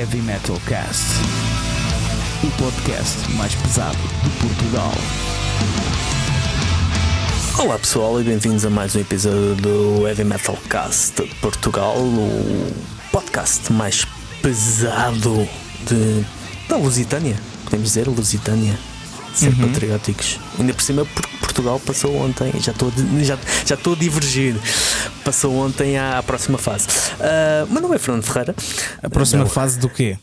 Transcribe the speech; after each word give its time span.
Heavy 0.00 0.22
Metal 0.22 0.56
Cast, 0.66 1.02
o 2.42 2.50
podcast 2.52 3.30
mais 3.34 3.54
pesado 3.56 3.98
de 4.22 4.30
Portugal. 4.38 4.92
Olá 7.58 7.78
pessoal 7.78 8.18
e 8.18 8.24
bem-vindos 8.24 8.64
a 8.64 8.70
mais 8.70 8.96
um 8.96 9.00
episódio 9.00 9.56
do 9.56 10.08
Heavy 10.08 10.24
Metal 10.24 10.56
Cast 10.70 11.22
de 11.22 11.34
Portugal, 11.36 11.98
o 11.98 12.72
podcast 13.12 13.70
mais 13.74 14.06
pesado 14.40 15.46
de, 15.86 16.24
da 16.66 16.76
Lusitânia, 16.78 17.36
podemos 17.64 17.88
dizer 17.88 18.08
Lusitânia, 18.08 18.78
ser 19.34 19.48
Uhum. 19.50 19.68
patrióticos. 19.68 20.40
Ainda 20.58 20.72
por 20.72 20.82
cima 20.82 21.04
porque 21.04 21.36
Portugal 21.36 21.78
passou 21.78 22.16
ontem, 22.16 22.50
já 22.58 22.72
estou 22.72 22.90
já, 23.22 23.36
já 23.66 23.74
estou 23.74 23.92
a 23.92 23.96
divergir, 23.96 24.56
passou 25.30 25.54
ontem 25.54 25.96
à, 25.96 26.18
à 26.18 26.22
próxima 26.24 26.58
fase. 26.58 26.88
Ah, 27.20 27.64
mas 27.70 27.80
não 27.80 27.94
é 27.94 27.98
Fernando 27.98 28.24
Ferreira, 28.24 28.52
A 29.00 29.08
próxima 29.08 29.44
Não. 29.44 29.50
fase 29.50 29.78
do 29.78 29.88
quê? 29.88 30.18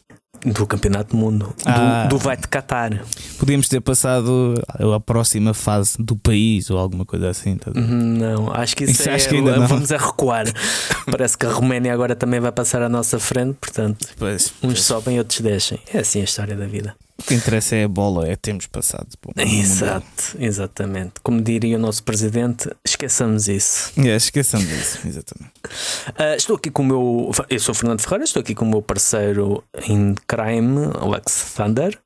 do 0.45 0.67
Campeonato 0.67 1.15
do 1.15 1.17
Mundo, 1.17 1.53
Ah. 1.65 2.03
do, 2.03 2.09
do 2.09 2.17
Vai 2.20 2.38
de 2.38 2.48
Qatar. 2.48 3.03
Podíamos 3.39 3.67
ter 3.67 3.81
passado 3.81 4.53
a 4.95 4.99
próxima 4.99 5.51
fase 5.53 5.95
do 5.98 6.15
país 6.15 6.70
ou 6.70 6.77
alguma 6.77 7.05
coisa 7.05 7.29
assim. 7.29 7.55
tá? 7.55 7.71
Não, 7.73 8.53
acho 8.53 8.75
que 8.75 8.84
isso, 8.84 8.93
Isso 9.01 9.09
é. 9.09 9.15
acho 9.15 9.29
que 9.29 9.35
ainda 9.35 9.57
não. 9.57 9.65
vamos 9.67 9.91
a 9.91 9.98
recuar. 9.98 10.45
Parece 11.09 11.37
que 11.37 11.45
a 11.45 11.49
Roménia 11.51 11.91
agora 11.93 12.15
também 12.15 12.39
vai 12.39 12.51
passar 12.51 12.81
à 12.84 12.89
nossa 12.89 13.17
frente, 13.17 13.55
portanto, 13.59 14.07
Pois, 14.17 14.53
uns 14.62 14.84
sobem, 14.84 15.17
outros 15.17 15.39
descem. 15.41 15.79
É 15.91 15.99
assim 15.99 16.21
a 16.21 16.26
história 16.26 16.55
da 16.55 16.67
vida. 16.67 16.93
O 17.20 17.23
que 17.23 17.34
interessa 17.34 17.76
é 17.76 17.84
a 17.84 17.87
bola, 17.87 18.27
é 18.27 18.35
termos 18.35 18.68
passado. 18.68 19.07
Exato, 19.37 20.35
exatamente. 20.40 21.13
Como 21.23 21.41
diria 21.41 21.77
o 21.77 21.79
nosso 21.79 22.04
presidente, 22.04 22.70
esqueçamos 22.85 23.48
isso. 23.48 23.91
É, 23.99 24.15
esqueçamos 24.15 24.68
disso, 24.68 24.99
exatamente. 25.07 25.51
Ah, 26.18 26.35
estou 26.35 26.55
aqui 26.55 26.71
com 26.71 26.84
o 26.84 26.85
meu. 26.85 27.32
Eu 27.49 27.60
sou 27.60 27.73
o 27.73 27.76
Fernando 27.76 27.99
Ferreira, 28.01 28.23
estou 28.23 28.40
aqui 28.40 28.55
com 28.55 28.63
o 28.65 28.70
meu 28.70 28.82
parceiro 28.82 29.63
em 29.88 30.15
crime, 30.27 30.85
Alex 30.99 31.54
Thunder. 31.55 31.99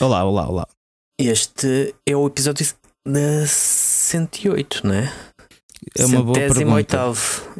Olá, 0.00 0.24
olá, 0.24 0.48
olá. 0.48 0.68
Este 1.20 1.94
é 2.08 2.16
o 2.16 2.26
episódio 2.26 2.64
da 3.06 3.44
108, 3.46 4.86
não 4.86 4.94
é? 4.94 5.12
É 5.98 6.06
uma 6.06 6.22
boa 6.22 6.38
pergunta. 6.38 6.98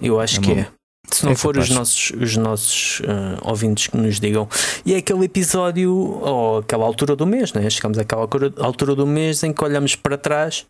eu 0.00 0.20
acho 0.20 0.38
É 0.38 0.42
que 0.42 0.52
uma- 0.52 0.60
é. 0.60 0.68
Se 1.10 1.24
não 1.24 1.32
é 1.32 1.34
for 1.34 1.56
os 1.58 1.68
nossos, 1.68 2.10
os 2.18 2.36
nossos 2.36 3.02
ah, 3.06 3.38
ouvintes 3.42 3.86
que 3.88 3.96
nos 3.96 4.18
digam. 4.18 4.48
E 4.84 4.94
é 4.94 4.98
aquele 4.98 5.24
episódio, 5.24 5.92
ou 5.92 6.58
aquela 6.58 6.84
altura 6.84 7.14
do 7.16 7.26
mês, 7.26 7.52
né? 7.52 7.68
chegamos 7.68 7.98
àquela 7.98 8.22
altura- 8.22 8.94
do 8.94 9.06
mês 9.06 9.42
em 9.42 9.52
que 9.52 9.64
olhamos 9.64 9.94
para 9.94 10.16
trás 10.16 10.66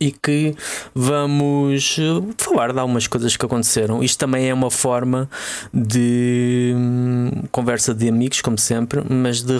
e 0.00 0.12
que 0.12 0.54
vamos 0.94 1.96
eh, 1.98 2.34
falar 2.36 2.72
de 2.72 2.78
algumas 2.78 3.06
coisas 3.06 3.36
que 3.36 3.44
aconteceram. 3.44 4.02
Isto 4.02 4.18
também 4.18 4.48
é 4.48 4.54
uma 4.54 4.70
forma 4.70 5.28
de 5.72 6.72
hum, 6.76 7.30
conversa 7.50 7.94
de 7.94 8.08
amigos, 8.08 8.40
como 8.40 8.58
sempre, 8.58 9.02
mas 9.08 9.42
de, 9.42 9.58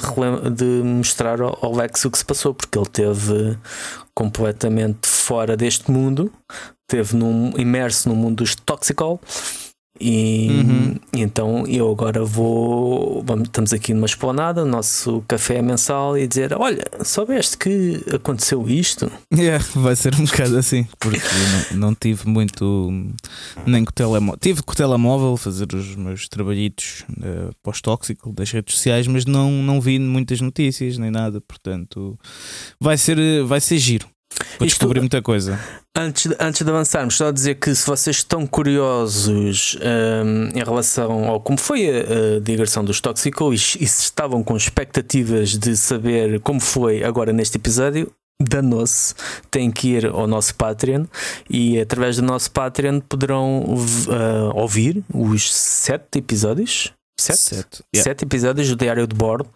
de 0.55 0.83
mostrar 0.84 1.41
ao 1.41 1.59
ao 1.61 1.75
Lex 1.75 2.05
o 2.05 2.11
que 2.11 2.19
se 2.19 2.25
passou, 2.25 2.55
porque 2.55 2.78
ele 2.78 2.86
teve 2.86 3.56
completamente 4.14 5.09
fora 5.09 5.56
deste 5.56 5.91
mundo, 5.91 6.33
teve 6.89 7.16
num, 7.16 7.53
imerso 7.56 8.09
no 8.09 8.14
mundo 8.14 8.36
dos 8.36 8.55
Toxicol. 8.55 9.20
E, 10.01 10.49
Uhum. 10.51 10.95
e 11.15 11.21
então 11.23 11.67
eu 11.67 11.91
agora 11.91 12.25
vou. 12.25 13.23
Vamos, 13.27 13.49
estamos 13.49 13.73
aqui 13.73 13.93
numa 13.93 14.07
esplanada, 14.07 14.65
no 14.65 14.71
nosso 14.71 15.23
café 15.27 15.61
mensal, 15.61 16.17
e 16.17 16.27
dizer: 16.27 16.53
Olha, 16.55 16.85
soubeste 17.05 17.59
que 17.59 18.03
aconteceu 18.15 18.69
isto? 18.69 19.11
É, 19.33 19.59
vai 19.78 19.97
ser 19.97 20.15
um 20.15 20.25
bocado 20.25 20.56
assim, 20.56 20.87
porque 20.99 21.21
não, 21.72 21.89
não 21.89 21.95
tive 21.95 22.28
muito 22.28 22.93
nem 23.67 23.84
com 23.84 23.91
o 23.91 23.95
telemóvel. 23.95 24.39
Tive 24.41 24.62
com 24.62 24.72
o 24.72 24.77
telemóvel 24.77 25.37
fazer 25.37 25.72
os 25.75 25.97
meus 25.97 26.28
trabalhitos 26.28 27.05
uh, 27.19 27.53
pós-tóxico 27.62 28.33
das 28.33 28.51
redes 28.51 28.75
sociais, 28.77 29.06
mas 29.06 29.25
não, 29.25 29.51
não 29.51 29.81
vi 29.81 29.99
muitas 29.99 30.41
notícias 30.41 30.99
nem 30.99 31.11
nada, 31.11 31.41
portanto 31.41 32.19
vai 32.81 32.97
ser, 32.97 33.43
vai 33.45 33.61
ser 33.61 33.78
giro. 33.78 34.06
Vou 34.59 34.66
Isto- 34.66 34.78
descobrir 34.78 35.00
muita 35.00 35.22
coisa. 35.22 35.59
Antes 35.97 36.31
de, 36.31 36.37
antes 36.39 36.65
de 36.65 36.71
avançarmos, 36.71 37.16
só 37.16 37.28
a 37.28 37.33
dizer 37.33 37.56
que 37.56 37.75
se 37.75 37.84
vocês 37.87 38.16
estão 38.16 38.47
curiosos 38.47 39.77
hum, 39.81 40.49
em 40.55 40.62
relação 40.62 41.25
ao 41.28 41.41
como 41.41 41.59
foi 41.59 41.89
a, 41.89 42.37
a 42.37 42.41
digressão 42.41 42.84
dos 42.84 43.00
Toxico 43.00 43.53
e, 43.53 43.56
e 43.56 43.59
se 43.59 44.03
estavam 44.03 44.43
com 44.44 44.56
expectativas 44.56 45.59
de 45.59 45.77
saber 45.77 46.41
como 46.41 46.61
foi 46.61 47.03
agora 47.03 47.33
neste 47.33 47.56
episódio, 47.56 48.12
danou-se. 48.41 49.15
Têm 49.50 49.71
que 49.71 49.89
ir 49.89 50.06
ao 50.06 50.27
nosso 50.28 50.55
Patreon 50.55 51.06
e 51.50 51.81
através 51.81 52.16
do 52.16 52.22
nosso 52.22 52.50
Patreon 52.53 53.00
poderão 53.00 53.65
ah, 54.10 54.53
ouvir 54.55 55.03
os 55.12 55.53
sete 55.53 56.19
episódios. 56.19 56.93
Sete? 57.21 57.39
Sete. 57.41 57.83
Yeah. 57.95 58.05
Sete 58.11 58.25
episódios 58.25 58.69
do 58.69 58.77
Diário 58.77 59.06
de 59.06 59.15
Bordo, 59.17 59.49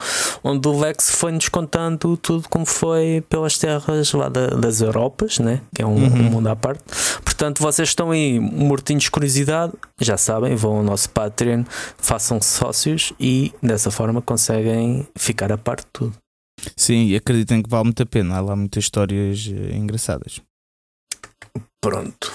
onde 0.43 0.67
o 0.67 0.78
Lex 0.81 1.11
foi-nos 1.12 1.49
contando 1.49 2.17
tudo 2.17 2.49
como 2.49 2.67
foi 2.67 3.23
pelas 3.28 3.56
terras 3.56 4.12
lá 4.12 4.28
da- 4.28 4.49
das 4.49 4.81
Europas, 4.81 5.39
né? 5.39 5.61
que 5.75 5.81
é 5.81 5.87
um, 5.87 5.95
Uhum. 5.95 6.05
um 6.06 6.22
mundo 6.31 6.49
à 6.49 6.56
parte. 6.56 6.83
Portanto, 7.25 7.61
vocês 7.62 7.89
estão 7.91 8.11
aí 8.11 8.41
mortinhos 8.41 9.05
de 9.05 9.11
curiosidade, 9.12 9.72
já 10.01 10.17
sabem, 10.17 10.56
vão 10.56 10.78
ao 10.78 10.83
nosso 10.83 11.09
Patreon, 11.11 11.65
façam 11.99 12.41
sócios 12.43 13.12
e 13.19 13.53
dessa 13.62 13.91
forma 13.93 14.21
conseguem 14.21 15.06
ficar 15.17 15.53
a 15.53 15.56
parte 15.59 15.84
de 15.84 15.91
tudo. 15.93 16.15
Sim, 16.77 17.06
e 17.06 17.17
acreditem 17.17 17.62
que 17.62 17.71
vale 17.71 17.84
muito 17.84 18.03
a 18.03 18.06
pena. 18.06 18.37
Há 18.37 18.41
lá 18.41 18.56
muitas 18.56 18.84
histórias 18.84 19.49
eh, 19.49 19.77
engraçadas. 19.77 20.41
Pronto. 21.81 22.33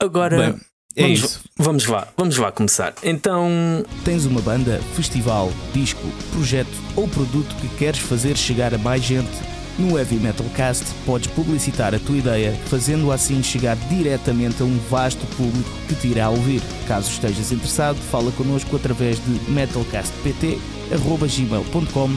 Agora 0.00 0.36
Bem, 0.52 0.60
é 0.98 1.02
vamos, 1.02 1.20
isso. 1.20 1.40
vamos 1.56 1.86
lá, 1.86 2.08
vamos 2.16 2.36
lá 2.36 2.50
começar. 2.50 2.92
Então, 3.02 3.84
Tens 4.04 4.26
uma 4.26 4.40
banda, 4.40 4.80
festival, 4.94 5.52
disco, 5.72 6.02
projeto 6.32 6.76
ou 6.96 7.06
produto 7.06 7.54
que 7.56 7.68
queres 7.76 8.00
fazer 8.00 8.36
chegar 8.36 8.74
a 8.74 8.78
mais 8.78 9.02
gente? 9.02 9.30
No 9.78 9.96
Heavy 9.96 10.16
Metal 10.16 10.44
Cast 10.56 10.84
podes 11.06 11.28
publicitar 11.28 11.94
a 11.94 12.00
tua 12.00 12.16
ideia, 12.16 12.52
fazendo 12.66 13.12
assim 13.12 13.40
chegar 13.44 13.76
diretamente 13.88 14.60
a 14.60 14.64
um 14.64 14.76
vasto 14.90 15.24
público 15.36 15.70
que 15.86 15.94
te 15.94 16.08
irá 16.08 16.28
ouvir. 16.30 16.60
Caso 16.88 17.08
estejas 17.10 17.52
interessado, 17.52 17.96
fala 18.10 18.32
connosco 18.32 18.74
através 18.74 19.24
de 19.24 19.30
metalcastpt.gmail.com 19.52 22.10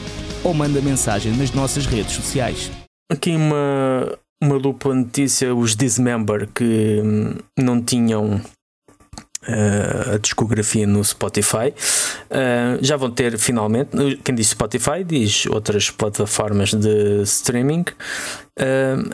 ou 0.44 0.54
manda 0.56 0.82
mensagem 0.82 1.32
nas 1.34 1.52
nossas 1.52 1.86
redes 1.86 2.14
sociais. 2.14 2.72
Aqui 3.12 3.36
uma, 3.36 4.18
uma 4.42 4.58
dupla 4.58 4.96
notícia: 4.96 5.54
os 5.54 5.76
Dismember 5.76 6.50
que 6.56 7.00
hum, 7.04 7.36
não 7.60 7.80
tinham 7.80 8.42
eh, 9.48 10.14
a 10.16 10.18
discografia 10.18 10.86
no 10.86 11.04
Spotify 11.04 11.74
eh, 12.30 12.78
já 12.82 12.96
vão 12.96 13.10
ter 13.10 13.38
finalmente. 13.40 13.90
Quem 14.24 14.36
diz 14.36 14.48
Spotify 14.48 15.04
diz 15.04 15.46
outras 15.48 15.90
plataformas 15.90 16.74
de 16.74 17.24
streaming, 17.24 17.86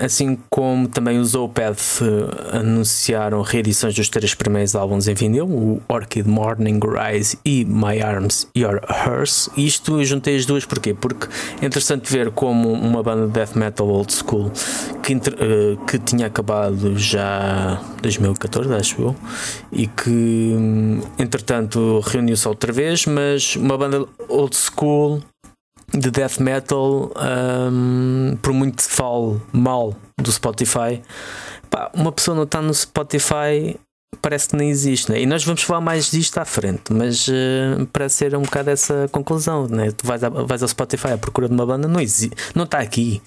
assim 0.04 0.38
como 0.50 0.88
também 0.88 1.20
os 1.20 1.36
Opeth 1.36 2.02
eh, 2.02 2.58
anunciaram 2.58 3.42
reedições 3.44 3.94
dos 3.94 4.10
três 4.10 4.34
primeiros 4.34 4.76
álbuns 4.76 5.08
em 5.08 5.14
vinil: 5.14 5.46
o 5.46 5.82
Orchid 5.88 6.28
Morning 6.28 6.80
Rise 6.80 7.38
e 7.46 7.64
My 7.64 8.02
Arms, 8.02 8.48
Your 8.58 8.82
Hers. 8.90 9.50
Isto 9.56 10.00
eu 10.00 10.06
juntei 10.06 10.38
as 10.38 10.46
duas 10.46 10.66
porquê? 10.66 10.94
Porque 10.94 11.28
é 11.62 11.66
interessante 11.66 12.12
ver 12.12 12.32
como 12.32 12.72
uma 12.72 13.04
banda 13.04 13.28
de 13.28 13.34
death 13.34 13.56
metal 13.56 13.88
old 13.88 14.12
school 14.12 14.52
que, 15.04 15.14
eh, 15.14 15.78
que 15.88 16.00
tinha 16.00 16.28
acabado 16.28 16.98
já 16.98 17.80
em 18.00 18.02
2014, 18.02 18.74
acho 18.74 19.02
eu, 19.02 19.16
e 19.72 19.86
que 19.86 20.10
hum, 20.10 21.02
entretanto 21.20 22.00
reuniu-se 22.00 22.48
outra 22.48 22.74
vez, 22.74 23.06
mas 23.06 23.56
uma 23.56 23.78
banda 23.78 24.06
old 24.28 24.56
school 24.56 25.22
de 25.94 26.12
death 26.12 26.40
metal, 26.40 27.12
hum, 27.72 28.38
por 28.42 28.54
muito 28.54 28.78
que 28.78 28.84
fale 28.92 29.40
mal 29.54 29.96
do 30.22 30.32
Spotify, 30.32 31.02
pá, 31.70 31.90
uma 31.94 32.12
pessoa 32.12 32.36
não 32.36 32.44
está 32.44 32.62
no 32.62 32.74
Spotify. 32.74 33.80
Parece 34.22 34.50
que 34.50 34.56
nem 34.56 34.70
existe, 34.70 35.12
né? 35.12 35.22
e 35.22 35.26
nós 35.26 35.44
vamos 35.44 35.62
falar 35.64 35.82
mais 35.82 36.10
disto 36.10 36.38
à 36.38 36.46
frente, 36.46 36.94
mas 36.94 37.28
eh, 37.30 37.86
parece 37.92 38.16
ser 38.16 38.36
um 38.38 38.42
bocado 38.42 38.70
essa 38.70 39.08
conclusão. 39.12 39.68
Né? 39.68 39.92
Tu 39.92 40.08
vais, 40.08 40.24
a- 40.24 40.30
vais 40.30 40.62
ao 40.62 40.68
Spotify 40.70 41.10
à 41.10 41.18
procura 41.18 41.48
de 41.50 41.54
uma 41.54 41.66
banda, 41.66 41.90
não 41.90 42.00
existe, 42.00 42.34
não 42.56 42.64
está 42.64 42.80
aqui. 42.80 43.22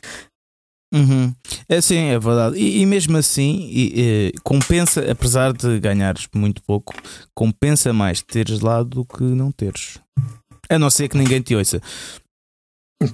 Uhum. 0.92 1.32
É 1.68 1.80
sim, 1.82 1.98
é 2.08 2.18
verdade. 2.18 2.56
E, 2.58 2.80
e 2.80 2.86
mesmo 2.86 3.16
assim, 3.18 3.68
e, 3.70 3.92
e, 3.94 4.32
compensa, 4.42 5.08
apesar 5.10 5.52
de 5.52 5.78
ganhares 5.78 6.26
muito 6.34 6.62
pouco, 6.62 6.94
compensa 7.34 7.92
mais 7.92 8.22
teres 8.22 8.60
lá 8.60 8.82
do 8.82 9.04
que 9.04 9.22
não 9.22 9.52
teres. 9.52 9.98
A 10.68 10.78
não 10.78 10.88
ser 10.90 11.08
que 11.08 11.16
ninguém 11.18 11.40
te 11.42 11.54
ouça. 11.54 11.80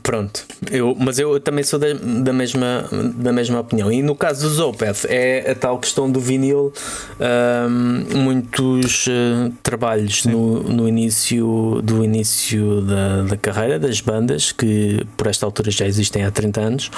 Pronto, 0.02 0.44
eu, 0.68 0.96
mas 0.98 1.16
eu 1.16 1.38
também 1.38 1.62
sou 1.62 1.78
da, 1.78 1.86
da, 1.92 2.32
mesma, 2.32 2.88
da 3.14 3.32
mesma 3.32 3.60
opinião. 3.60 3.90
E 3.92 4.02
no 4.02 4.16
caso 4.16 4.48
dos 4.48 4.58
Opeth, 4.58 5.06
é 5.08 5.52
a 5.52 5.54
tal 5.54 5.78
questão 5.78 6.10
do 6.10 6.18
vinil. 6.18 6.72
ahm, 7.20 8.04
muitos 8.16 9.06
eh, 9.08 9.52
trabalhos 9.62 10.24
no, 10.24 10.60
no 10.64 10.88
início 10.88 11.80
do 11.84 12.02
início 12.04 12.80
da, 12.80 13.22
da 13.22 13.36
carreira 13.36 13.78
das 13.78 14.00
bandas, 14.00 14.50
que 14.50 15.06
por 15.16 15.28
esta 15.28 15.46
altura 15.46 15.70
já 15.70 15.86
existem 15.86 16.24
há 16.24 16.32
30 16.32 16.60
anos, 16.60 16.90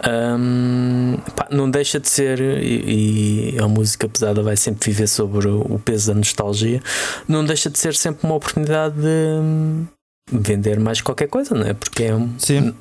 ahm, 0.00 1.18
pá, 1.36 1.46
não 1.52 1.70
deixa 1.70 2.00
de 2.00 2.08
ser, 2.08 2.40
e, 2.40 3.54
e 3.54 3.58
a 3.60 3.68
música 3.68 4.08
pesada 4.08 4.42
vai 4.42 4.56
sempre 4.56 4.90
viver 4.90 5.06
sobre 5.06 5.46
o, 5.46 5.60
o 5.60 5.78
peso 5.78 6.08
da 6.08 6.14
nostalgia, 6.18 6.82
não 7.28 7.44
deixa 7.44 7.70
de 7.70 7.78
ser 7.78 7.94
sempre 7.94 8.26
uma 8.26 8.34
oportunidade 8.34 8.96
de 8.96 9.86
vender 10.30 10.78
mais 10.80 11.00
qualquer 11.00 11.28
coisa, 11.28 11.54
não 11.54 11.66
é? 11.66 11.74
Porque 11.74 12.04
é 12.04 12.14
um. 12.14 12.38
Sim. 12.38 12.74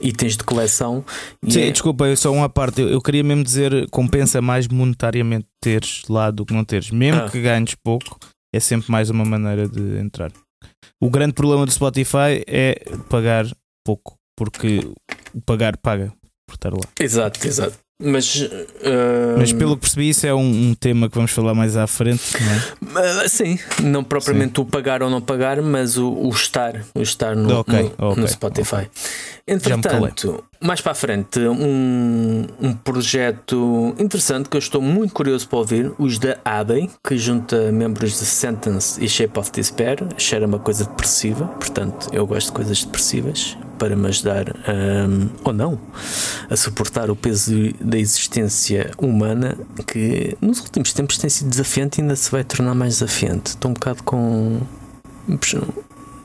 Itens 0.00 0.36
de 0.36 0.44
coleção. 0.44 1.04
Sim, 1.46 1.62
é... 1.62 1.70
desculpa, 1.70 2.14
só 2.16 2.32
uma 2.32 2.48
parte. 2.48 2.80
Eu, 2.80 2.88
eu, 2.88 3.00
queria 3.00 3.22
mesmo 3.22 3.44
dizer: 3.44 3.88
compensa 3.90 4.40
mais 4.40 4.68
monetariamente 4.68 5.46
teres 5.60 6.02
lá 6.08 6.30
do 6.30 6.46
que 6.46 6.54
não 6.54 6.64
teres. 6.64 6.90
Mesmo 6.90 7.22
ah. 7.22 7.30
que 7.30 7.40
ganhes 7.40 7.74
pouco, 7.74 8.18
é 8.54 8.60
sempre 8.60 8.90
mais 8.90 9.10
uma 9.10 9.24
maneira 9.24 9.68
de 9.68 9.98
entrar. 9.98 10.32
O 11.02 11.10
grande 11.10 11.32
problema 11.32 11.64
do 11.64 11.72
Spotify 11.72 12.44
é 12.46 12.82
pagar 13.08 13.46
pouco, 13.84 14.16
porque 14.36 14.80
o 15.34 15.40
pagar 15.40 15.76
paga 15.76 16.12
por 16.46 16.54
estar 16.54 16.72
lá. 16.72 16.80
Exato, 16.98 17.46
exato. 17.46 17.78
Mas, 18.02 18.36
uh... 18.36 18.48
mas 19.36 19.52
pelo 19.52 19.76
que 19.76 19.82
percebi, 19.82 20.08
isso 20.08 20.26
é 20.26 20.32
um, 20.32 20.70
um, 20.70 20.74
tema 20.74 21.08
que 21.08 21.14
vamos 21.14 21.32
falar 21.32 21.52
mais 21.52 21.76
à 21.76 21.86
frente, 21.86 22.22
não 22.40 23.02
é? 23.22 23.28
Sim, 23.28 23.58
não 23.82 24.02
propriamente 24.02 24.54
sim. 24.56 24.62
o 24.62 24.64
pagar 24.64 25.02
ou 25.02 25.10
não 25.10 25.20
pagar, 25.20 25.60
mas 25.60 25.98
o, 25.98 26.10
o 26.10 26.30
estar, 26.30 26.82
o 26.94 27.02
estar 27.02 27.36
no, 27.36 27.58
okay, 27.58 27.92
no, 27.98 28.08
okay, 28.10 28.22
no 28.22 28.28
Spotify. 28.28 28.76
Okay. 28.76 28.88
Entretanto, 29.50 30.44
mais 30.60 30.80
para 30.80 30.92
a 30.92 30.94
frente, 30.94 31.40
um, 31.40 32.46
um 32.60 32.72
projeto 32.72 33.92
interessante 33.98 34.48
que 34.48 34.56
eu 34.56 34.60
estou 34.60 34.80
muito 34.80 35.12
curioso 35.12 35.48
para 35.48 35.58
ouvir, 35.58 35.92
os 35.98 36.20
da 36.20 36.38
Abbey, 36.44 36.88
que 37.02 37.18
junta 37.18 37.72
membros 37.72 38.12
de 38.12 38.24
Sentence 38.24 39.04
e 39.04 39.08
Shape 39.08 39.36
of 39.40 39.50
Despair. 39.50 40.06
Cheira 40.16 40.46
uma 40.46 40.60
coisa 40.60 40.84
depressiva, 40.84 41.46
portanto, 41.46 42.08
eu 42.12 42.24
gosto 42.28 42.46
de 42.46 42.52
coisas 42.52 42.84
depressivas 42.84 43.58
para 43.76 43.96
me 43.96 44.06
ajudar 44.06 44.44
um, 44.68 45.30
ou 45.42 45.52
não 45.52 45.80
a 46.48 46.54
suportar 46.54 47.10
o 47.10 47.16
peso 47.16 47.72
da 47.80 47.98
existência 47.98 48.90
humana 48.98 49.56
que 49.84 50.36
nos 50.40 50.60
últimos 50.60 50.92
tempos 50.92 51.18
tem 51.18 51.28
sido 51.28 51.50
desafiante 51.50 51.98
e 51.98 52.02
ainda 52.02 52.14
se 52.14 52.30
vai 52.30 52.44
tornar 52.44 52.74
mais 52.74 52.98
desafiante. 52.98 53.50
Estou 53.50 53.72
um 53.72 53.74
bocado 53.74 54.02
com 54.04 54.60
hum. 55.26 55.38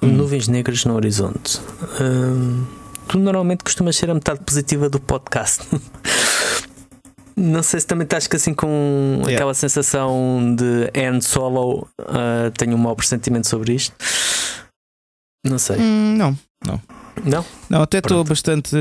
nuvens 0.02 0.48
negras 0.48 0.86
no 0.86 0.94
horizonte. 0.94 1.60
Um, 2.00 2.85
tu 3.08 3.20
normalmente 3.20 3.64
costumas 3.64 3.96
ser 3.96 4.10
a 4.10 4.14
metade 4.14 4.42
positiva 4.42 4.90
do 4.90 5.00
podcast. 5.00 5.64
Não 7.38 7.62
sei 7.62 7.82
se 7.82 7.88
também 7.88 8.06
estás 8.06 8.30
assim 8.34 8.54
com 8.54 9.16
yeah. 9.18 9.36
aquela 9.36 9.54
sensação 9.54 10.56
de 10.56 10.90
Anne 10.98 11.22
Solo. 11.22 11.88
Uh, 12.00 12.50
tenho 12.58 12.76
um 12.76 12.78
mau 12.78 12.96
pressentimento 12.96 13.48
sobre 13.48 13.74
isto. 13.74 13.94
Não 15.46 15.60
sei. 15.60 15.78
Hum, 15.78 16.16
não, 16.18 16.40
não. 16.66 16.82
Não? 17.26 17.46
Não, 17.70 17.82
até 17.82 17.98
estou 17.98 18.24
bastante 18.24 18.76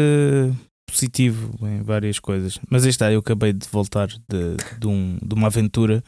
positivo 0.88 1.52
em 1.66 1.82
várias 1.82 2.20
coisas. 2.20 2.58
Mas 2.70 2.84
aí 2.84 2.90
está, 2.90 3.12
eu 3.12 3.18
acabei 3.18 3.52
de 3.52 3.66
voltar 3.68 4.06
de, 4.06 4.56
de, 4.78 4.86
um, 4.86 5.18
de 5.20 5.34
uma 5.34 5.48
aventura. 5.48 6.02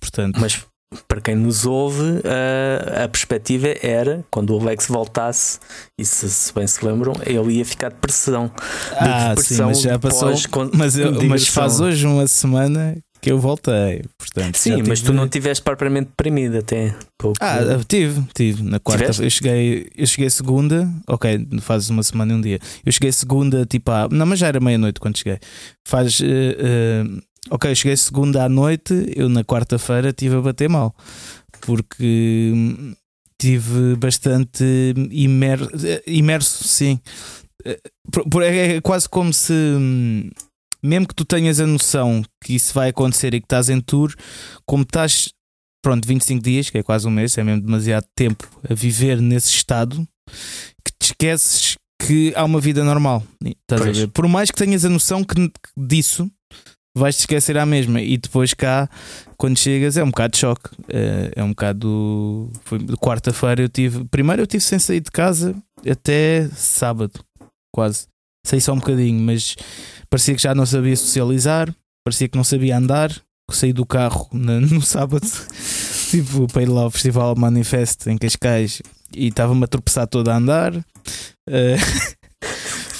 Portanto. 0.00 0.38
Mas 0.38 0.64
para 1.06 1.20
quem 1.20 1.34
nos 1.34 1.66
ouve, 1.66 2.20
a, 2.24 3.04
a 3.04 3.08
perspectiva 3.08 3.68
era 3.82 4.24
quando 4.30 4.56
o 4.56 4.60
Alex 4.60 4.86
voltasse, 4.86 5.58
e 5.98 6.04
se, 6.04 6.28
se, 6.28 6.52
bem 6.54 6.66
se 6.66 6.84
lembram, 6.84 7.12
ele 7.24 7.54
ia 7.54 7.64
ficar 7.64 7.90
de 7.90 7.96
pressão. 7.96 8.50
Ah, 8.96 9.34
de 9.34 9.42
sim, 9.42 9.62
mas 9.62 9.80
já 9.80 9.98
passou. 9.98 10.32
Mas, 10.74 10.96
eu, 10.96 11.12
mas 11.24 11.48
faz 11.48 11.80
hoje 11.80 12.06
uma 12.06 12.26
semana 12.26 12.96
que 13.22 13.30
eu 13.30 13.38
voltei. 13.38 14.04
Portanto, 14.18 14.58
Sim, 14.58 14.82
mas 14.86 15.00
tu 15.00 15.12
não 15.12 15.28
tiveste 15.28 15.62
propriamente 15.62 16.08
deprimido 16.08 16.58
até. 16.58 16.92
Pouco... 17.16 17.38
Ah, 17.40 17.60
tive, 17.86 18.20
tive. 18.34 18.64
Na 18.64 18.80
quarta 18.80 19.22
eu 19.22 19.30
cheguei, 19.30 19.88
eu 19.96 20.06
cheguei 20.08 20.28
segunda, 20.28 20.92
ok, 21.06 21.46
fazes 21.60 21.88
uma 21.88 22.02
semana 22.02 22.32
e 22.32 22.36
um 22.36 22.40
dia. 22.40 22.58
Eu 22.84 22.90
cheguei 22.90 23.12
segunda, 23.12 23.64
tipo, 23.64 23.92
ah, 23.92 24.08
não, 24.10 24.26
mas 24.26 24.40
já 24.40 24.48
era 24.48 24.58
meia-noite 24.58 24.98
quando 24.98 25.16
cheguei. 25.16 25.38
Faz. 25.86 26.18
Uh, 26.18 26.24
uh, 26.24 27.22
ok, 27.50 27.74
cheguei 27.74 27.96
segunda 27.96 28.44
à 28.44 28.48
noite, 28.48 29.12
eu 29.16 29.28
na 29.28 29.44
quarta-feira 29.44 30.10
estive 30.10 30.36
a 30.36 30.40
bater 30.40 30.68
mal. 30.68 30.94
Porque 31.60 32.52
hum, 32.54 32.94
tive 33.38 33.96
bastante 33.96 34.94
imerso, 35.10 35.70
imerso 36.06 36.64
sim. 36.64 37.00
É, 37.64 37.78
é 38.76 38.80
quase 38.80 39.08
como 39.08 39.32
se 39.32 39.52
hum, 39.52 40.28
mesmo 40.82 41.06
que 41.06 41.14
tu 41.14 41.24
tenhas 41.24 41.60
a 41.60 41.66
noção 41.66 42.22
que 42.42 42.54
isso 42.54 42.74
vai 42.74 42.88
acontecer 42.88 43.32
e 43.34 43.40
que 43.40 43.46
estás 43.46 43.68
em 43.68 43.80
tour, 43.80 44.12
como 44.66 44.82
estás, 44.82 45.32
pronto, 45.82 46.06
25 46.06 46.42
dias, 46.42 46.70
que 46.70 46.78
é 46.78 46.82
quase 46.82 47.06
um 47.06 47.10
mês, 47.10 47.38
é 47.38 47.44
mesmo 47.44 47.62
demasiado 47.62 48.06
tempo 48.16 48.48
a 48.68 48.74
viver 48.74 49.20
nesse 49.20 49.50
estado, 49.50 50.06
que 50.84 50.92
te 50.98 51.06
esqueces 51.06 51.76
que 52.00 52.32
há 52.34 52.44
uma 52.44 52.60
vida 52.60 52.82
normal. 52.82 53.22
Estás 53.44 53.80
a 53.80 53.92
ver? 53.92 54.08
Por 54.08 54.26
mais 54.26 54.50
que 54.50 54.58
tenhas 54.58 54.84
a 54.84 54.88
noção 54.88 55.22
que, 55.22 55.52
disso, 55.76 56.28
vais 56.94 57.16
te 57.16 57.20
esquecer 57.20 57.56
à 57.58 57.66
mesma. 57.66 58.00
E 58.00 58.16
depois 58.16 58.54
cá, 58.54 58.88
quando 59.36 59.58
chegas, 59.58 59.96
é 59.96 60.04
um 60.04 60.10
bocado 60.10 60.32
de 60.32 60.38
choque. 60.38 60.70
É, 60.88 61.32
é 61.36 61.44
um 61.44 61.50
bocado. 61.50 62.50
Foi 62.64 62.78
quarta-feira 63.00 63.62
eu 63.62 63.68
tive. 63.68 64.04
Primeiro 64.04 64.42
eu 64.42 64.46
tive 64.46 64.62
sem 64.62 64.78
sair 64.78 65.00
de 65.00 65.10
casa 65.10 65.54
até 65.88 66.48
sábado, 66.54 67.20
quase. 67.72 68.06
Saí 68.46 68.60
só 68.60 68.72
um 68.72 68.78
bocadinho, 68.78 69.20
mas 69.20 69.56
parecia 70.10 70.34
que 70.34 70.42
já 70.42 70.54
não 70.54 70.66
sabia 70.66 70.96
socializar, 70.96 71.72
parecia 72.04 72.28
que 72.28 72.36
não 72.36 72.44
sabia 72.44 72.76
andar. 72.76 73.10
Saí 73.50 73.72
do 73.72 73.84
carro 73.84 74.28
no, 74.32 74.80
sábado, 74.80 75.26
tipo, 76.10 76.46
para 76.46 76.62
ir 76.62 76.68
lá 76.68 76.82
ao 76.82 76.90
Festival 76.90 77.34
Manifest 77.36 78.06
em 78.06 78.16
Cascais 78.16 78.80
e 79.14 79.28
estava-me 79.28 79.64
a 79.64 79.66
tropeçar 79.66 80.06
todo 80.06 80.28
a 80.28 80.36
andar. 80.36 80.74
Uh, 80.74 80.82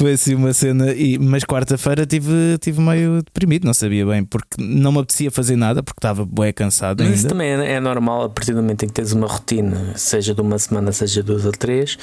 foi 0.02 0.12
assim 0.14 0.34
uma 0.34 0.52
cena, 0.52 0.92
e, 0.92 1.16
mas 1.16 1.44
quarta-feira 1.44 2.04
tive, 2.04 2.58
tive 2.60 2.80
meio 2.80 3.22
deprimido, 3.22 3.64
não 3.64 3.72
sabia 3.72 4.04
bem, 4.04 4.24
porque 4.24 4.60
não 4.60 4.90
me 4.90 4.98
apetecia 4.98 5.30
fazer 5.30 5.54
nada, 5.54 5.80
porque 5.80 5.98
estava 5.98 6.26
bem 6.26 6.52
cansado. 6.52 6.98
Mas 6.98 7.06
ainda. 7.06 7.16
isso 7.18 7.28
também 7.28 7.48
é, 7.48 7.74
é, 7.74 7.80
normal 7.80 8.24
a 8.24 8.28
partir 8.28 8.52
do 8.52 8.60
momento 8.60 8.84
em 8.84 8.88
que 8.88 8.94
tens 8.94 9.12
uma 9.12 9.28
rotina, 9.28 9.96
seja 9.96 10.34
de 10.34 10.40
uma 10.40 10.58
semana, 10.58 10.90
seja 10.90 11.22
de 11.22 11.26
duas 11.26 11.44
ou 11.44 11.52
três. 11.52 11.96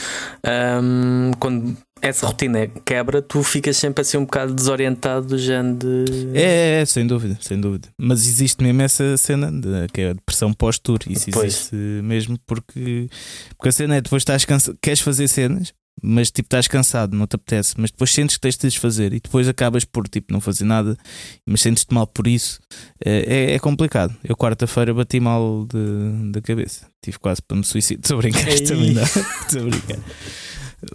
Um, 0.81 1.31
quando 1.39 1.75
essa 2.01 2.25
rotina 2.25 2.67
quebra, 2.85 3.21
tu 3.21 3.43
ficas 3.43 3.75
sempre 3.75 4.01
assim 4.01 4.17
um 4.17 4.23
bocado 4.23 4.53
desorientado 4.53 5.27
do 5.27 5.37
género 5.37 5.75
de. 5.77 6.29
É, 6.33 6.81
é, 6.81 6.85
sem 6.85 7.05
dúvida, 7.05 7.37
sem 7.41 7.59
dúvida. 7.59 7.89
Mas 7.97 8.25
existe 8.25 8.63
mesmo 8.63 8.81
essa 8.81 9.17
cena 9.17 9.51
de, 9.51 9.87
que 9.91 10.01
é 10.01 10.09
a 10.11 10.13
depressão 10.13 10.53
pós-tour. 10.53 10.99
Isso 11.09 11.29
pois. 11.31 11.53
existe 11.53 11.75
mesmo 11.75 12.39
porque, 12.47 13.09
porque 13.57 13.69
a 13.69 13.71
cena 13.71 13.95
é 13.97 14.01
depois 14.01 14.21
estás 14.21 14.45
cansado, 14.45 14.77
queres 14.81 15.01
fazer 15.01 15.27
cenas, 15.27 15.73
mas 16.01 16.31
tipo 16.31 16.47
estás 16.47 16.68
cansado, 16.68 17.15
não 17.15 17.27
te 17.27 17.35
apetece, 17.35 17.75
mas 17.77 17.91
depois 17.91 18.11
sentes 18.11 18.37
que 18.37 18.41
tens 18.41 18.56
de 18.56 18.68
desfazer 18.68 19.13
e 19.13 19.19
depois 19.19 19.47
acabas 19.47 19.85
por 19.85 20.07
tipo 20.07 20.31
não 20.33 20.41
fazer 20.41 20.65
nada, 20.65 20.97
mas 21.45 21.61
sentes-te 21.61 21.94
mal 21.94 22.07
por 22.07 22.27
isso. 22.27 22.59
É, 23.03 23.51
é, 23.51 23.56
é 23.56 23.59
complicado. 23.59 24.15
Eu 24.23 24.35
quarta-feira 24.35 24.94
bati 24.94 25.19
mal 25.19 25.65
de, 25.65 26.31
da 26.31 26.41
cabeça, 26.41 26.87
tive 27.03 27.19
quase 27.19 27.41
para 27.41 27.57
me 27.57 27.63
suicidar. 27.63 28.01
Estou 28.03 28.18
a 28.18 28.21
brincar. 28.21 28.47
Estou 28.47 29.61
a 29.61 29.63
brincar. 29.65 29.99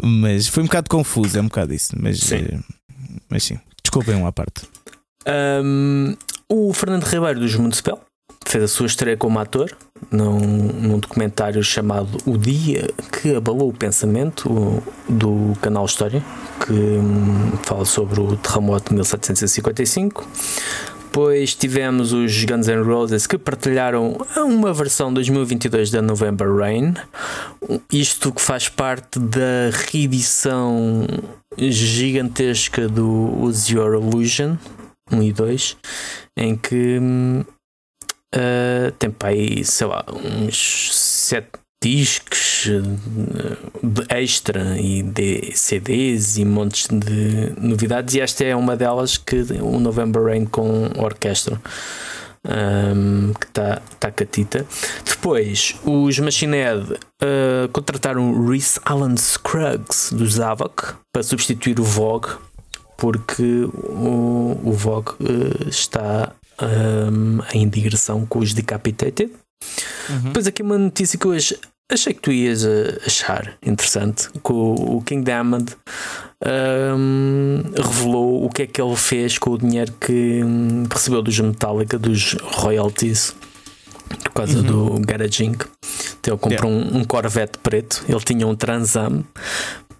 Mas 0.02 0.48
foi 0.48 0.62
um 0.62 0.66
bocado 0.66 0.88
confuso, 0.88 1.38
é 1.38 1.40
um 1.40 1.48
bocado 1.48 1.74
isso. 1.74 1.94
Mas 1.98 2.20
sim, 2.20 2.36
eh, 2.36 2.58
mas 3.28 3.44
sim. 3.44 3.58
desculpem 3.82 4.14
uma 4.14 4.32
parte. 4.32 4.62
Um, 5.26 6.16
o 6.48 6.72
Fernando 6.72 7.04
Ribeiro 7.04 7.40
dos 7.40 7.54
Municipal 7.56 8.00
fez 8.46 8.64
a 8.64 8.68
sua 8.68 8.86
estreia 8.86 9.16
como 9.16 9.38
ator 9.38 9.76
num, 10.10 10.38
num, 10.38 10.98
documentário 10.98 11.62
chamado 11.62 12.18
O 12.26 12.36
Dia 12.36 12.90
que 13.10 13.34
Abalou 13.34 13.70
o 13.70 13.72
Pensamento 13.72 14.82
do 15.08 15.52
canal 15.60 15.84
História, 15.84 16.22
que 16.64 16.72
hum, 16.72 17.52
fala 17.62 17.84
sobre 17.84 18.20
o 18.20 18.36
terremoto 18.36 18.90
de 18.90 18.94
1755. 18.94 20.26
Depois 21.04 21.54
tivemos 21.54 22.12
os 22.12 22.44
Guns 22.44 22.66
N' 22.66 22.82
Roses 22.82 23.24
que 23.24 23.38
partilharam 23.38 24.16
uma 24.36 24.72
versão 24.72 25.14
2022 25.14 25.92
da 25.92 26.02
November 26.02 26.52
Rain. 26.52 26.94
Isto 27.92 28.32
que 28.32 28.42
faz 28.42 28.68
parte 28.68 29.20
da 29.20 29.70
reedição 29.92 31.06
gigantesca 31.56 32.88
do 32.88 33.32
Use 33.40 33.72
Your 33.72 33.94
Illusion 33.94 34.56
1 35.12 35.22
e 35.22 35.32
2, 35.32 35.76
em 36.36 36.56
que 36.56 37.00
uh, 38.34 38.90
tem 38.98 39.10
para 39.10 39.28
aí, 39.28 39.64
sei 39.64 39.86
lá, 39.86 40.04
uns 40.08 40.90
7 40.92 41.48
discos 41.84 42.70
de 43.82 44.06
extra 44.08 44.78
e 44.80 45.02
de 45.02 45.52
CDs 45.54 46.38
e 46.38 46.44
montes 46.44 46.88
de 46.88 47.52
novidades 47.60 48.14
e 48.14 48.20
esta 48.20 48.42
é 48.42 48.56
uma 48.56 48.74
delas 48.74 49.18
que 49.18 49.44
o 49.60 49.78
November 49.78 50.22
Rain 50.24 50.46
com 50.46 50.90
orquestra 50.96 51.60
um, 52.46 53.34
que 53.34 53.46
está 53.46 53.82
tá 54.00 54.10
catita 54.10 54.66
depois 55.04 55.76
os 55.84 56.18
Machine 56.18 56.56
Head 56.56 56.92
uh, 56.92 57.68
contrataram 57.70 58.46
Rhys 58.46 58.78
Alan 58.86 59.16
Scruggs 59.18 60.14
do 60.14 60.26
Zavok 60.26 60.94
para 61.12 61.22
substituir 61.22 61.78
o 61.78 61.84
Vogue 61.84 62.28
porque 62.96 63.68
o, 63.74 64.58
o 64.64 64.72
Vogue 64.72 65.12
uh, 65.20 65.68
está 65.68 66.32
um, 66.60 67.38
em 67.52 67.68
digressão 67.68 68.24
com 68.26 68.38
os 68.38 68.52
Decapitated 68.52 69.30
Uhum. 70.08 70.20
Depois 70.24 70.46
aqui 70.46 70.62
uma 70.62 70.78
notícia 70.78 71.18
que 71.18 71.26
hoje 71.26 71.58
achei 71.90 72.14
que 72.14 72.20
tu 72.20 72.32
ias 72.32 72.64
eh, 72.64 72.98
achar 73.06 73.56
interessante 73.64 74.28
que 74.30 74.52
o, 74.52 75.02
King 75.04 75.24
Diamond 75.24 75.76
um, 76.96 77.62
revelou 77.76 78.44
o 78.44 78.50
que 78.50 78.62
é 78.62 78.66
que 78.66 78.80
ele 78.80 78.96
fez 78.96 79.38
com 79.38 79.50
o 79.50 79.58
dinheiro 79.58 79.92
que 80.00 80.42
um, 80.42 80.84
recebeu 80.90 81.22
dos 81.22 81.38
Metallica, 81.38 81.98
dos 81.98 82.36
royalties 82.42 83.34
por 84.22 84.32
causa 84.32 84.58
uhum. 84.58 84.98
do 84.98 85.00
Garage 85.06 85.44
Inc. 85.44 85.64
Ele 86.26 86.38
comprou 86.38 86.70
yeah. 86.70 86.96
um, 86.96 87.00
um, 87.00 87.04
Corvette 87.04 87.58
preto. 87.58 88.02
Ele 88.08 88.20
tinha 88.20 88.46
um 88.46 88.54
Transam. 88.54 89.24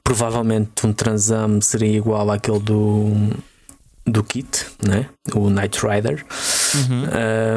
Provavelmente 0.02 0.86
um 0.86 0.92
Transam 0.92 1.60
seria 1.60 1.98
igual 1.98 2.30
àquele 2.30 2.60
do 2.60 3.30
do 4.06 4.22
kit, 4.22 4.66
né? 4.82 5.06
o 5.34 5.48
Knight 5.48 5.80
Rider. 5.84 6.24
Uhum. 6.74 7.06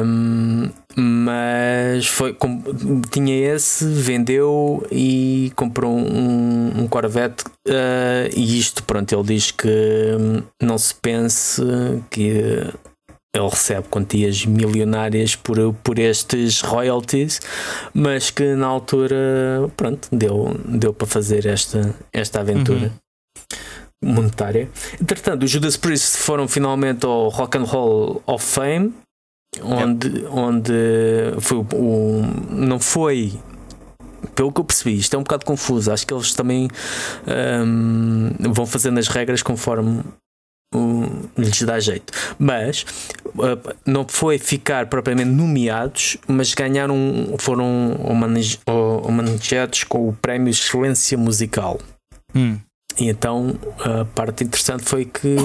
Um, 0.04 0.70
mas 0.96 2.06
foi 2.06 2.32
com, 2.32 2.62
tinha 3.10 3.54
esse, 3.54 3.84
vendeu 3.84 4.86
e 4.90 5.52
comprou 5.54 5.96
um, 5.96 6.82
um 6.82 6.88
Corvette. 6.88 7.44
Uh, 7.66 8.30
e 8.34 8.58
isto, 8.58 8.82
pronto, 8.82 9.14
ele 9.14 9.24
diz 9.24 9.50
que 9.50 9.68
não 10.62 10.78
se 10.78 10.94
pense 10.94 11.62
que 12.10 12.72
ele 13.34 13.48
recebe 13.48 13.86
quantias 13.88 14.46
milionárias 14.46 15.36
por, 15.36 15.74
por 15.84 15.98
estes 15.98 16.62
royalties, 16.62 17.40
mas 17.92 18.30
que 18.30 18.54
na 18.54 18.66
altura, 18.66 19.70
pronto, 19.76 20.08
deu, 20.10 20.58
deu 20.64 20.94
para 20.94 21.06
fazer 21.06 21.44
esta, 21.46 21.94
esta 22.12 22.40
aventura. 22.40 22.86
Uhum 22.86 23.08
monetária. 24.02 24.68
Entretanto, 25.00 25.44
os 25.44 25.50
Judas 25.50 25.76
Priest 25.76 26.18
foram 26.18 26.46
finalmente 26.46 27.04
ao 27.04 27.28
Rock 27.28 27.58
and 27.58 27.64
Roll 27.64 28.22
of 28.26 28.44
Fame, 28.44 28.94
onde, 29.62 30.26
onde 30.26 30.72
foi 31.40 31.58
o, 31.58 31.66
o, 31.74 32.22
não 32.50 32.78
foi 32.78 33.32
pelo 34.34 34.52
que 34.52 34.60
eu 34.60 34.64
percebi, 34.64 34.96
isto 34.96 35.14
é 35.14 35.18
um 35.18 35.22
bocado 35.22 35.44
confuso. 35.44 35.92
Acho 35.92 36.06
que 36.06 36.14
eles 36.14 36.32
também 36.32 36.68
um, 37.26 38.52
vão 38.52 38.66
fazendo 38.66 38.98
as 38.98 39.08
regras 39.08 39.42
conforme 39.42 40.02
um, 40.74 41.28
lhes 41.36 41.62
dá 41.62 41.80
jeito. 41.80 42.12
Mas 42.38 42.82
uh, 43.26 43.74
não 43.84 44.06
foi 44.06 44.38
ficar 44.38 44.86
propriamente 44.86 45.30
nomeados, 45.30 46.18
mas 46.26 46.54
ganharam, 46.54 46.96
foram 47.38 47.96
homenageados 49.02 49.84
com 49.84 50.08
o 50.08 50.12
prémio 50.12 50.50
Excelência 50.50 51.16
Musical. 51.18 51.80
Hum. 52.34 52.58
E 52.98 53.08
então 53.08 53.54
a 53.78 54.04
parte 54.04 54.44
interessante 54.44 54.84
foi 54.84 55.04
que 55.04 55.36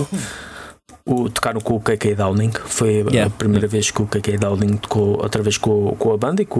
o, 1.05 1.29
tocaram 1.29 1.59
com 1.59 1.75
o 1.75 1.79
KK 1.79 2.15
Downing. 2.15 2.51
Foi 2.65 3.05
yeah. 3.09 3.25
a 3.25 3.29
primeira 3.29 3.67
vez 3.67 3.91
que 3.91 4.01
o 4.01 4.07
KK 4.07 4.37
Downing 4.37 4.77
tocou 4.77 5.21
outra 5.21 5.43
vez 5.43 5.57
com, 5.57 5.95
com 5.97 6.13
a 6.13 6.17
banda 6.17 6.41
e 6.41 6.45
com 6.45 6.59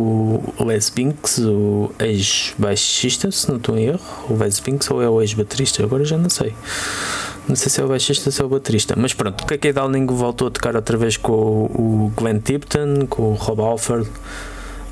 o 0.57 0.63
Les 0.65 0.89
Binks, 0.89 1.39
o 1.39 1.91
ex-baixista, 1.99 3.31
se 3.31 3.49
não 3.49 3.57
estou 3.57 3.77
em 3.77 3.85
erro. 3.85 3.99
O 4.29 4.35
Les 4.35 4.59
Binks 4.59 4.89
ou 4.91 5.01
é 5.01 5.09
o 5.09 5.21
ex-baterista? 5.21 5.83
Agora 5.83 6.03
já 6.03 6.17
não 6.17 6.29
sei. 6.29 6.53
Não 7.47 7.55
sei 7.55 7.69
se 7.69 7.81
é 7.81 7.83
o 7.83 7.87
baixista 7.87 8.29
ou 8.29 8.31
se 8.31 8.41
é 8.41 8.45
o 8.45 8.49
baterista. 8.49 8.95
Mas 8.97 9.13
pronto, 9.13 9.41
o 9.41 9.45
KK 9.45 9.73
Downing 9.73 10.05
voltou 10.07 10.47
a 10.47 10.51
tocar 10.51 10.75
outra 10.75 10.97
vez 10.97 11.17
com 11.17 11.31
o 11.33 12.11
Glenn 12.15 12.39
Tipton, 12.39 13.07
com 13.09 13.31
o 13.31 13.33
Rob 13.33 13.61
Alford. 13.61 14.09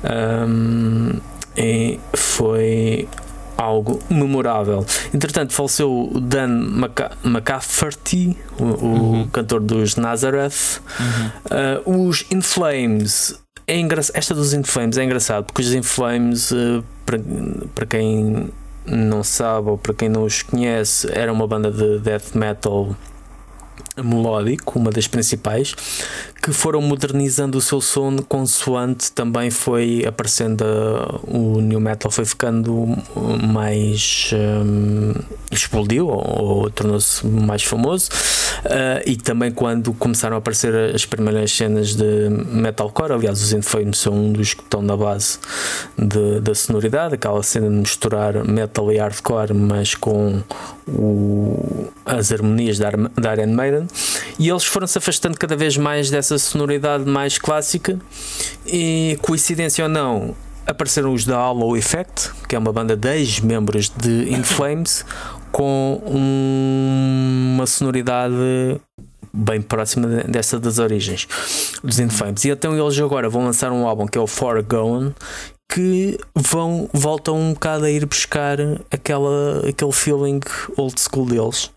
Um, 0.04 1.20
e 1.56 2.00
foi 2.14 3.06
algo 3.56 3.98
memorável. 4.10 4.84
Entretanto, 5.12 5.52
faleceu 5.52 6.10
o 6.12 6.20
Dan 6.20 6.82
McCafferty, 7.24 8.36
o, 8.58 8.64
uhum. 8.64 9.22
o 9.22 9.28
cantor 9.28 9.60
dos 9.60 9.96
Nazareth. 9.96 10.80
Uhum. 10.98 11.96
Uh, 11.96 12.08
os 12.08 12.24
In 12.30 12.40
Flames. 12.40 13.38
É 13.66 13.78
esta 14.14 14.34
dos 14.34 14.52
In 14.52 14.64
Flames 14.64 14.98
é 14.98 15.04
engraçado 15.04 15.44
porque 15.44 15.62
os 15.62 15.72
In 15.72 15.82
Flames, 15.82 16.50
uh, 16.50 16.84
para, 17.06 17.20
para 17.74 17.86
quem 17.86 18.50
não 18.84 19.22
sabe 19.22 19.70
ou 19.70 19.78
para 19.78 19.94
quem 19.94 20.08
não 20.08 20.24
os 20.24 20.42
conhece, 20.42 21.08
era 21.12 21.32
uma 21.32 21.46
banda 21.46 21.70
de 21.70 22.00
death 22.00 22.34
metal 22.34 22.96
melódico, 23.96 24.78
uma 24.78 24.90
das 24.90 25.06
principais, 25.06 25.74
que 26.42 26.52
foram 26.52 26.80
modernizando 26.82 27.58
o 27.58 27.60
seu 27.60 27.80
som 27.80 28.16
consoante 28.18 29.12
também 29.12 29.48
foi 29.48 30.04
aparecendo 30.04 30.64
o 31.22 31.60
new 31.60 31.78
metal 31.78 32.10
foi 32.10 32.24
ficando 32.24 32.98
mais 33.46 34.30
um, 34.34 35.14
explodiu 35.52 36.08
ou, 36.08 36.62
ou 36.62 36.70
tornou-se 36.70 37.24
mais 37.24 37.62
famoso 37.62 38.08
uh, 38.64 39.02
e 39.06 39.16
também 39.16 39.52
quando 39.52 39.92
começaram 39.92 40.34
a 40.34 40.38
aparecer 40.40 40.74
as 40.92 41.06
primeiras 41.06 41.52
cenas 41.52 41.94
de 41.94 42.28
metalcore, 42.28 43.12
aliás 43.12 43.40
os 43.40 43.52
Inflames 43.52 43.98
são 43.98 44.12
um 44.12 44.32
dos 44.32 44.52
que 44.52 44.62
estão 44.62 44.82
na 44.82 44.96
base 44.96 45.38
de, 45.96 46.40
da 46.40 46.54
sonoridade, 46.56 47.14
aquela 47.14 47.42
cena 47.44 47.68
de 47.68 47.76
misturar 47.76 48.44
metal 48.44 48.90
e 48.90 48.98
hardcore 48.98 49.54
mas 49.54 49.94
com 49.94 50.42
o, 50.88 51.88
as 52.04 52.32
harmonias 52.32 52.78
da, 52.78 52.90
da 52.90 53.34
Iron 53.34 53.54
Maiden 53.54 53.81
e 54.38 54.48
eles 54.48 54.64
foram 54.64 54.86
se 54.86 54.98
afastando 54.98 55.38
cada 55.38 55.56
vez 55.56 55.76
mais 55.76 56.10
dessa 56.10 56.38
sonoridade 56.38 57.04
mais 57.04 57.38
clássica 57.38 57.98
e 58.66 59.18
coincidência 59.22 59.84
ou 59.84 59.88
não 59.88 60.34
apareceram 60.66 61.12
os 61.12 61.24
da 61.24 61.38
Hollow 61.38 61.76
Effect 61.76 62.30
que 62.48 62.54
é 62.54 62.58
uma 62.58 62.72
banda 62.72 62.96
de 62.96 63.08
ex-membros 63.16 63.90
de 63.96 64.32
In 64.32 64.42
Flames 64.42 65.04
com 65.50 66.02
um, 66.06 67.54
uma 67.54 67.66
sonoridade 67.66 68.34
bem 69.34 69.62
próxima 69.62 70.06
dessa 70.28 70.58
das 70.58 70.78
origens 70.78 71.26
dos 71.82 71.98
In 71.98 72.08
Flames 72.08 72.44
e 72.44 72.50
então 72.50 72.76
eles 72.78 72.98
agora 72.98 73.28
vão 73.28 73.44
lançar 73.44 73.72
um 73.72 73.86
álbum 73.86 74.06
que 74.06 74.18
é 74.18 74.20
o 74.20 74.26
Foregone 74.26 75.14
que 75.72 76.18
vão 76.34 76.88
voltam 76.92 77.34
um 77.34 77.54
bocado 77.54 77.86
a 77.86 77.90
ir 77.90 78.04
buscar 78.04 78.58
aquela, 78.90 79.66
aquele 79.66 79.92
feeling 79.92 80.40
old 80.76 81.00
school 81.00 81.24
deles. 81.24 81.70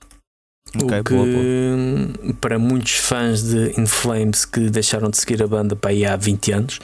Okay, 0.74 1.00
o 1.00 1.04
que 1.04 1.14
boa, 1.14 1.26
boa. 1.26 2.34
para 2.42 2.60
muitos 2.60 2.96
fãs 2.96 3.44
de 3.44 3.80
In 3.80 3.86
Flames 3.86 4.46
que 4.46 4.70
deixaram 4.70 5.10
de 5.10 5.18
seguir 5.18 5.42
a 5.42 5.48
banda 5.48 5.76
para 5.76 5.92
aí 5.92 6.06
há 6.06 6.18
20 6.18 6.52
anos 6.52 6.80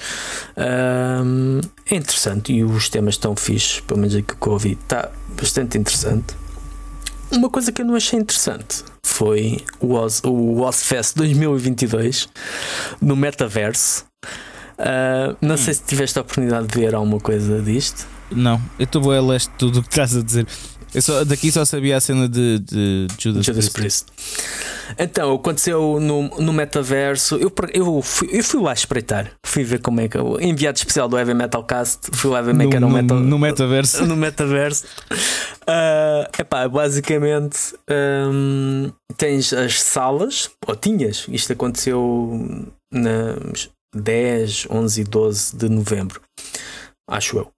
um, 1.25 1.59
é 1.89 1.95
interessante 1.95 2.53
e 2.53 2.63
os 2.63 2.87
temas 2.87 3.15
estão 3.15 3.35
fixos, 3.35 3.81
pelo 3.81 3.99
menos 3.99 4.15
aqui 4.15 4.33
que 4.33 4.47
eu 4.47 4.53
ouvi, 4.53 4.77
está 4.81 5.11
bastante 5.35 5.77
interessante. 5.77 6.35
Uma 7.31 7.49
coisa 7.49 7.71
que 7.71 7.81
eu 7.81 7.85
não 7.85 7.95
achei 7.95 8.19
interessante 8.19 8.83
foi 9.03 9.59
o, 9.79 9.93
Oz, 9.93 10.21
o 10.23 10.61
Ozfest 10.61 11.15
2022 11.17 12.29
no 13.01 13.15
metaverso 13.15 14.05
Uh, 14.81 15.37
não 15.39 15.53
hum. 15.53 15.57
sei 15.57 15.75
se 15.75 15.83
tiveste 15.83 16.17
a 16.17 16.23
oportunidade 16.23 16.67
de 16.67 16.79
ver 16.79 16.95
alguma 16.95 17.19
coisa 17.19 17.61
disto. 17.61 18.07
Não, 18.31 18.59
eu 18.79 18.85
estou 18.85 19.11
a 19.11 19.21
leste 19.21 19.51
tudo 19.57 19.79
o 19.79 19.83
que 19.83 19.89
estás 19.89 20.15
a 20.15 20.23
dizer. 20.23 20.47
Eu 20.93 21.01
só, 21.01 21.23
daqui 21.23 21.51
só 21.51 21.63
sabia 21.63 21.97
a 21.97 22.01
cena 22.01 22.27
de, 22.27 22.59
de 22.59 23.07
Judas, 23.17 23.45
Judas 23.45 23.69
Priest. 23.69 24.05
Priest. 24.11 24.95
Então, 24.99 25.33
aconteceu 25.33 25.99
no, 25.99 26.23
no 26.39 26.51
metaverso. 26.51 27.35
Eu, 27.35 27.51
eu, 27.73 28.01
fui, 28.01 28.29
eu 28.31 28.43
fui 28.43 28.61
lá 28.61 28.73
espreitar. 28.73 29.31
Fui 29.45 29.63
ver 29.63 29.79
como 29.79 30.01
é 30.01 30.07
que. 30.07 30.17
O 30.17 30.39
enviado 30.39 30.77
especial 30.77 31.07
do 31.07 31.17
Heavy 31.17 31.33
Metal 31.33 31.63
Cast. 31.63 32.09
Fui 32.13 32.29
lá 32.29 32.41
ver 32.41 32.51
como 32.51 32.63
é 32.63 32.67
que 32.67 32.75
era 32.75 32.85
o 32.85 32.89
metal, 32.89 33.19
no 33.19 33.39
metaverso. 33.39 34.05
No 34.11 34.15
metaverso. 34.15 34.85
Uh, 35.61 36.27
epá, 36.37 36.67
basicamente 36.67 37.75
um, 37.89 38.91
tens 39.15 39.53
as 39.53 39.81
salas, 39.81 40.49
ou 40.67 40.75
tinhas, 40.75 41.25
isto 41.29 41.53
aconteceu 41.53 42.67
na, 42.91 43.35
10, 43.95 44.67
11 44.69 45.01
e 45.01 45.03
12 45.03 45.55
de 45.57 45.69
novembro, 45.69 46.21
acho 47.09 47.37
eu. 47.37 47.51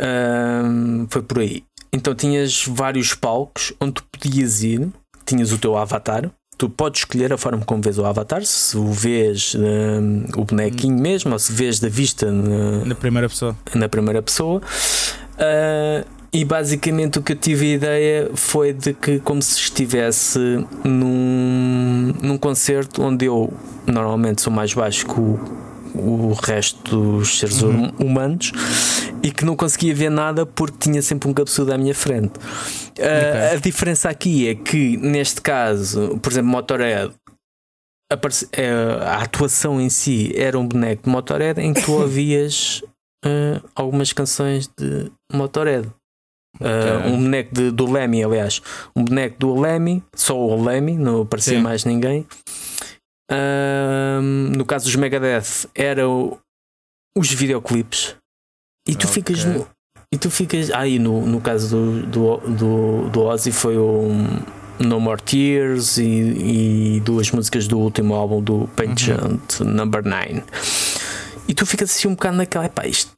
Um, 0.00 1.06
foi 1.10 1.22
por 1.22 1.40
aí. 1.40 1.64
Então 1.92 2.14
tinhas 2.14 2.64
vários 2.66 3.14
palcos 3.14 3.72
onde 3.80 3.94
tu 3.94 4.04
podias 4.04 4.62
ir, 4.62 4.88
tinhas 5.24 5.52
o 5.52 5.58
teu 5.58 5.76
avatar. 5.76 6.30
Tu 6.56 6.68
podes 6.68 7.02
escolher 7.02 7.32
a 7.32 7.38
forma 7.38 7.64
como 7.64 7.80
vês 7.80 7.98
o 7.98 8.04
avatar, 8.04 8.44
se 8.44 8.76
o 8.76 8.90
vês 8.90 9.54
um, 9.54 10.40
o 10.40 10.44
bonequinho 10.44 10.96
hum. 10.96 11.00
mesmo, 11.00 11.32
ou 11.32 11.38
se 11.38 11.52
vês 11.52 11.78
da 11.78 11.88
vista 11.88 12.32
na, 12.32 12.84
na 12.84 12.94
primeira 12.96 13.28
pessoa. 13.28 13.56
Na 13.74 13.88
primeira 13.88 14.20
pessoa. 14.20 14.60
Uh, 15.34 16.18
e 16.32 16.44
basicamente 16.44 17.18
o 17.18 17.22
que 17.22 17.32
eu 17.32 17.36
tive 17.36 17.72
a 17.72 17.74
ideia 17.74 18.30
foi 18.34 18.72
de 18.72 18.92
que 18.92 19.18
como 19.20 19.40
se 19.40 19.58
estivesse 19.58 20.38
num, 20.84 22.12
num 22.20 22.36
concerto 22.36 23.02
onde 23.02 23.26
eu 23.26 23.52
normalmente 23.86 24.42
sou 24.42 24.52
mais 24.52 24.74
baixo 24.74 25.06
que 25.06 25.18
o, 25.18 25.38
o 25.94 26.32
resto 26.34 26.96
dos 26.96 27.38
seres 27.38 27.62
uhum. 27.62 27.90
humanos 27.98 28.52
e 29.28 29.30
que 29.30 29.44
não 29.44 29.54
conseguia 29.54 29.94
ver 29.94 30.10
nada 30.10 30.46
porque 30.46 30.78
tinha 30.78 31.02
sempre 31.02 31.28
um 31.28 31.34
cabeçudo 31.34 31.70
à 31.70 31.76
minha 31.76 31.94
frente. 31.94 32.32
Okay. 32.92 33.04
Uh, 33.04 33.52
a 33.52 33.56
diferença 33.56 34.08
aqui 34.08 34.48
é 34.48 34.54
que, 34.54 34.96
neste 34.96 35.42
caso, 35.42 36.18
por 36.22 36.32
exemplo, 36.32 36.50
Motorhead. 36.50 37.14
A, 38.10 38.14
uh, 38.14 39.02
a 39.02 39.22
atuação 39.22 39.78
em 39.78 39.90
si 39.90 40.32
era 40.34 40.58
um 40.58 40.66
boneco 40.66 41.02
de 41.02 41.10
Motorhead 41.10 41.60
em 41.60 41.74
que 41.74 41.82
tu 41.82 41.92
ouvias 42.00 42.82
uh, 43.22 43.62
algumas 43.74 44.14
canções 44.14 44.66
de 44.78 45.12
Motorhead. 45.30 45.86
Uh, 46.58 47.08
um 47.08 47.20
boneco 47.20 47.54
de, 47.54 47.70
do 47.70 47.92
Lemmy, 47.92 48.24
aliás, 48.24 48.62
um 48.96 49.04
boneco 49.04 49.38
do 49.38 49.60
Lemmy, 49.60 50.02
só 50.16 50.34
o 50.34 50.64
Lemmy, 50.64 50.94
não 50.96 51.20
aparecia 51.20 51.58
Sim. 51.58 51.62
mais 51.62 51.84
ninguém. 51.84 52.26
Um, 53.30 54.52
no 54.56 54.64
caso 54.64 54.86
dos 54.86 54.96
Megadeth, 54.96 55.68
eram 55.74 56.38
os 57.14 57.30
videoclipes. 57.30 58.16
E 58.88 58.94
tu 58.94 59.06
okay. 59.06 59.14
ficas. 59.14 59.44
No, 59.44 59.66
e 60.12 60.16
tu 60.16 60.30
ficas. 60.30 60.70
Aí 60.70 60.96
ah, 60.96 61.00
no, 61.00 61.26
no 61.26 61.40
caso 61.40 61.76
do, 61.76 62.06
do, 62.06 62.36
do, 62.48 63.10
do 63.10 63.20
Ozzy 63.24 63.52
foi 63.52 63.76
o 63.76 64.08
No 64.78 64.98
More 64.98 65.20
Tears 65.20 65.98
e, 65.98 66.04
e 66.96 67.00
duas 67.04 67.30
músicas 67.30 67.68
do 67.68 67.78
último 67.78 68.14
álbum 68.14 68.42
do 68.42 68.68
Penchant, 68.74 69.60
uhum. 69.60 69.66
Number 69.66 70.02
9. 70.02 70.42
E 71.46 71.54
tu 71.54 71.66
ficas 71.66 71.90
assim 71.90 72.08
um 72.08 72.14
bocado 72.14 72.36
naquela. 72.36 72.64
Epá, 72.64 72.86
isto 72.86 73.12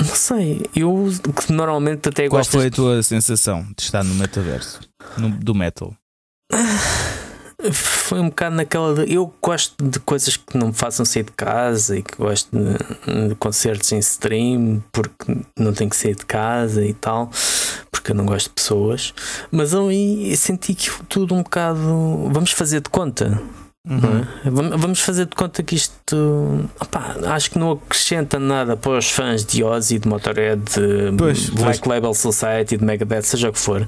não 0.00 0.14
sei. 0.14 0.62
Eu 0.74 1.08
que 1.34 1.52
normalmente 1.52 2.08
até 2.08 2.28
Qual 2.28 2.40
gosto. 2.40 2.52
foi 2.52 2.68
a 2.68 2.70
tua 2.70 3.02
sensação 3.02 3.66
de 3.76 3.82
estar 3.82 4.04
no 4.04 4.14
metaverso? 4.14 4.80
No- 5.16 5.30
do 5.30 5.54
metal? 5.54 5.94
Foi 7.72 8.20
um 8.20 8.28
bocado 8.28 8.54
naquela. 8.54 8.94
De, 9.04 9.12
eu 9.12 9.34
gosto 9.42 9.74
de 9.84 9.98
coisas 10.00 10.36
que 10.36 10.56
não 10.56 10.68
me 10.68 10.72
façam 10.72 11.04
sair 11.04 11.24
de 11.24 11.32
casa 11.32 11.96
e 11.98 12.02
que 12.02 12.16
gosto 12.16 12.48
de, 12.56 13.28
de 13.30 13.34
concertos 13.34 13.90
em 13.90 13.98
stream 13.98 14.80
porque 14.92 15.36
não 15.58 15.72
tenho 15.72 15.90
que 15.90 15.96
sair 15.96 16.14
de 16.14 16.24
casa 16.24 16.84
e 16.84 16.94
tal, 16.94 17.30
porque 17.90 18.12
eu 18.12 18.14
não 18.14 18.24
gosto 18.26 18.46
de 18.48 18.54
pessoas. 18.54 19.12
Mas 19.50 19.74
ali 19.74 20.36
senti 20.36 20.72
que 20.72 20.88
foi 20.88 21.04
tudo 21.08 21.34
um 21.34 21.42
bocado. 21.42 21.80
Vamos 22.30 22.52
fazer 22.52 22.80
de 22.80 22.90
conta. 22.90 23.28
não 23.84 23.98
Uhum. 23.98 24.26
é? 24.44 24.50
Vam- 24.50 24.76
Vamos 24.76 25.00
fazer 25.00 25.24
de 25.26 25.34
conta 25.34 25.62
que 25.62 25.74
isto 25.74 26.68
opá, 26.78 27.16
acho 27.28 27.50
que 27.50 27.58
não 27.58 27.72
acrescenta 27.72 28.38
nada 28.38 28.76
para 28.76 28.98
os 28.98 29.10
fãs 29.10 29.44
de 29.44 29.64
Ozzy, 29.64 29.98
de 29.98 30.06
Motorhead, 30.06 30.60
de 30.62 31.16
Pois, 31.16 31.48
Black 31.50 31.80
pois. 31.80 31.88
Label 31.96 32.14
Society, 32.14 32.76
de 32.76 32.84
Megadeth, 32.84 33.22
seja 33.22 33.48
o 33.48 33.52
que 33.52 33.58
for. 33.58 33.84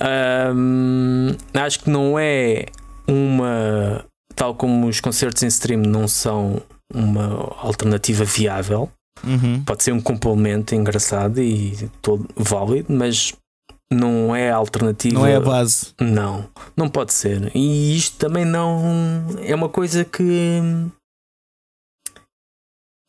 Ahm, 0.00 1.36
acho 1.54 1.80
que 1.80 1.90
não 1.90 2.18
é 2.18 2.66
uma 3.06 4.04
tal 4.34 4.54
como 4.54 4.86
os 4.86 5.00
concertos 5.00 5.42
em 5.42 5.48
stream 5.48 5.82
não 5.82 6.08
são 6.08 6.62
uma 6.92 7.54
alternativa 7.58 8.24
viável. 8.24 8.90
Uhum. 9.22 9.62
Pode 9.64 9.82
ser 9.82 9.92
um 9.92 10.00
complemento 10.00 10.74
engraçado 10.74 11.42
e 11.42 11.90
todo 12.00 12.26
válido, 12.34 12.90
mas 12.90 13.34
não 13.92 14.34
é 14.34 14.50
a 14.50 14.56
alternativa. 14.56 15.14
Não 15.18 15.26
é 15.26 15.36
a 15.36 15.40
base. 15.40 15.92
Não, 16.00 16.48
não 16.76 16.88
pode 16.88 17.12
ser. 17.12 17.54
E 17.54 17.96
isto 17.96 18.16
também 18.16 18.44
não 18.44 19.26
é 19.40 19.54
uma 19.54 19.68
coisa 19.68 20.04
que 20.04 20.62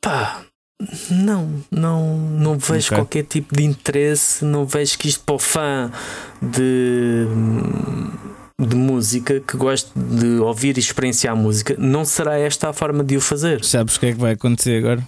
pá, 0.04 0.44
não, 1.10 1.64
não, 1.72 2.18
não 2.18 2.58
vejo 2.58 2.88
Ok. 2.88 2.98
qualquer 2.98 3.24
tipo 3.24 3.56
de 3.56 3.64
interesse, 3.64 4.44
não 4.44 4.66
vejo 4.66 4.98
que 4.98 5.08
isto 5.08 5.24
para 5.24 5.36
o 5.36 5.40
fã 5.40 5.92
de, 6.42 7.26
de 8.60 8.76
música 8.76 9.40
que 9.40 9.56
gosta 9.58 9.90
de 9.96 10.40
ouvir 10.40 10.78
e 10.78 10.80
experienciar 10.80 11.36
música, 11.36 11.76
não 11.78 12.04
será 12.06 12.38
esta 12.40 12.70
a 12.70 12.74
forma 12.74 13.04
de 13.04 13.18
o 13.18 13.22
fazer. 13.22 13.64
Sabes 13.64 13.96
o 13.96 14.00
que 14.00 14.08
é 14.08 14.14
que 14.14 14.20
vai 14.20 14.34
acontecer 14.34 14.78
agora? 14.80 15.08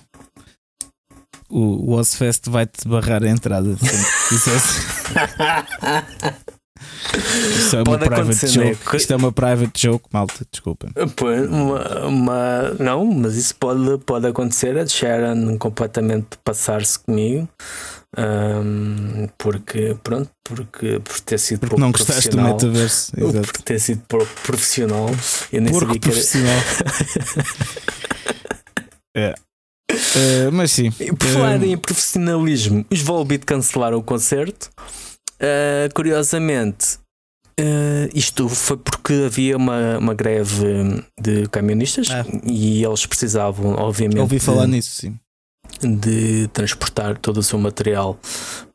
O, 1.49 1.91
o 1.91 1.97
Ozfest 1.97 2.47
vai-te 2.49 2.87
barrar 2.87 3.23
a 3.23 3.29
entrada. 3.29 3.75
Isto 7.57 7.75
é 7.75 7.79
uma 7.79 7.83
Pode 7.85 7.99
private 8.05 8.21
acontecer, 8.21 8.59
né? 8.59 8.73
joke. 8.73 8.97
Isto 8.97 9.13
é 9.13 9.15
uma 9.15 9.31
private 9.31 9.81
joke, 9.81 10.05
malta, 10.11 10.45
desculpa. 10.51 10.87
Pô, 11.15 11.27
uma- 11.31 12.05
uma- 12.07 12.69
não, 12.79 13.05
mas 13.05 13.35
isso 13.35 13.55
pode, 13.55 13.97
pode 14.05 14.27
acontecer. 14.27 14.77
A 14.77 14.85
Sharon 14.87 15.57
completamente 15.57 16.37
passar-se 16.43 16.99
comigo. 16.99 17.47
Ahm, 18.15 19.27
porque, 19.39 19.97
pronto, 20.03 20.29
porque 20.43 20.99
por 20.99 21.19
ter 21.21 21.39
sido 21.39 21.61
Porque 21.61 21.69
pouco 21.71 21.81
não 21.81 21.91
gostaste 21.91 22.29
do 22.29 22.37
profissional. 22.37 22.53
metaverso. 22.53 23.11
Exato. 23.17 23.53
Por 23.53 23.61
ter 23.63 23.79
sido 23.79 24.01
pouco 24.07 24.27
profissional. 24.43 25.09
Eu 25.51 25.61
nem 25.61 25.71
Porco 25.73 25.87
sabia 25.87 25.99
que 25.99 26.09
era. 26.09 26.15
profissional. 26.15 26.59
é. 29.15 29.33
Eh, 30.15 30.49
mas 30.51 30.71
sim. 30.71 30.91
Por 30.91 31.27
falar 31.27 31.61
Eh, 31.63 31.67
em 31.67 31.77
profissionalismo, 31.77 32.85
os 32.91 33.01
Volbeat 33.01 33.45
cancelaram 33.45 33.97
o 33.97 34.03
concerto. 34.03 34.69
Ah, 35.43 35.89
curiosamente, 35.93 36.97
ah, 37.59 38.09
isto 38.15 38.47
foi 38.49 38.77
porque 38.77 39.13
havia 39.25 39.57
uma, 39.57 39.97
uma 39.99 40.13
greve 40.13 41.03
de 41.21 41.47
camionistas 41.49 42.09
Ah. 42.11 42.25
e 42.45 42.83
eles 42.83 43.05
precisavam, 43.05 43.73
obviamente, 43.75 44.19
ouvi 44.19 44.37
de- 44.39 44.45
falar 44.45 44.67
nisso, 44.67 45.01
sim. 45.01 45.19
de 45.81 46.47
transportar 46.53 47.17
todo 47.17 47.37
o 47.39 47.43
seu 47.43 47.59
material 47.59 48.17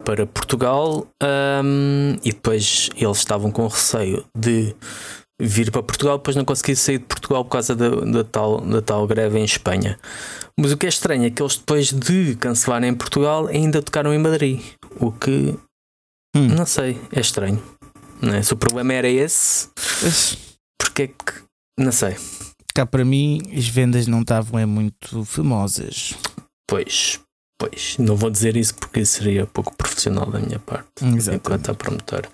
para 0.05 0.27
Portugal 0.27 1.07
ahm, 1.23 2.17
e 2.25 2.33
depois 2.33 2.91
eles 2.97 3.19
estavam 3.19 3.51
com 3.51 3.67
receio 3.67 4.25
de 4.37 4.75
vir 5.41 5.71
para 5.71 5.83
Portugal, 5.83 6.19
depois 6.19 6.37
não 6.37 6.45
conseguir 6.45 6.75
sair 6.77 6.99
de 6.99 7.05
Portugal 7.05 7.45
por 7.45 7.53
causa 7.53 7.75
da, 7.75 7.89
da 7.89 8.25
tal, 8.25 8.61
da 8.61 8.83
tal 8.83 9.07
greve 9.07 9.39
em 9.39 9.45
Espanha. 9.45 9.99
Mas 10.59 10.73
o 10.73 10.77
que 10.77 10.87
é 10.87 10.89
estranho 10.89 11.25
é 11.25 11.31
que 11.31 11.41
eles 11.41 11.57
depois 11.57 11.93
de 11.93 12.35
cancelarem 12.35 12.91
em 12.91 12.95
Portugal 12.95 13.47
ainda 13.47 13.81
tocaram 13.81 14.13
em 14.13 14.19
Madrid, 14.19 14.61
o 14.99 15.13
que 15.13 15.55
Hum. 16.37 16.49
não 16.49 16.67
sei, 16.67 17.01
é 17.13 17.21
estranho. 17.21 17.63
É? 18.23 18.43
Se 18.43 18.53
o 18.53 18.57
problema 18.57 18.93
era 18.93 19.09
esse, 19.09 19.69
Mas, 20.03 20.37
porque 20.79 21.03
é 21.03 21.07
que 21.09 21.43
não 21.79 21.93
sei. 21.93 22.17
cá 22.75 22.85
para 22.85 23.05
mim, 23.05 23.43
as 23.57 23.69
vendas 23.69 24.07
não 24.07 24.23
estavam 24.23 24.59
é 24.59 24.67
muito 24.67 25.25
famosas. 25.25 26.15
Pois, 26.69 27.21
pois, 27.61 27.97
não 27.99 28.17
vou 28.17 28.29
dizer 28.31 28.57
isso 28.57 28.75
porque 28.75 29.05
seria 29.05 29.47
pouco 29.47 29.75
profissional 29.77 30.27
da 30.27 30.39
minha 30.39 30.59
parte. 30.59 30.89
Exato. 31.17 31.37
enquanto 31.37 31.71
a 31.71 31.75
promotora. 31.75 32.29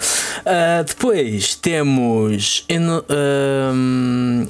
Ah, 0.44 0.82
depois 0.82 1.54
temos. 1.54 2.66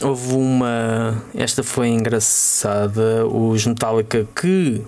houve 0.02 0.34
uma. 0.34 1.22
Esta 1.34 1.62
foi 1.62 1.88
engraçada. 1.88 3.26
Os 3.26 3.66
Metallica 3.66 4.26
que, 4.34 4.82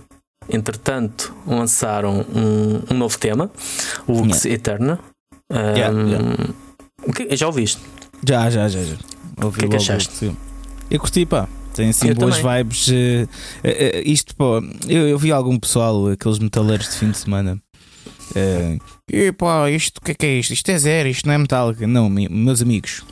entretanto, 0.49 1.35
lançaram 1.47 2.21
um, 2.35 2.83
um 2.95 2.97
novo 2.99 3.19
tema, 3.19 3.51
Lux 4.09 4.45
Eterna. 4.45 4.99
Ahm, 5.51 5.77
Yeah, 5.77 6.01
yeah. 6.03 6.37
o 7.07 7.13
que- 7.13 7.37
já 7.37 7.47
ouviste? 7.47 7.81
Já, 8.27 8.51
já, 8.51 8.69
já. 8.69 8.83
já. 8.83 8.97
Ouvi 9.43 9.61
que 9.61 9.67
é 9.67 9.69
que 9.69 9.77
achaste? 9.77 10.33
Eu 10.91 10.99
curti, 11.01 11.25
pá. 11.27 11.49
Tem 11.75 11.91
assim 11.91 12.09
Eu 12.09 12.15
boas 12.15 12.39
também. 12.39 12.65
vibes. 12.65 12.89
eh, 12.91 13.27
eh, 13.63 14.03
isto, 14.07 14.35
pô, 14.35 14.63
eu, 14.89 15.07
eu 15.09 15.19
vi 15.19 15.31
algum 15.31 15.59
pessoal, 15.59 16.09
aqueles 16.09 16.39
metaleiros 16.39 16.89
de 16.89 16.97
fim 16.97 17.11
de 17.11 17.19
semana. 17.19 17.61
eh, 18.35 18.79
e 19.13 19.31
pá, 19.33 19.71
isto 19.71 19.99
o 19.99 20.01
que 20.01 20.13
é 20.13 20.15
que 20.15 20.27
é 20.27 20.39
isto? 20.39 20.53
Isto 20.55 20.71
é 20.71 20.79
zero, 20.79 21.09
isto 21.09 21.27
não 21.27 21.35
é 21.35 21.39
metálica. 21.39 21.87
Não, 21.87 22.09
me- 22.09 22.29
meus 22.31 22.63
amigos, 22.63 23.03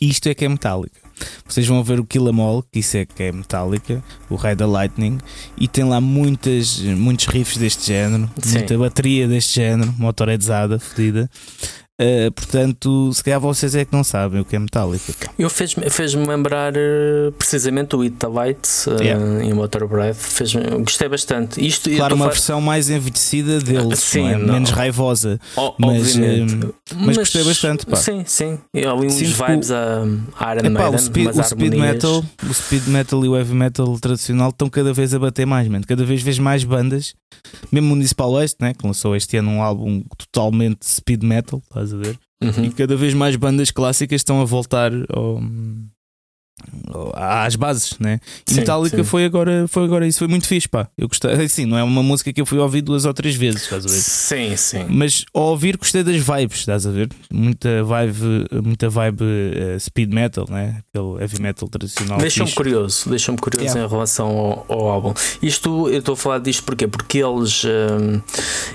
isto 0.00 0.28
é 0.28 0.34
que 0.34 0.44
é 0.44 0.48
metálica. 0.48 1.00
Vocês 1.46 1.66
vão 1.66 1.82
ver 1.82 1.98
o 2.00 2.04
Kill 2.04 2.28
'Em 2.28 2.40
All, 2.40 2.62
que 2.62 2.80
isso 2.80 2.96
é 2.96 3.04
que 3.06 3.22
é 3.22 3.32
metálica, 3.32 4.02
o 4.28 4.36
Rei 4.36 4.54
da 4.54 4.66
Lightning, 4.66 5.18
e 5.56 5.66
tem 5.66 5.84
lá 5.84 6.00
muitas, 6.00 6.78
muitos 6.80 7.26
riffs 7.26 7.56
deste 7.56 7.86
género, 7.86 8.28
Sim. 8.42 8.58
muita 8.58 8.78
bateria 8.78 9.26
deste 9.26 9.54
género, 9.56 9.94
motoredzada, 9.98 10.78
fodida. 10.78 11.30
Eh, 12.00 12.30
portanto, 12.30 13.12
se 13.12 13.24
calhar 13.24 13.40
vocês 13.40 13.74
é 13.74 13.84
que 13.84 13.92
não 13.92 14.04
sabem 14.04 14.40
o 14.40 14.44
que 14.44 14.54
é 14.54 14.58
metálica. 14.58 15.12
pá. 15.20 15.32
Eu 15.36 15.50
fez-me 15.50 15.90
fez-me 15.90 16.24
lembrar 16.26 16.72
eh, 16.76 17.32
precisamente 17.36 17.96
o 17.96 18.02
It 18.02 18.14
the 18.18 18.28
Light 18.28 18.68
eh, 18.86 19.02
Yeah. 19.02 19.44
em 19.44 19.52
Motor 19.52 19.88
Breath. 19.88 20.14
Fez 20.16 20.52
gostei 20.84 21.08
bastante. 21.08 21.64
Isto 21.64 21.90
eu 21.90 21.96
Claro, 21.96 22.14
uma 22.14 22.28
versão 22.28 22.60
mais 22.60 22.88
envelhecida 22.88 23.58
deles, 23.58 23.98
Sim, 23.98 24.22
não 24.22 24.28
é? 24.30 24.36
menos 24.52 24.70
raivosa. 24.70 25.40
Mas, 25.76 26.14
obviamente. 26.14 26.66
eh, 26.66 26.94
mas 27.00 27.16
gostei 27.16 27.42
bastante, 27.42 27.84
pá. 27.84 27.96
Sim, 27.96 28.22
sim. 28.24 28.58
E 28.72 28.86
ali 28.86 29.06
uns 29.08 29.14
Sinto 29.14 29.44
vibes 29.46 29.70
a, 29.72 30.02
a 30.38 30.54
Iron 30.54 30.66
Epá, 30.68 30.70
Maiden, 30.90 30.94
o 30.94 30.98
speed, 30.98 31.28
o 31.36 31.42
speed 31.42 31.74
metal, 31.74 32.24
o 32.48 32.54
speed 32.54 32.86
metal 32.86 33.24
e 33.24 33.28
o 33.28 33.36
heavy 33.36 33.54
metal 33.54 33.98
tradicional 33.98 34.50
estão 34.50 34.70
cada 34.70 34.92
vez 34.92 35.12
a 35.14 35.18
bater 35.18 35.46
mais, 35.46 35.66
man. 35.66 35.80
cada 35.80 36.04
vez 36.04 36.22
vejo 36.22 36.42
mais 36.42 36.62
bandas, 36.62 37.14
mesmo 37.72 37.88
Municipal 37.88 38.30
Waste, 38.32 38.58
né, 38.60 38.72
que 38.72 38.86
lançou 38.86 39.16
este 39.16 39.36
ano 39.36 39.50
um 39.50 39.62
álbum 39.62 40.02
totalmente 40.16 40.86
speed 40.86 41.24
metal, 41.24 41.60
estás 41.68 41.87
a 41.92 41.96
ver? 41.96 42.18
Uhum. 42.42 42.64
E 42.64 42.70
cada 42.70 42.96
vez 42.96 43.14
mais 43.14 43.36
bandas 43.36 43.70
clássicas 43.70 44.20
estão 44.20 44.40
a 44.40 44.44
voltar 44.44 44.92
ao- 45.10 45.40
às 47.14 47.56
bases, 47.56 47.94
né? 47.98 48.20
E 48.48 48.52
Sim, 48.54 48.60
Metallica 48.60 48.96
sim. 48.98 49.04
foi 49.04 49.24
agora, 49.24 49.66
foi 49.68 49.84
agora 49.84 50.06
isso, 50.06 50.18
foi 50.18 50.28
muito 50.28 50.46
fixe, 50.46 50.68
pá. 50.68 50.88
Eu 50.96 51.08
gostei, 51.08 51.30
assim, 51.32 51.64
não 51.66 51.76
é 51.78 51.82
uma 51.82 52.02
música 52.02 52.32
que 52.32 52.40
eu 52.40 52.46
fui 52.46 52.58
ouvir 52.58 52.82
duas 52.82 53.04
ou 53.04 53.14
três 53.14 53.34
vezes, 53.34 53.62
estás 53.62 53.84
a 53.84 53.88
ver? 53.88 53.94
Sim, 53.94 54.56
sim. 54.56 54.86
Mas 54.88 55.24
ao 55.34 55.44
ouvir 55.50 55.76
gostei 55.76 56.02
das 56.02 56.16
vibes, 56.16 56.58
estás 56.60 56.86
a 56.86 56.90
ver? 56.90 57.08
Muita 57.32 57.82
vibe, 57.84 58.46
muita 58.64 58.88
vibe 58.88 59.24
eh, 59.24 59.78
speed 59.78 60.12
metal, 60.12 60.46
né? 60.48 60.82
Aquele 60.92 61.20
heavy 61.22 61.40
metal 61.40 61.68
tradicional. 61.68 62.18
Deixa-me 62.18 62.52
curioso, 62.52 63.08
deixa-me 63.08 63.38
curioso 63.38 63.58
Yeah. 63.68 63.84
em 63.84 63.88
relação 63.90 64.28
ao, 64.28 64.66
ao 64.68 64.88
álbum. 64.88 65.14
Isto, 65.42 65.88
eu 65.88 65.98
estou 65.98 66.14
a 66.14 66.16
falar 66.16 66.38
disto 66.38 66.62
porquê? 66.64 66.86
Porque 66.86 67.18
eles, 67.18 67.64
hum, 67.64 68.20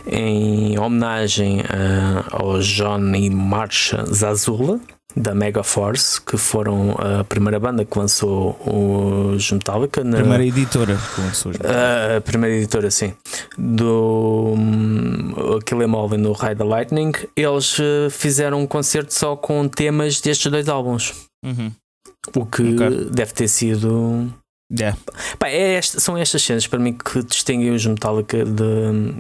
em 0.08 0.78
homenagem 0.78 1.62
ah, 1.62 2.26
ao 2.32 2.60
John 2.60 3.14
e 3.16 3.30
Marsha 3.30 4.06
Zazula, 4.06 4.80
da 5.16 5.34
Mega 5.36 5.64
Force, 5.64 6.20
que 6.20 6.38
foram 6.38 6.96
a 7.00 7.24
primeira 7.24 7.60
banda 7.60 7.86
que 7.86 7.98
lançou 7.98 8.58
os 8.66 9.52
Metallica 9.52 10.04
na, 10.04 10.18
Primeira 10.18 10.46
editora 10.46 10.98
que 11.16 11.22
lançou 11.22 11.52
os 11.52 11.58
a 11.58 12.22
primeira 12.22 12.56
editora, 12.56 12.90
sim, 12.90 13.14
do 13.58 14.54
um, 14.58 15.60
Kill 15.66 15.84
Em 15.84 15.94
All 15.94 16.14
e 16.14 16.18
no 16.18 16.34
Ride 16.34 16.56
the 16.56 16.64
Lightning, 16.64 17.12
eles 17.36 17.78
eh, 17.80 18.10
fizeram 18.10 18.62
um 18.62 18.68
concerto 18.68 19.14
só 19.14 19.36
com 19.36 19.68
temas 19.68 20.20
destes 20.20 20.52
dois 20.52 20.68
álbuns. 20.68 21.14
Uhum. 21.44 21.72
O 22.36 22.46
que 22.46 22.74
Ok. 22.76 23.10
deve 23.12 23.34
ter 23.34 23.48
sido. 23.48 24.34
Yeah. 24.78 24.98
Pá, 25.38 25.50
é 25.50 25.76
esta- 25.76 26.00
são 26.00 26.18
estas 26.18 26.42
cenas 26.42 26.66
para 26.66 26.80
mim 26.80 26.94
que 26.94 27.22
distinguem 27.24 27.72
os 27.72 27.86
Metallica 27.86 28.44
de. 28.44 28.64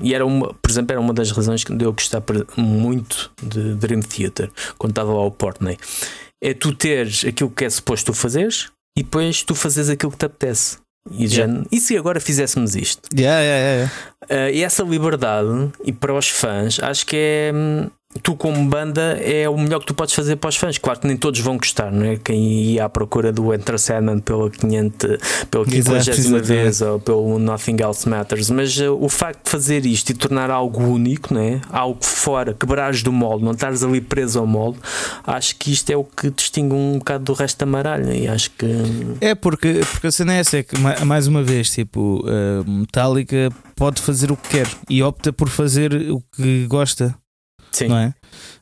E 0.02 0.13
era 0.13 0.26
uma, 0.26 0.54
por 0.54 0.72
exemplo, 0.72 0.92
era 0.94 1.00
uma 1.00 1.13
das 1.13 1.32
razões 1.32 1.63
que 1.63 1.72
eu 1.72 1.94
gostar 1.94 2.24
muito 2.58 3.32
de 3.42 3.76
Dream 3.76 4.02
Theater 4.02 4.50
quando 4.78 4.92
estava 4.92 5.13
lá 5.13 5.22
o 5.24 5.32
Portney. 5.32 5.78
É 6.44 6.54
tu 6.54 6.74
teres 6.74 7.24
aquilo 7.24 7.50
que 7.52 7.66
é 7.66 7.70
suposto 7.70 8.12
tu 8.12 8.18
fazeres 8.18 8.70
e 8.98 9.04
depois 9.04 9.44
tu 9.44 9.54
fazes 9.56 9.89
aquilo 9.89 10.12
que 10.12 10.18
te 10.18 10.26
apetece. 10.26 10.78
E, 11.12 11.26
yeah. 11.26 11.54
já, 11.54 11.63
e 11.72 11.80
se 11.80 11.98
agora 11.98 12.20
fizéssemos 12.20 12.76
isto? 12.76 13.02
Yeah, 13.13 13.42
yeah, 13.42 13.92
yeah. 14.30 14.48
Uh, 14.50 14.56
e 14.56 14.63
essa 14.63 14.84
liberdade, 14.84 15.70
e 15.84 15.92
para 15.92 16.13
os 16.13 16.30
fãs, 16.30 16.80
acho 16.82 17.06
que 17.06 17.16
é. 17.18 17.52
Tu, 18.21 18.36
como 18.36 18.63
banda, 18.69 19.19
é 19.21 19.49
o 19.49 19.58
melhor 19.58 19.80
que 19.80 19.88
tu 19.88 19.93
podes 19.93 20.13
fazer 20.13 20.36
para 20.36 20.49
os 20.49 20.56
fãs. 20.56 20.78
Claro 20.78 20.99
que 20.99 21.08
nem 21.08 21.17
todos 21.17 21.39
vão 21.39 21.58
gostar, 21.58 21.91
não 21.91 22.06
é? 22.06 22.17
Quem 22.17 22.73
ia 22.73 22.86
à 22.86 22.89
procura 22.89 23.32
do 23.32 23.54
Enter 23.54 23.80
Sandman 23.80 24.19
pela 24.19 24.49
500, 24.49 25.17
pela 25.49 25.65
50 25.65 26.39
vez 26.41 26.82
ou 26.82 26.99
pelo 26.99 27.39
Nothing 27.39 27.78
Else 27.82 28.08
Matters, 28.08 28.49
mas 28.49 28.78
uh, 28.78 28.97
o 28.99 29.10
facto 29.10 29.45
de 29.45 29.49
fazer 29.49 29.86
isto 29.86 30.12
e 30.12 30.13
tornar 30.13 30.52
algo 30.52 30.84
único, 30.84 31.34
não 31.34 31.41
é? 31.41 31.62
algo 31.69 31.99
fora, 32.02 32.54
quebrares 32.54 33.02
do 33.04 33.12
molde, 33.12 33.43
não 33.43 33.52
estares 33.52 33.84
ali 33.84 33.99
preso 33.99 34.39
ao 34.39 34.47
molde, 34.47 34.80
acho 35.26 35.56
que 35.56 35.71
isto 35.71 35.89
é 35.89 35.97
o 35.97 36.04
que 36.04 36.30
distingue 36.30 36.73
um 36.73 36.99
bocado 36.99 37.23
do 37.23 37.34
resto 37.34 37.58
da 37.58 37.65
maralha. 37.65 38.13
E 38.13 38.28
acho 38.28 38.52
que 38.52 38.65
é 39.19 39.36
porque, 39.36 39.82
porque 39.91 40.08
a 40.08 40.12
cena 40.12 40.34
é 40.34 40.39
essa: 40.39 40.58
é 40.58 40.63
que 40.63 40.76
mais 41.06 41.28
uma 41.28 41.43
vez, 41.43 41.69
tipo, 41.71 42.23
uh, 42.26 42.69
Metallica 42.69 43.49
pode 43.76 44.02
fazer 44.02 44.32
o 44.32 44.38
que 44.38 44.49
quer 44.49 44.67
e 44.89 45.02
opta 45.02 45.34
por 45.34 45.49
fazer 45.49 45.93
o 46.12 46.21
que 46.36 46.65
gosta. 46.67 47.15
Sim. 47.74 47.88
Não 47.88 47.98
é? 47.98 48.14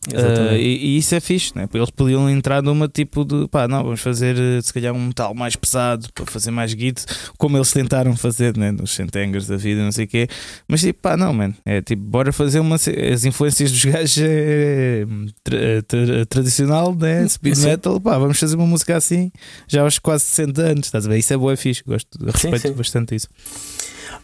Uh, 0.07 0.55
e, 0.55 0.95
e, 0.95 0.97
isso 0.97 1.13
é 1.13 1.19
fixe, 1.19 1.55
né? 1.55 1.67
eles 1.71 1.91
podiam 1.91 2.27
entrar 2.27 2.63
numa 2.63 2.87
tipo 2.87 3.23
de 3.23 3.47
pá, 3.47 3.67
não, 3.67 3.83
vamos 3.83 4.01
fazer 4.01 4.35
eh, 4.35 4.59
se 4.59 4.73
calhar 4.73 4.93
um 4.93 5.07
metal 5.07 5.35
mais 5.35 5.55
pesado 5.55 6.11
para 6.13 6.25
fazer 6.25 6.49
mais 6.49 6.73
guido, 6.73 7.01
como 7.37 7.55
eles 7.55 7.71
tentaram 7.71 8.15
fazer 8.17 8.57
né? 8.57 8.71
nos 8.71 8.91
centangers 8.95 9.45
da 9.45 9.57
vida, 9.57 9.83
não 9.83 9.91
sei 9.91 10.05
o 10.05 10.07
quê. 10.07 10.27
Mas 10.67 10.81
tipo, 10.81 10.99
pá, 11.01 11.15
não, 11.15 11.31
man, 11.31 11.53
é 11.63 11.81
tipo, 11.81 12.01
bora 12.01 12.33
fazer 12.33 12.59
uma. 12.59 12.77
As 12.77 13.25
influências 13.25 13.71
dos 13.71 13.85
gajos 13.85 14.17
é, 14.19 15.05
tra, 15.43 15.83
tra, 15.87 16.25
tradicional, 16.25 16.95
né? 16.95 17.27
speed 17.27 17.55
sim. 17.55 17.65
metal, 17.67 18.01
pá, 18.01 18.17
vamos 18.17 18.39
fazer 18.39 18.55
uma 18.55 18.65
música 18.65 18.97
assim 18.97 19.31
já 19.67 19.83
aos 19.83 19.99
quase 19.99 20.25
60 20.25 20.61
anos, 20.61 20.85
estás 20.87 21.05
a 21.05 21.09
ver? 21.09 21.19
Isso 21.19 21.33
é 21.33 21.37
boa, 21.37 21.55
fixe, 21.55 21.83
gosto, 21.85 22.17
respeito 22.25 22.59
sim, 22.59 22.67
sim. 22.69 22.73
bastante 22.73 23.15
isso. 23.15 23.27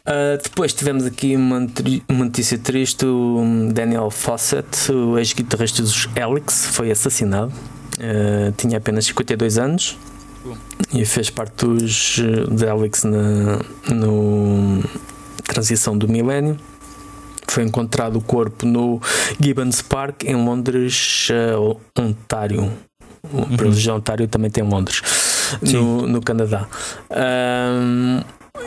Uh, 0.07 0.41
depois 0.41 0.73
tivemos 0.73 1.05
aqui 1.05 1.35
uma, 1.35 1.67
uma, 2.07 2.25
notícia 2.25 2.57
triste: 2.57 3.05
o 3.05 3.69
Daniel 3.73 4.09
Fawcett, 4.09 4.91
o 4.91 5.17
ex-guitarrista 5.37 5.81
dos 5.81 6.09
Alex, 6.19 6.67
foi 6.71 6.91
assassinado. 6.91 7.53
Uh, 7.97 8.51
tinha 8.57 8.77
apenas 8.77 9.05
52 9.05 9.57
anos 9.57 9.97
e 10.93 11.03
fez 11.03 11.29
parte 11.29 11.65
dos 11.65 12.19
de 12.51 12.67
Alex 12.67 13.03
na 13.03 13.59
no 13.93 14.83
transição 15.43 15.97
do 15.97 16.07
milénio. 16.07 16.57
Foi 17.47 17.63
encontrado 17.63 18.17
o 18.17 18.21
corpo 18.21 18.65
no 18.65 19.01
Gibbons 19.39 19.81
Park, 19.81 20.23
em 20.25 20.35
Londres, 20.35 21.29
uh, 21.29 21.79
Ontário. 21.97 22.71
O 23.31 23.37
uhum. 23.37 23.95
Ontário 23.95 24.27
também 24.27 24.49
tem 24.49 24.63
Londres, 24.63 25.01
no, 25.61 26.07
no 26.07 26.21
Canadá. 26.21 26.67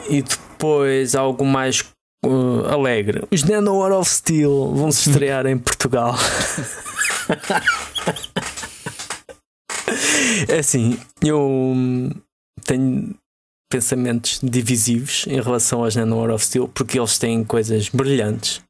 e 0.09 0.23
depois 0.23 0.51
depois 0.61 1.15
algo 1.15 1.47
mais 1.47 1.83
uh, 2.25 2.67
alegre. 2.67 3.25
Os 3.31 3.45
Nano 3.45 3.79
War 3.79 3.93
of 3.93 4.11
Steel 4.11 4.73
vão 4.75 4.91
se 4.91 5.11
estrear 5.11 5.47
em 5.47 5.59
Portugal. 5.59 6.15
é 10.49 10.59
assim, 10.59 10.99
eu 11.23 11.75
tenho 12.65 13.15
pensamentos 13.71 14.41
divisivos 14.43 15.27
em 15.29 15.41
relação 15.41 15.85
aos 15.85 15.95
Nano 15.97 16.19
War 16.19 16.31
of 16.31 16.45
Steel 16.45 16.69
porque 16.69 16.99
eles 16.99 17.19
têm 17.19 17.45
coisas 17.45 17.89
brilhantes. 17.89 18.61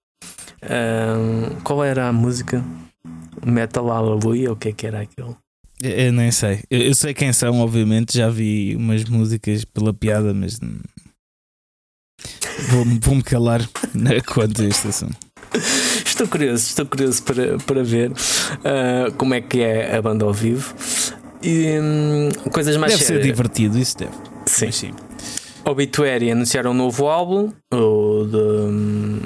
Um, 0.62 1.60
qual 1.62 1.82
era 1.82 2.08
a 2.08 2.12
música? 2.12 2.62
Metal 3.44 3.86
Hallelujah? 3.86 4.52
O 4.52 4.56
que 4.56 4.68
é 4.68 4.72
que 4.72 4.86
era 4.86 5.00
aquilo? 5.00 5.36
Eu 5.82 6.12
nem 6.12 6.30
sei. 6.30 6.60
Eu, 6.70 6.80
eu, 6.80 6.94
sei 6.94 7.14
quem 7.14 7.32
são, 7.32 7.58
obviamente. 7.60 8.16
Já 8.16 8.28
vi 8.28 8.76
umas 8.76 9.04
músicas 9.04 9.64
pela 9.64 9.94
piada, 9.94 10.34
mas 10.34 10.60
Vou-me 12.68 12.98
vou 13.02 13.22
calar 13.22 13.68
quanto 14.26 14.62
a 14.62 14.66
este 14.66 14.88
assunto. 14.88 15.16
Estou 16.04 16.28
curioso, 16.28 16.66
estou 16.66 16.86
curioso 16.86 17.22
para, 17.22 17.58
para 17.58 17.82
ver 17.82 18.10
uh, 18.10 19.12
como 19.16 19.34
é 19.34 19.40
que 19.40 19.60
é 19.60 19.96
a 19.96 20.02
banda 20.02 20.24
ao 20.24 20.32
vivo. 20.32 20.74
E 21.42 21.78
um, 21.80 22.28
coisas 22.50 22.76
mais 22.76 22.92
Deve 22.92 23.04
ser 23.04 23.22
divertido, 23.22 23.78
isso 23.78 23.96
deve. 23.98 24.12
Sim. 24.46 24.70
sim. 24.70 24.90
Obituary 25.64 26.30
anunciaram 26.30 26.72
um 26.72 26.74
novo 26.74 27.08
álbum, 27.08 27.52
o 27.72 28.24
de 28.24 28.36
um, 28.36 29.20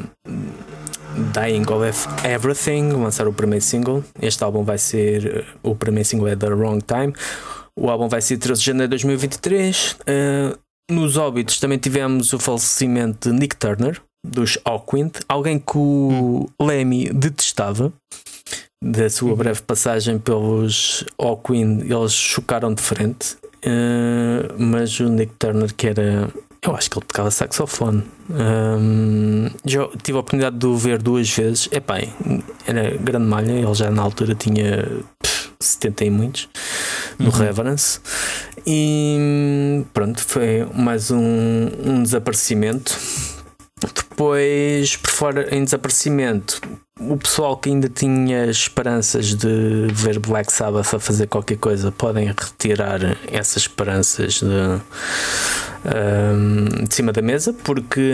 Dying 1.33 1.64
of 1.70 2.09
Everything, 2.24 2.90
lançaram 2.92 3.30
o 3.30 3.35
primeiro 3.35 3.64
single. 3.64 4.04
Este 4.20 4.42
álbum 4.42 4.64
vai 4.64 4.78
ser. 4.78 5.44
O 5.62 5.74
primeiro 5.74 6.09
single 6.09 6.28
é 6.28 6.37
The 6.37 6.48
Wrong 6.48 6.85
Time. 6.85 7.12
O 7.76 7.90
álbum 7.90 8.09
vai 8.09 8.20
ser 8.20 8.37
13 8.37 8.61
de 8.61 8.66
janeiro 8.66 8.88
de 8.88 8.90
2023. 8.90 9.92
Uh, 9.92 10.59
nos 10.90 11.16
óbitos 11.16 11.59
também 11.59 11.79
tivemos 11.79 12.33
o 12.33 12.38
falecimento 12.38 13.31
de 13.31 13.38
Nick 13.38 13.57
Turner, 13.57 14.01
dos 14.25 14.59
Hawkwind, 14.64 15.12
alguém 15.29 15.59
que 15.59 15.77
o 15.77 16.47
hum. 16.61 16.64
Lemmy 16.64 17.11
detestava. 17.11 17.92
Da 18.83 19.09
sua 19.09 19.31
uhum. 19.31 19.37
breve 19.37 19.62
passagem 19.62 20.18
pelos 20.18 21.05
Hawkwind, 21.18 21.90
eles 21.90 22.12
chocaram 22.12 22.75
de 22.75 22.83
frente. 22.83 23.37
Uh, 23.64 24.53
mas 24.59 25.01
o 25.01 25.09
Nick 25.09 25.35
Turner, 25.38 25.75
que 25.75 25.87
era. 25.87 26.29
Eu 26.61 26.77
acho 26.77 26.90
que 26.90 26.99
ele 26.99 27.07
tocava 27.07 27.31
saxofone. 27.31 28.05
Um, 28.29 29.49
já 29.64 29.88
tive 30.03 30.18
a 30.18 30.20
oportunidade 30.20 30.59
de 30.59 30.66
o 30.66 30.77
ver 30.77 31.01
duas 31.01 31.31
vezes. 31.31 31.68
Epá, 31.73 31.99
era 32.66 32.97
grande 32.99 33.27
malha, 33.27 33.53
ele 33.53 33.75
já 33.75 33.90
na 33.90 34.03
altura 34.03 34.35
tinha 34.35 34.87
pff, 35.23 35.51
70 35.61 36.05
e 36.05 36.11
muitos 36.11 36.49
no 37.18 37.27
uhum. 37.27 37.31
Reverence. 37.31 38.00
E 38.66 39.85
pronto, 39.92 40.22
foi 40.22 40.66
mais 40.74 41.11
um, 41.11 41.68
um 41.85 42.03
desaparecimento. 42.03 42.96
Depois, 43.94 44.96
por 44.96 45.11
fora 45.11 45.55
em 45.55 45.64
desaparecimento, 45.64 46.61
o 46.98 47.16
pessoal 47.16 47.57
que 47.57 47.68
ainda 47.68 47.88
tinha 47.88 48.46
esperanças 48.46 49.35
de 49.35 49.88
ver 49.92 50.18
Black 50.20 50.53
Sabbath 50.53 50.94
a 50.94 51.00
fazer 51.00 51.27
qualquer 51.27 51.59
coisa 51.59 51.90
podem 51.90 52.27
retirar 52.27 53.00
essas 53.27 53.62
esperanças 53.62 54.35
de, 54.35 54.81
um, 55.85 56.85
de 56.85 56.94
cima 56.94 57.12
da 57.12 57.20
mesa, 57.20 57.53
porque 57.53 58.12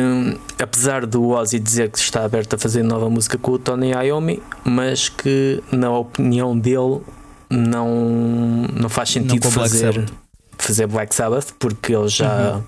apesar 0.59 1.05
do 1.05 1.29
Ozzy 1.29 1.59
dizer 1.59 1.91
que 1.91 1.99
está 1.99 2.25
aberto 2.25 2.55
a 2.55 2.59
fazer 2.59 2.83
nova 2.83 3.11
música 3.11 3.37
com 3.37 3.53
o 3.53 3.59
Tony 3.59 3.93
Iommi, 3.93 4.43
mas 4.65 5.11
que 5.11 5.63
na 5.71 5.91
opinião 5.91 6.59
dele 6.59 7.01
não, 7.51 8.67
não 8.73 8.89
faz 8.89 9.11
sentido 9.11 9.45
não 9.45 9.51
fazer. 9.51 9.93
Black 9.93 10.13
fazer 10.59 10.87
Black 10.87 11.15
Sabbath 11.15 11.53
porque 11.59 11.95
ele 11.95 12.09
já. 12.09 12.57
Uhum. 12.57 12.63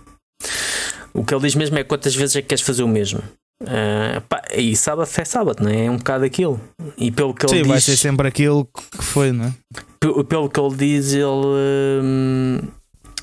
O 1.15 1.25
que 1.25 1.35
ele 1.35 1.43
diz 1.43 1.55
mesmo 1.55 1.79
é 1.79 1.85
quantas 1.85 2.15
vezes 2.15 2.37
é 2.37 2.43
que 2.43 2.49
queres 2.49 2.65
fazer 2.65 2.83
o 2.83 2.89
mesmo. 2.89 3.21
Uh, 3.63 4.21
pá, 4.29 4.43
e 4.57 4.75
Sabbath 4.75 5.19
é 5.19 5.25
Sabbath, 5.25 5.61
não 5.61 5.71
é? 5.71 5.87
É 5.87 5.91
um 5.91 5.97
bocado 5.97 6.25
aquilo. 6.25 6.61
E 6.97 7.11
pelo 7.11 7.33
que 7.35 7.47
Sim, 7.49 7.57
ele 7.57 7.69
vai 7.69 7.77
diz. 7.77 7.85
ser 7.85 7.97
sempre 7.97 8.27
aquilo 8.27 8.65
que 8.65 9.05
foi, 9.05 9.31
não 9.31 9.47
é? 9.47 9.53
Pelo, 10.01 10.49
que 10.49 10.61
ele 10.61 10.75
diz, 10.75 11.13
ele. 11.13 11.23
Uh, 11.23 12.65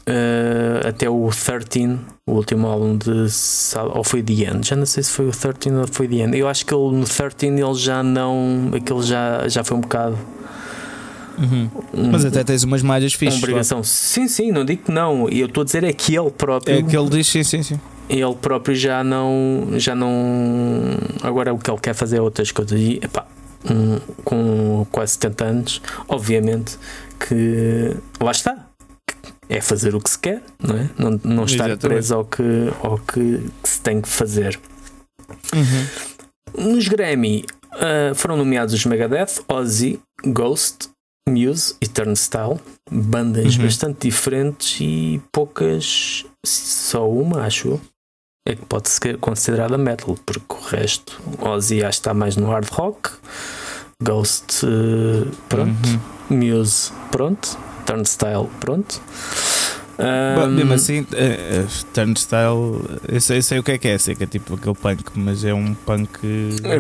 uh, 0.08 0.88
até 0.88 1.10
o 1.10 1.30
13, 1.30 2.00
o 2.26 2.34
último 2.34 2.68
álbum 2.68 2.96
de. 2.98 3.28
Ou 3.94 4.04
foi 4.04 4.24
The 4.24 4.34
End? 4.34 4.68
Já 4.68 4.76
não 4.76 4.86
sei 4.86 5.04
se 5.04 5.12
foi 5.12 5.28
o 5.28 5.32
13 5.32 5.76
ou 5.76 5.88
foi 5.92 6.08
The 6.08 6.16
End. 6.16 6.38
Eu 6.38 6.48
acho 6.48 6.66
que 6.66 6.74
ele, 6.74 6.96
no 6.96 7.06
13 7.06 7.48
ele 7.48 7.74
já 7.74 8.02
não. 8.02 8.72
Aquilo 8.74 9.04
já, 9.04 9.48
já 9.48 9.64
foi 9.64 9.76
um 9.76 9.82
bocado 9.82 10.18
Uhum. 11.40 11.70
Um, 11.94 12.12
Mas 12.12 12.26
até 12.26 12.44
tens 12.44 12.64
umas 12.64 12.82
malhas 12.82 13.14
fixas. 13.14 13.36
Uma 13.36 13.44
obrigação. 13.44 13.84
Sim, 13.84 14.28
sim, 14.28 14.52
não 14.52 14.66
digo 14.66 14.84
que 14.84 14.92
não. 14.92 15.30
E 15.30 15.40
eu 15.40 15.48
estou 15.48 15.62
a 15.62 15.66
dizer 15.66 15.84
é 15.84 15.94
que 15.94 16.16
ele 16.16 16.30
próprio. 16.32 16.76
É 16.78 16.84
que 16.84 16.98
ele 16.98 17.10
diz, 17.10 17.28
sim, 17.28 17.44
sim, 17.44 17.64
sim. 17.64 17.80
Ele 18.10 18.36
próprio 18.36 18.76
já 18.76 19.04
não. 19.04 19.68
Já 19.78 19.96
não. 19.96 20.10
Agora 21.24 21.54
o 21.54 21.58
que 21.58 21.70
ele 21.70 21.80
quer 21.80 21.94
fazer 21.94 22.18
é 22.18 22.22
outras 22.22 22.52
coisas. 22.52 22.80
E 22.80 23.00
epá, 23.02 23.26
um, 23.70 24.00
com 24.24 24.88
quase 24.92 25.14
70 25.14 25.46
anos, 25.46 25.82
obviamente 26.08 26.78
que. 27.20 27.96
Lá 28.20 28.32
está. 28.32 28.66
É 29.48 29.62
fazer 29.62 29.96
o 29.96 30.00
que 30.00 30.12
se 30.12 30.20
quer, 30.20 30.44
não 30.62 30.78
é? 30.78 30.90
Não, 30.96 31.20
não 31.24 31.46
estar 31.46 31.70
Exatamente. 31.70 31.80
preso 31.80 32.14
ao 32.14 32.26
que, 32.26 32.44
ao 32.84 33.00
que, 33.00 33.50
que 33.64 33.70
se 33.70 33.82
tem 33.82 34.00
que 34.00 34.08
fazer. 34.08 34.60
Uhum. 35.56 36.72
Nos 36.72 36.88
Grammy 36.88 37.46
uh, 37.74 38.14
foram 38.14 38.38
nomeados 38.38 38.76
os 38.76 38.86
Megadeth, 38.86 39.42
Ozzy, 39.48 40.00
Ghost, 40.24 40.90
Muse 41.30 41.76
e 41.82 41.88
Turnstile, 41.88 42.60
bandas 42.92 43.56
uhum. 43.56 43.64
bastante 43.64 44.08
diferentes 44.08 44.78
e 44.82 45.22
poucas, 45.32 46.26
só 46.46 47.10
uma, 47.10 47.44
acho 47.44 47.80
é 48.48 48.56
que 48.56 48.66
pode 48.66 48.90
ser 48.90 49.18
considerada 49.18 49.78
metal, 49.78 50.18
porque 50.26 50.56
o 50.56 50.60
resto, 50.60 51.22
Ozzy 51.40 51.84
acho 51.84 51.98
que 51.98 52.02
está 52.02 52.14
mais 52.14 52.36
no 52.36 52.48
hard 52.48 52.70
rock, 52.70 53.12
Ghost, 54.02 54.66
eh, 54.66 55.30
pronto, 55.50 55.90
uhum. 56.30 56.38
Muse, 56.38 56.92
pronto, 57.12 57.58
Turnstile, 57.86 58.48
pronto. 58.60 59.02
Um, 60.00 60.52
mesmo 60.52 60.74
assim, 60.74 61.02
uh, 61.02 61.86
Turnstile, 61.94 63.00
eu 63.06 63.20
sei, 63.20 63.40
eu 63.40 63.44
sei, 63.44 63.60
o 63.60 63.64
que 63.64 63.72
é 63.72 63.78
que 63.78 63.88
é, 63.90 63.98
sei 63.98 64.16
que 64.16 64.24
é 64.24 64.28
tipo 64.28 64.56
aquele 64.56 64.74
punk, 64.74 65.04
mas 65.16 65.44
é 65.44 65.54
um 65.54 65.74
punk 65.74 66.20
é 66.64 66.80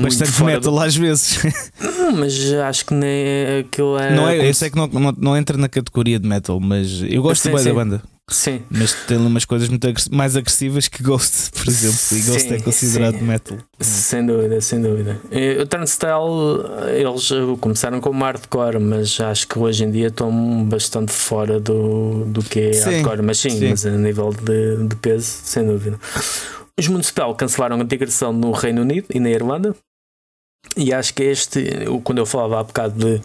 bastante 0.00 0.44
metal 0.44 0.72
do... 0.72 0.78
às 0.78 0.94
vezes. 0.94 1.42
Não, 1.82 2.12
mas 2.12 2.52
acho 2.52 2.86
que 2.86 2.94
nem 2.94 3.58
aquilo 3.58 3.98
é. 3.98 4.14
Não 4.14 4.28
é 4.28 4.48
eu 4.48 4.54
sei 4.54 4.70
que 4.70 4.76
não, 4.76 4.86
não, 4.86 5.14
não, 5.18 5.36
entra 5.36 5.56
na 5.56 5.68
categoria 5.68 6.18
de 6.18 6.28
metal, 6.28 6.60
mas 6.60 7.02
eu 7.02 7.22
gosto 7.22 7.50
bem 7.50 7.64
da 7.64 7.74
banda. 7.74 8.02
Sim. 8.30 8.62
Mas 8.70 8.94
tem 9.06 9.18
umas 9.18 9.44
coisas 9.44 9.68
muito 9.68 9.86
mais 10.10 10.34
agressivas 10.34 10.88
que 10.88 11.02
Ghost, 11.02 11.50
por 11.52 11.68
exemplo. 11.68 11.98
E 12.12 12.22
Ghost 12.22 12.48
Sim, 12.48 12.54
é 12.54 12.60
considerado 12.60 13.18
sim. 13.18 13.24
metal. 13.24 13.58
Sem 13.78 14.24
dúvida, 14.24 14.60
sem 14.62 14.80
dúvida. 14.80 15.20
E 15.30 15.58
O 15.60 15.66
Turnstile, 15.66 16.10
eles 16.96 17.30
eh, 17.30 17.56
começaram 17.60 18.00
como 18.00 18.24
hardcore, 18.24 18.78
mas 18.80 19.20
acho 19.20 19.46
que 19.46 19.58
hoje 19.58 19.84
em 19.84 19.90
dia 19.90 20.06
estão 20.08 20.64
bastante 20.64 21.12
fora 21.12 21.60
do, 21.60 22.24
do 22.24 22.42
que 22.42 22.60
é 22.60 22.72
Sim, 22.72 22.90
hardcore. 22.90 23.22
Mas 23.22 23.38
sim, 23.38 23.68
mas 23.68 23.84
a 23.84 23.90
nível 23.90 24.30
de, 24.30 24.88
de 24.88 24.96
peso, 24.96 25.26
sem 25.44 25.66
dúvida. 25.66 26.00
Os 26.78 26.88
Municipal 26.88 27.34
cancelaram 27.34 27.78
a 27.78 27.84
digressão 27.84 28.32
no 28.32 28.52
Reino 28.52 28.82
Unido 28.82 29.06
e 29.14 29.20
na 29.20 29.28
Irlanda. 29.28 29.76
E 30.76 30.92
acho 30.94 31.12
que 31.14 31.22
este, 31.24 31.62
quando 32.02 32.18
eu 32.18 32.26
falava 32.26 32.58
há 32.58 32.64
bocado 32.64 32.94
de, 32.98 33.22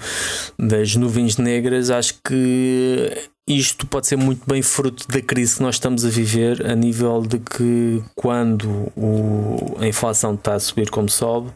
das 0.58 0.96
nuvens 0.96 1.38
negras, 1.38 1.90
acho 1.90 2.16
que 2.24 3.12
isto 3.50 3.88
pode 3.88 4.08
ser 4.08 4.16
muito 4.16 4.42
bem 4.48 4.62
fruto 4.62 5.08
da 5.08 5.20
crise 5.22 5.58
que 5.58 5.64
nós 5.64 5.76
estamos 5.76 6.06
a 6.06 6.10
viver, 6.10 6.66
a 6.70 6.76
nível 6.76 7.22
de 7.22 7.40
que 7.40 8.02
quando 8.16 8.70
o- 8.96 9.76
a 9.80 9.88
inflação 9.88 10.36
está 10.36 10.54
a 10.54 10.60
subir 10.60 10.90
como 10.90 11.10
sobe, 11.10 11.50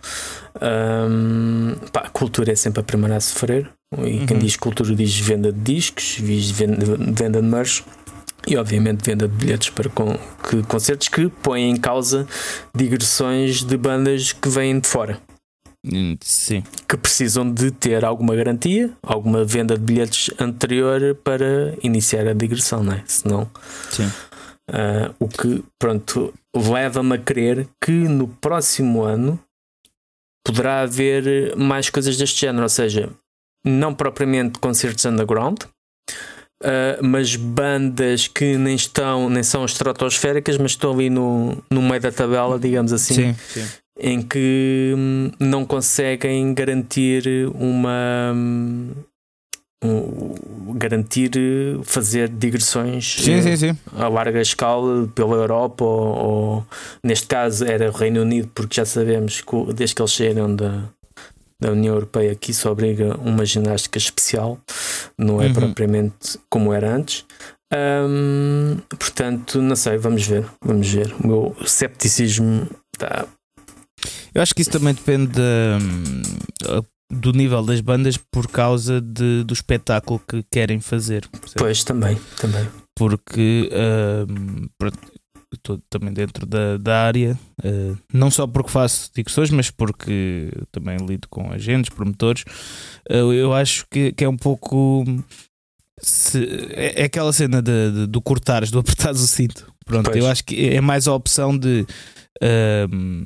hum, 0.62 1.76
pá, 1.92 2.02
a 2.02 2.10
cultura 2.10 2.52
é 2.52 2.56
sempre 2.56 2.82
a 2.82 2.84
primeira 2.84 3.16
a 3.18 3.20
sofrer. 3.20 3.70
E 4.00 4.26
quem 4.26 4.38
Uhum. 4.38 4.44
diz 4.44 4.56
cultura 4.56 4.96
diz 4.96 5.16
venda 5.20 5.52
de 5.52 5.60
discos, 5.60 6.18
diz 6.20 6.50
venda, 6.50 6.84
venda 7.14 7.42
de 7.42 7.48
merch. 7.48 7.84
E 8.46 8.58
obviamente 8.58 9.06
venda 9.06 9.26
de 9.26 9.34
bilhetes 9.36 9.70
para 9.70 9.88
con- 9.90 10.18
que, 10.50 10.62
concertos 10.64 11.08
que 11.08 11.30
põem 11.42 11.70
em 11.70 11.78
causa 11.78 12.28
digressões 12.76 13.64
de 13.64 13.78
bandas 13.78 14.34
que 14.34 14.50
vêm 14.50 14.80
de 14.80 14.88
fora 14.88 15.18
Sim. 16.22 16.64
que 16.88 16.96
precisam 16.96 17.52
de 17.52 17.70
ter 17.72 18.06
alguma 18.06 18.36
garantia, 18.36 18.92
alguma 19.04 19.44
venda 19.44 19.78
de 19.78 19.84
bilhetes 19.84 20.30
anterior 20.40 21.16
para 21.24 21.76
iniciar 21.84 22.28
a 22.28 22.34
digressão, 22.34 22.82
não 22.84 22.94
é? 22.94 23.04
Senão, 23.06 23.50
Sim. 23.92 24.10
ah, 24.72 25.12
o 25.20 25.28
que, 25.28 25.64
pronto, 25.78 26.34
leva-me 26.56 27.16
a 27.16 27.18
crer 27.18 27.68
que 27.84 27.92
no 27.92 28.28
próximo 28.28 29.04
ano 29.04 29.38
poderá 30.46 30.82
haver 30.82 31.56
mais 31.58 31.90
coisas 31.90 32.16
deste 32.18 32.42
género, 32.42 32.64
ou 32.64 32.70
seja, 32.70 33.10
não 33.66 33.94
propriamente 33.94 34.60
concertos 34.60 35.04
underground. 35.06 35.64
ah, 36.64 36.98
mas 37.02 37.36
bandas 37.36 38.28
que 38.28 38.58
nem 38.58 38.76
estão, 38.76 39.30
nem 39.30 39.44
são 39.44 39.66
estratosféricas, 39.66 40.58
mas 40.58 40.72
estão 40.72 40.94
ali 40.94 41.10
no, 41.10 41.62
no 41.70 41.82
meio 41.82 42.00
da 42.00 42.12
tabela, 42.12 42.58
digamos 42.58 42.94
assim, 42.94 43.16
Sim. 43.16 43.36
Sim. 43.50 43.68
Em 44.00 44.22
que 44.22 44.94
hum, 44.98 45.32
não 45.40 45.66
conseguem 45.66 46.54
garantir 46.54 47.24
uma 47.54 48.32
hum, 48.36 48.90
um- 49.84 50.74
garantir 50.78 51.30
fazer 51.84 52.30
digressões 52.30 53.18
Sim, 53.22 53.34
eh, 53.34 53.42
sim, 53.42 53.56
sim. 53.58 53.78
a 53.98 54.08
larga 54.08 54.42
escala 54.42 55.08
pela 55.14 55.36
Europa 55.36 55.84
ou, 55.84 56.16
ou, 56.16 56.66
neste 57.04 57.28
caso 57.28 57.66
era 57.66 57.90
o 57.90 57.94
Reino 57.94 58.22
Unido 58.22 58.50
porque 58.56 58.76
já 58.78 58.86
sabemos 58.86 59.42
que 59.42 59.74
desde 59.74 59.96
que 59.96 60.02
eles 60.02 60.12
saíram 60.14 60.56
da, 60.56 60.84
da 61.62 61.72
União 61.72 61.94
Europeia 61.96 62.34
que 62.36 62.52
isso 62.52 62.70
obriga 62.70 63.18
uma 63.18 63.46
ginástica 63.46 63.98
especial 63.98 64.58
não 65.18 65.42
é 65.42 65.48
Uhum. 65.48 65.54
propriamente 65.54 66.40
como 66.50 66.74
era 66.74 66.96
antes 66.96 67.26
Hum, 67.76 68.78
portanto 69.00 69.60
não 69.60 69.76
sei, 69.76 69.98
vamos 69.98 70.26
ver 70.28 70.46
vamos 70.64 70.88
ver, 70.88 71.12
o 71.24 71.28
meu 71.28 71.56
cepticismo 71.66 72.68
está 72.94 73.26
Eu 74.34 74.42
acho 74.42 74.54
que 74.56 74.62
isso 74.62 74.72
também 74.72 74.94
depende 74.94 75.28
da- 75.28 76.82
do 77.12 77.32
nível 77.32 77.64
das 77.64 77.80
bandas 77.82 78.18
por 78.18 78.48
causa 78.48 79.00
de- 79.00 79.44
do 79.44 79.54
espetáculo 79.54 80.20
que 80.28 80.44
querem 80.52 80.80
fazer. 80.80 81.28
percebe? 81.30 81.56
Pois, 81.58 81.84
também, 81.84 82.18
também. 82.40 82.68
Porque 82.98 83.70
estou 85.54 85.80
também 85.90 86.12
dentro 86.12 86.46
da, 86.48 86.78
da 86.78 87.04
área, 87.04 87.40
ah, 87.64 87.96
não 88.12 88.32
só 88.32 88.48
porque 88.48 88.72
faço 88.72 89.12
digressões, 89.14 89.52
mas 89.52 89.70
porque 89.70 90.50
também 90.72 90.98
lido 90.98 91.28
com 91.30 91.52
agentes, 91.52 91.94
promotores. 91.94 92.44
Ah, 93.10 93.14
eu 93.16 93.54
acho 93.54 93.86
que, 93.92 94.12
que 94.14 94.24
é 94.24 94.30
um 94.30 94.38
pouco. 94.38 95.06
se- 96.02 96.68
é, 96.72 97.02
é 97.02 97.06
aquela 97.06 97.32
cena 97.32 97.62
de, 97.62 97.92
de- 97.92 98.08
do 98.08 98.20
cortares, 98.22 98.72
do 98.72 98.80
apertares 99.12 99.22
o 99.22 99.28
cinto. 99.28 99.72
Pronto, 99.86 100.10
Pois. 100.10 100.24
eu 100.24 100.28
acho 100.30 100.44
que 100.44 100.70
é 100.70 100.82
mais 100.82 101.08
a 101.08 101.14
opção 101.14 101.56
de. 101.58 101.86
ahm, 102.42 103.24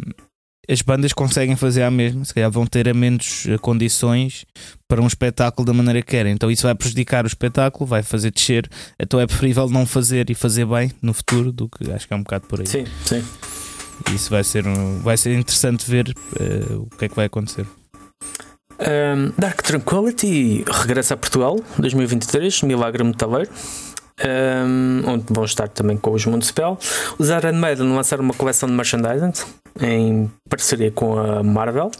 as 0.69 0.81
bandas 0.81 1.13
conseguem 1.13 1.55
fazer 1.55 1.83
a 1.83 1.91
mesma, 1.91 2.25
se 2.25 2.33
calhar 2.33 2.51
vão 2.51 2.65
ter 2.65 2.89
a 2.89 2.93
menos 2.93 3.45
eh, 3.47 3.57
condições 3.57 4.45
para 4.87 5.01
um 5.01 5.07
espetáculo 5.07 5.65
da 5.65 5.73
maneira 5.73 6.01
que 6.01 6.11
querem. 6.11 6.33
Então 6.33 6.51
isso 6.51 6.63
vai 6.63 6.75
prejudicar 6.75 7.23
o 7.23 7.27
espetáculo, 7.27 7.85
vai 7.85 8.03
fazer 8.03 8.31
descer. 8.31 8.69
Então 8.99 9.19
é 9.19 9.25
preferível 9.25 9.69
não 9.69 9.85
fazer 9.85 10.29
e 10.29 10.35
fazer 10.35 10.65
bem 10.65 10.91
no 11.01 11.13
futuro 11.13 11.51
do 11.51 11.69
que 11.69 11.89
acho 11.91 12.07
que 12.07 12.13
é 12.13 12.17
um 12.17 12.23
bocado 12.23 12.47
por 12.47 12.59
aí. 12.59 12.67
Sim, 12.67 12.85
sim. 13.05 13.23
Isso 14.13 14.29
vai 14.29 14.43
ser, 14.43 14.67
um, 14.67 14.99
vai 14.99 15.17
ser 15.17 15.37
interessante 15.37 15.89
ver 15.89 16.13
eh, 16.39 16.73
o 16.73 16.87
que 16.97 17.05
é 17.05 17.09
que 17.09 17.15
vai 17.15 17.25
acontecer. 17.25 17.65
Um, 18.79 19.31
Dark 19.37 19.61
Tranquility 19.63 20.63
regressa 20.69 21.15
a 21.15 21.17
Portugal 21.17 21.59
2023, 21.79 22.61
Milagre 22.63 23.03
Metaleiro. 23.03 23.49
Um, 24.25 25.01
onde 25.09 25.25
vão 25.29 25.45
estar 25.45 25.67
também 25.67 25.97
com 25.97 26.11
os 26.11 26.25
Municipal. 26.25 26.77
Os 27.17 27.29
Iron 27.29 27.53
Maiden 27.53 27.95
lançaram 27.95 28.23
uma 28.23 28.33
coleção 28.33 28.67
de 28.67 28.75
merchandising 28.75 29.31
em 29.81 30.31
parceria 30.49 30.91
com 30.91 31.17
a 31.17 31.43
Marvel, 31.43 31.91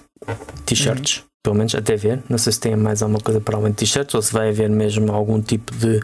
t-shirts, 0.66 1.24
pelo 1.44 1.56
menos 1.56 1.74
até 1.76 1.96
ver. 1.96 2.22
Não 2.30 2.38
sei 2.38 2.52
se 2.54 2.60
tem 2.60 2.76
mais 2.76 3.02
alguma 3.02 3.20
coisa 3.20 3.40
para 3.40 3.58
além 3.58 3.72
de 3.72 3.78
t-shirts 3.78 4.14
ou 4.16 4.22
se 4.22 4.34
vai 4.34 4.50
haver 4.50 4.70
mesmo 4.70 5.12
algum 5.14 5.42
tipo 5.42 5.74
de 5.76 6.00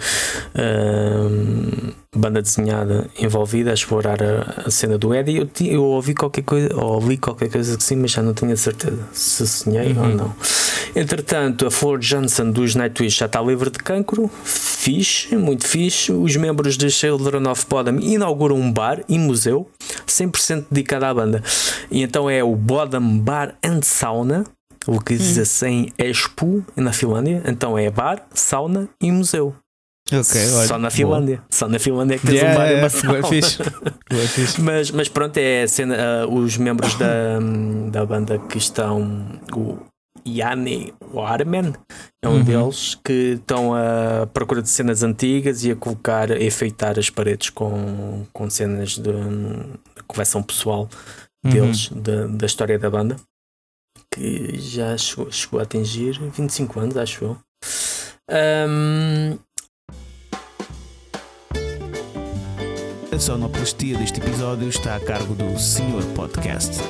um, 0.55 1.91
banda 2.15 2.41
desenhada 2.41 3.07
envolvida 3.19 3.71
a 3.71 3.73
explorar 3.73 4.21
a, 4.21 4.63
a 4.67 4.71
cena 4.71 4.97
do 4.97 5.13
Eddie. 5.13 5.37
Eu, 5.37 5.49
eu 5.65 5.83
ouvi 5.83 6.13
qualquer 6.13 6.43
coisa, 6.43 6.69
ou 6.75 6.99
li 7.05 7.17
qualquer 7.17 7.49
coisa 7.49 7.75
que 7.77 7.83
sim, 7.83 7.95
mas 7.97 8.11
já 8.11 8.21
não 8.21 8.33
tenho 8.33 8.53
a 8.53 8.57
certeza 8.57 8.99
se 9.11 9.45
sonhei 9.47 9.93
ou 9.97 10.03
Uhum. 10.03 10.15
não. 10.15 10.35
Entretanto, 10.95 11.65
a 11.65 11.71
Flor 11.71 11.97
Johnson 11.99 12.51
dos 12.51 12.75
Nightwish 12.75 13.17
já 13.19 13.25
está 13.25 13.41
livre 13.41 13.69
de 13.71 13.79
cancro. 13.79 14.29
Fixe, 14.43 15.35
muito 15.35 15.65
fixe. 15.67 16.11
Os 16.11 16.35
membros 16.35 16.77
de 16.77 16.89
Children 16.89 17.47
of 17.47 17.65
Bodom 17.67 17.97
inauguram 17.99 18.55
um 18.57 18.71
bar 18.71 19.01
e 19.09 19.17
museu 19.17 19.67
100% 20.07 20.65
dedicado 20.69 21.05
à 21.05 21.13
banda. 21.13 21.41
E 21.89 22.03
então 22.03 22.29
é 22.29 22.43
o 22.43 22.55
Bodom 22.55 23.17
Bar 23.19 23.55
and 23.63 23.81
Sauna, 23.81 24.43
localiza-se 24.87 25.65
em 25.67 25.93
Espoo, 25.97 26.63
na 26.75 26.91
Finlândia. 26.93 27.41
Então 27.45 27.77
é 27.77 27.89
bar, 27.89 28.25
sauna 28.33 28.87
e 29.01 29.11
museu. 29.11 29.55
Ok, 30.11 30.19
olha. 30.51 30.67
Só 30.67 30.73
na 30.73 30.79
boa. 30.79 30.91
Finlândia. 30.91 31.41
Só 31.49 31.67
na 31.67 31.79
Finlândia 31.79 32.15
é 32.15 32.17
que 32.19 32.27
tens 32.27 32.35
Yeah, 32.41 32.53
um 32.53 32.57
bar 32.57 32.67
e 32.67 32.73
yeah, 32.73 32.97
uma 33.03 33.13
yeah, 33.15 33.27
fixe. 33.29 33.57
Fixe. 34.33 34.61
Mas, 34.61 34.91
mas 34.91 35.07
pronto, 35.09 35.37
é 35.37 35.63
a 35.63 35.67
cena, 35.67 35.95
ah, 36.23 36.27
os 36.27 36.57
membros 36.57 36.93
da, 36.95 37.39
da 37.89 38.05
banda 38.05 38.37
que 38.37 38.57
estão, 38.57 39.39
o 39.55 39.77
Yanni 40.27 40.93
Warman 41.13 41.73
é 42.23 42.27
um 42.27 42.33
Uhum. 42.35 42.43
deles 42.43 42.97
que 43.03 43.35
estão 43.39 43.73
à 43.73 44.27
procura 44.33 44.61
de 44.61 44.69
cenas 44.69 45.03
antigas 45.03 45.63
e 45.63 45.71
a 45.71 45.75
colocar, 45.75 46.31
a 46.31 46.43
enfeitar 46.43 46.99
as 46.99 47.09
paredes 47.09 47.49
com, 47.49 48.25
com 48.33 48.49
cenas 48.49 48.91
de, 48.91 49.01
de 49.03 50.03
coleção 50.05 50.43
pessoal 50.43 50.89
Uhum. 51.45 51.51
deles, 51.51 51.89
da, 51.89 52.27
da 52.27 52.45
história 52.45 52.77
da 52.79 52.89
banda, 52.89 53.15
que 54.13 54.59
já 54.59 54.97
chegou, 54.97 55.31
chegou 55.31 55.59
a 55.59 55.63
atingir 55.63 56.19
25 56.19 56.79
anos, 56.79 56.97
acho 56.97 57.25
eu. 57.25 57.37
Ahm, 58.29 59.37
A 63.13 63.19
sonoplastia 63.19 63.95
deste 63.95 64.19
episódio 64.19 64.67
está 64.67 64.95
a 64.95 64.99
cargo 64.99 65.35
do 65.35 65.59
Senhor 65.59 66.03
Podcast. 66.15 66.81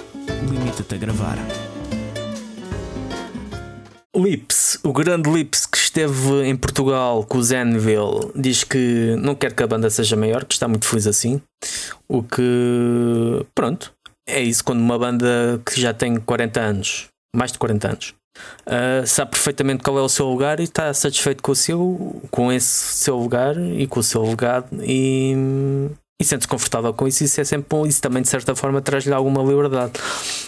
Limita-te 0.50 0.96
a 0.96 0.98
gravar. 0.98 1.38
Lips, 4.16 4.80
o 4.86 4.94
grande 4.94 5.30
Lips 5.30 5.66
que 5.66 5.76
esteve 5.78 6.46
em 6.46 6.56
Portugal 6.56 7.26
com 7.26 7.40
o 7.40 7.44
Zenville, 7.44 8.32
diz 8.34 8.64
que 8.64 9.18
não 9.20 9.36
quer 9.36 9.54
que 9.54 9.64
a 9.64 9.68
banda 9.68 9.90
seja 9.90 10.16
maior, 10.16 10.46
que 10.46 10.54
está 10.54 10.66
muito 10.66 10.86
feliz 10.86 11.08
assim. 11.08 11.42
O 12.08 12.24
que, 12.24 13.46
pronto, 13.54 13.92
é 14.26 14.42
isso 14.42 14.64
quando 14.64 14.80
uma 14.80 14.98
banda 14.98 15.62
que 15.66 15.80
já 15.82 15.94
tem 15.94 16.16
40 16.16 16.62
anos, 16.62 17.08
mais 17.36 17.52
de 17.52 17.58
40 17.60 17.88
anos, 17.88 18.14
ah, 18.66 19.04
sabe 19.06 19.32
perfeitamente 19.32 19.84
qual 19.84 19.98
é 19.98 20.02
o 20.02 20.10
seu 20.10 20.28
lugar 20.28 20.60
e 20.60 20.64
está 20.64 20.94
satisfeito 20.94 21.42
com 21.44 21.52
o 21.52 21.56
seu, 21.56 22.22
com 22.32 22.52
esse 22.52 22.68
seu 22.96 23.18
lugar 23.18 23.56
e 23.58 23.86
com 23.88 24.00
o 24.00 24.04
seu 24.04 24.24
legado 24.24 24.68
e, 24.82 25.36
e 26.20 26.26
sente-se 26.26 26.48
confortável 26.48 26.94
com 26.94 27.08
isso. 27.08 27.24
Isso 27.24 27.40
é 27.42 27.44
sempre 27.44 27.68
bom. 27.70 27.86
Isso 27.86 28.02
também, 28.02 28.22
de 28.22 28.30
certa 28.30 28.56
forma, 28.56 28.82
traz-lhe 28.82 29.14
alguma 29.14 29.44
liberdade. 29.44 29.94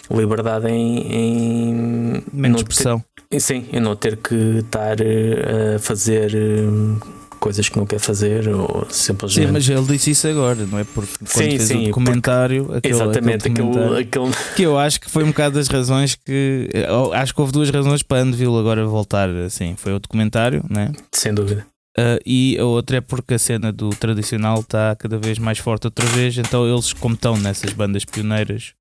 Liberdade 0.09 0.67
em, 0.67 0.99
em 1.11 2.23
Menos 2.31 2.61
ter- 2.61 2.67
pressão. 2.67 3.03
e 3.31 3.39
Sim, 3.39 3.67
eu 3.73 3.81
não 3.81 3.95
ter 3.95 4.17
que 4.17 4.35
estar 4.59 4.97
eh, 5.01 5.75
a 5.75 5.79
fazer 5.79 6.33
eh, 6.35 7.05
coisas 7.45 7.69
que 7.69 7.77
não 7.77 7.85
quer 7.85 7.99
fazer 7.99 8.47
ou 8.49 8.87
simplesmente. 8.89 9.45
Sim, 9.45 9.53
mas 9.53 9.69
ele 9.69 9.85
disse 9.85 10.09
isso 10.09 10.27
agora, 10.27 10.65
não 10.65 10.79
é? 10.79 10.83
Porque 10.83 11.13
quando 11.19 11.29
Sim, 11.29 11.49
fez 11.51 11.61
sim, 11.61 11.83
o 11.83 11.85
documentário, 11.89 12.73
aquele, 12.73 12.95
Exatamente, 12.95 13.47
aquele 13.47 13.99
aquele, 13.99 14.31
que 14.55 14.63
eu 14.63 14.79
acho 14.79 14.99
que 14.99 15.11
foi 15.11 15.23
um 15.23 15.27
bocado 15.27 15.53
das 15.53 15.67
razões 15.67 16.15
que. 16.15 16.67
Acho 17.13 17.35
que 17.35 17.41
houve 17.41 17.53
duas 17.53 17.69
razões 17.69 18.01
para 18.01 18.23
Andeville 18.23 18.57
agora 18.57 18.83
voltar 18.87 19.29
assim. 19.29 19.75
Foi 19.77 19.93
o 19.93 19.99
documentário, 19.99 20.65
né? 20.67 20.91
sem 21.11 21.35
dúvida. 21.35 21.67
Uh, 21.95 22.17
e 22.25 22.57
a 22.57 22.65
outra 22.65 22.97
é 22.97 23.01
porque 23.01 23.35
a 23.35 23.39
cena 23.39 23.71
do 23.71 23.91
tradicional 23.91 24.61
está 24.61 24.95
cada 24.95 25.19
vez 25.19 25.37
mais 25.37 25.59
forte 25.59 25.85
outra 25.85 26.05
vez, 26.07 26.35
então 26.39 26.67
eles, 26.67 26.93
como 26.93 27.13
estão 27.13 27.37
nessas 27.37 27.73
bandas 27.73 28.03
pioneiras, 28.03 28.73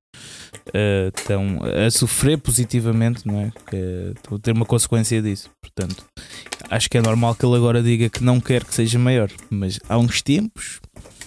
uh, 0.69 1.13
estão 1.17 1.61
a 1.63 1.91
sofrer 1.91 2.39
positivamente, 2.39 3.27
não 3.27 3.41
é? 3.41 3.53
Que, 3.69 4.13
estão 4.17 4.37
a 4.37 4.41
ter 4.41 4.53
uma 4.53 4.65
consequência 4.67 5.21
disso. 5.21 5.51
Portanto, 5.61 6.05
acho 6.71 6.89
que 6.89 6.99
é 6.99 7.03
normal 7.03 7.35
que 7.35 7.45
ele 7.45 7.57
agora 7.57 7.83
diga 7.83 8.09
que 8.09 8.23
não 8.23 8.41
quer 8.41 8.65
que 8.65 8.75
seja 8.75 8.99
maior, 8.99 9.31
mas 9.51 9.79
há 9.89 9.99
uns 9.99 10.23
tempos. 10.23 10.81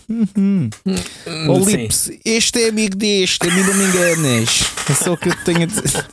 Uhum. 0.09 0.69
Oh, 1.49 1.59
Lips, 1.65 2.11
este 2.23 2.63
é 2.63 2.69
amigo 2.69 2.95
deste, 2.95 3.45
a 3.45 3.53
mim 3.53 3.61
não 3.61 3.73
me 3.73 3.83
enganas. 3.85 4.63
É 4.89 4.93
só 4.93 5.13
o 5.13 5.17
que 5.17 5.29
eu 5.29 5.35
tenho 5.43 5.63
a 5.63 5.65
dizer. 5.65 6.07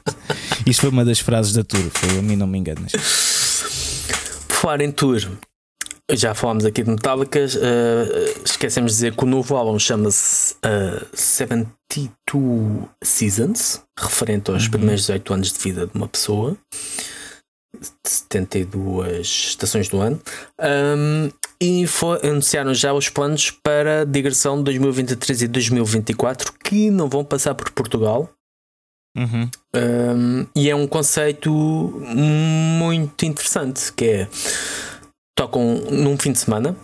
Isto 0.67 0.81
foi 0.81 0.91
uma 0.91 1.05
das 1.05 1.21
frases 1.21 1.53
da 1.53 1.63
tour, 1.63 1.89
foi 1.93 2.19
a 2.19 2.23
mim 2.23 2.35
não 2.35 2.47
me 2.47 2.59
enganas. 2.59 2.93
Falar 4.49 4.81
em 4.81 4.91
tour, 4.91 5.21
já 6.11 6.35
falámos 6.35 6.65
aqui 6.65 6.83
de 6.83 6.91
Metallica, 6.91 7.41
uh, 7.41 8.43
esquecemos 8.45 8.93
de 8.93 8.97
dizer 8.97 9.17
que 9.17 9.25
o 9.25 9.27
novo 9.27 9.57
álbum 9.57 9.79
chama-se 9.79 10.55
uh, 10.55 11.07
72 11.15 12.89
Seasons, 13.03 13.83
referente 13.99 14.51
aos 14.51 14.65
uhum. 14.65 14.71
primeiros 14.71 15.03
18 15.03 15.35
anos 15.35 15.53
de 15.53 15.59
vida 15.59 15.87
de 15.87 15.93
uma 15.95 16.09
pessoa. 16.09 16.57
72 18.05 19.27
estações 19.27 19.89
do 19.89 20.01
ano. 20.01 20.21
Um, 20.61 21.31
e 21.61 21.87
foi, 21.87 22.21
anunciaram 22.23 22.75
já 22.75 22.93
os 22.93 23.09
planos 23.09 23.51
para 23.51 24.05
digressão 24.05 24.59
de 24.59 24.65
2023 24.65 25.43
e 25.43 25.49
2024 25.49 26.53
que 26.63 26.91
não 26.91 27.09
vão 27.09 27.25
passar 27.25 27.55
por 27.55 27.71
Portugal. 27.71 28.31
Uhum. 29.17 29.49
Um, 29.77 30.47
e 30.57 30.69
é 30.69 30.75
um 30.75 30.87
conceito 30.87 31.51
muito 31.53 33.25
interessante 33.25 33.93
que 33.93 34.05
é 34.05 34.29
tocam 35.35 35.83
num 35.91 36.17
fim 36.17 36.33
de 36.33 36.39
semana 36.39 36.77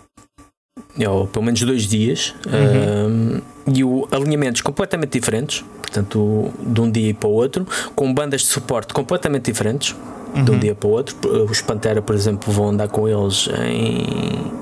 ou 1.07 1.27
pelo 1.27 1.45
menos 1.45 1.61
dois 1.61 1.83
dias 1.83 2.33
uhum. 2.45 3.41
um, 3.67 3.73
e 3.73 3.83
o 3.83 4.07
alinhamentos 4.11 4.61
completamente 4.61 5.11
diferentes 5.11 5.63
portanto 5.79 6.51
de 6.59 6.81
um 6.81 6.91
dia 6.91 7.13
para 7.13 7.29
o 7.29 7.33
outro 7.33 7.65
com 7.95 8.13
bandas 8.13 8.41
de 8.41 8.47
suporte 8.47 8.93
completamente 8.93 9.45
diferentes 9.45 9.95
uhum. 10.35 10.43
de 10.43 10.51
um 10.51 10.53
uhum. 10.53 10.59
dia 10.59 10.75
para 10.75 10.87
o 10.87 10.91
outro 10.91 11.15
os 11.49 11.61
Pantera 11.61 12.01
por 12.01 12.15
exemplo 12.15 12.51
vão 12.51 12.69
andar 12.69 12.87
com 12.87 13.07
eles 13.07 13.47
em 13.65 14.61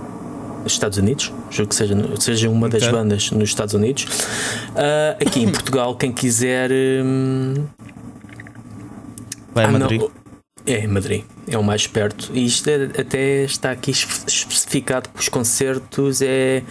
Estados 0.66 0.98
Unidos, 0.98 1.34
julgo 1.50 1.70
que 1.70 1.76
seja, 1.76 1.96
seja 2.20 2.50
uma 2.50 2.70
das 2.70 2.88
bandas 2.88 3.32
nos 3.32 3.50
Estados 3.50 3.74
Unidos. 3.74 4.04
Uh, 4.04 5.26
aqui 5.26 5.42
em 5.42 5.50
Portugal, 5.52 5.96
quem 5.96 6.12
quiser. 6.12 6.70
Um... 6.72 7.66
Vai 9.54 9.66
a 9.66 9.68
ah, 9.68 9.72
Madrid. 9.72 10.02
Não, 10.02 10.12
é, 10.70 10.86
Madrid, 10.86 11.24
é 11.48 11.58
o 11.58 11.64
mais 11.64 11.88
perto. 11.88 12.32
E 12.34 12.46
isto 12.46 12.68
é, 12.70 12.86
até 12.86 13.44
está 13.44 13.72
aqui 13.72 13.90
especificado 13.90 15.10
que 15.10 15.20
os 15.20 15.28
concertos 15.28 16.22
é 16.22 16.64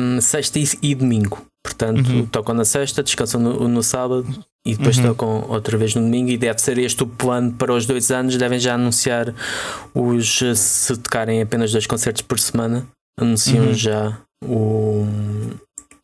um, 0.00 0.20
sexta 0.20 0.60
e, 0.60 0.68
e, 0.80 0.94
domingo. 0.94 1.44
Portanto, 1.64 2.08
uhum. 2.08 2.26
tocam 2.26 2.54
na 2.54 2.64
sexta, 2.64 3.02
descansam 3.02 3.40
no, 3.40 3.68
no 3.68 3.82
sábado 3.82 4.26
e 4.64 4.76
depois 4.76 4.96
uhum. 4.98 5.08
tocam 5.08 5.44
outra 5.48 5.76
vez 5.76 5.94
no 5.94 6.02
domingo. 6.02 6.30
E 6.30 6.38
deve 6.38 6.60
ser 6.60 6.78
este 6.78 7.02
o 7.02 7.06
plano 7.06 7.52
para 7.52 7.74
os 7.74 7.84
dois 7.84 8.12
anos. 8.12 8.36
Devem 8.36 8.60
já 8.60 8.74
anunciar 8.74 9.34
os. 9.92 10.40
Se 10.54 10.96
tocarem 10.96 11.42
apenas 11.42 11.72
dois 11.72 11.86
concertos 11.86 12.22
por 12.22 12.38
semana, 12.38 12.86
anunciam 13.18 13.66
uhum. 13.66 13.74
já 13.74 14.18
o, 14.44 15.04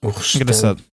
o 0.03 0.09
restante. 0.09 0.43
Engraçado. 0.43 0.90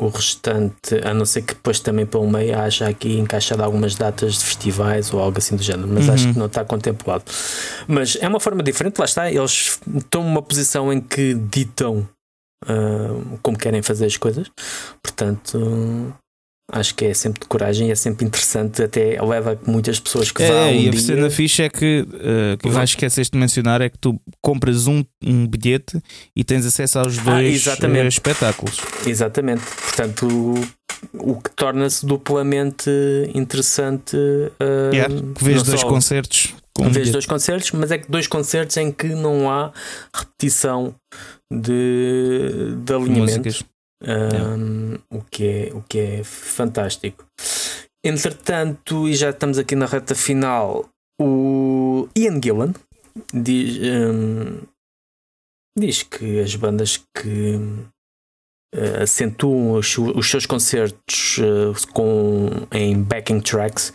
O 0.00 0.08
restante, 0.08 0.96
a 1.04 1.14
não 1.14 1.24
ser 1.24 1.42
que 1.42 1.54
depois 1.54 1.78
também 1.78 2.04
pelo 2.04 2.28
meio 2.28 2.58
haja 2.58 2.88
aqui 2.88 3.16
encaixado 3.16 3.62
algumas 3.62 3.94
datas 3.94 4.34
de 4.34 4.44
festivais 4.44 5.14
ou 5.14 5.20
algo 5.20 5.38
assim 5.38 5.54
do 5.54 5.62
género, 5.62 5.86
mas 5.86 6.08
uhum. 6.08 6.14
acho 6.14 6.32
que 6.32 6.38
não 6.38 6.46
está 6.46 6.64
contemplado. 6.64 7.24
Mas 7.86 8.16
é 8.20 8.26
uma 8.26 8.40
forma 8.40 8.62
diferente, 8.62 8.98
lá 8.98 9.04
está, 9.04 9.30
eles 9.30 9.78
estão 9.96 10.24
numa 10.24 10.42
posição 10.42 10.92
em 10.92 11.00
que 11.00 11.34
ditam 11.34 12.08
uh, 12.64 13.38
como 13.40 13.56
querem 13.56 13.82
fazer 13.82 14.06
as 14.06 14.16
coisas, 14.16 14.50
portanto. 15.00 16.12
Acho 16.72 16.94
que 16.94 17.04
é 17.04 17.12
sempre 17.12 17.40
de 17.40 17.46
coragem 17.46 17.88
e 17.88 17.90
é 17.90 17.94
sempre 17.94 18.24
interessante, 18.24 18.82
até 18.82 19.20
leva 19.22 19.58
muitas 19.66 20.00
pessoas 20.00 20.30
que 20.30 20.42
é, 20.42 20.48
vão. 20.48 20.56
É, 20.56 20.74
e 20.74 20.88
a 20.88 20.90
dia... 20.90 21.00
cena 21.00 21.30
ficha 21.30 21.64
é 21.64 21.68
que, 21.68 22.06
uh, 22.08 22.56
que 22.58 22.66
eu 22.66 22.78
acho 22.78 22.96
que 22.96 23.04
esqueceste 23.04 23.32
de 23.32 23.38
mencionar 23.38 23.82
é 23.82 23.90
que 23.90 23.98
tu 23.98 24.18
compras 24.40 24.86
um, 24.86 25.04
um 25.22 25.46
bilhete 25.46 26.00
e 26.34 26.42
tens 26.42 26.64
acesso 26.64 26.98
aos 26.98 27.18
dois 27.18 27.68
ah, 27.68 27.76
uh, 27.86 28.08
espetáculos. 28.08 28.78
Exatamente, 29.06 29.62
portanto, 29.62 30.26
o, 30.26 31.32
o 31.32 31.40
que 31.40 31.50
torna-se 31.54 32.06
duplamente 32.06 32.90
interessante. 33.34 34.16
Uh, 34.16 34.94
yeah, 34.94 35.14
que 35.34 35.44
vês 35.44 35.62
dois 35.62 35.80
só, 35.80 35.86
concertos. 35.86 36.54
Com 36.74 36.90
vês 36.90 37.10
dois 37.10 37.26
concertos, 37.26 37.72
mas 37.72 37.90
é 37.90 37.98
que 37.98 38.10
dois 38.10 38.26
concertos 38.26 38.78
em 38.78 38.90
que 38.90 39.08
não 39.08 39.50
há 39.50 39.70
repetição 40.14 40.94
de, 41.52 42.74
de 42.84 42.92
alinhamentos. 42.92 43.44
Músicas 43.44 43.73
um, 44.06 44.98
o, 45.10 45.22
que 45.22 45.46
é, 45.46 45.74
o 45.74 45.82
que 45.82 45.98
é 45.98 46.24
fantástico. 46.24 47.24
Entretanto, 48.04 49.08
e 49.08 49.14
já 49.14 49.30
estamos 49.30 49.58
aqui 49.58 49.74
na 49.74 49.86
reta 49.86 50.14
final, 50.14 50.88
o 51.20 52.08
Ian 52.16 52.40
Gillan 52.42 52.74
diz, 53.32 53.78
um, 53.78 54.60
diz 55.78 56.02
que 56.02 56.40
as 56.40 56.54
bandas 56.54 57.02
que 57.16 57.56
uh, 58.74 59.02
acentuam 59.02 59.72
os, 59.72 59.96
os, 59.96 60.30
seus 60.30 60.44
concertos 60.44 61.38
uh, 61.38 61.92
com, 61.92 62.50
em 62.72 63.02
backing 63.02 63.40
tracks 63.40 63.92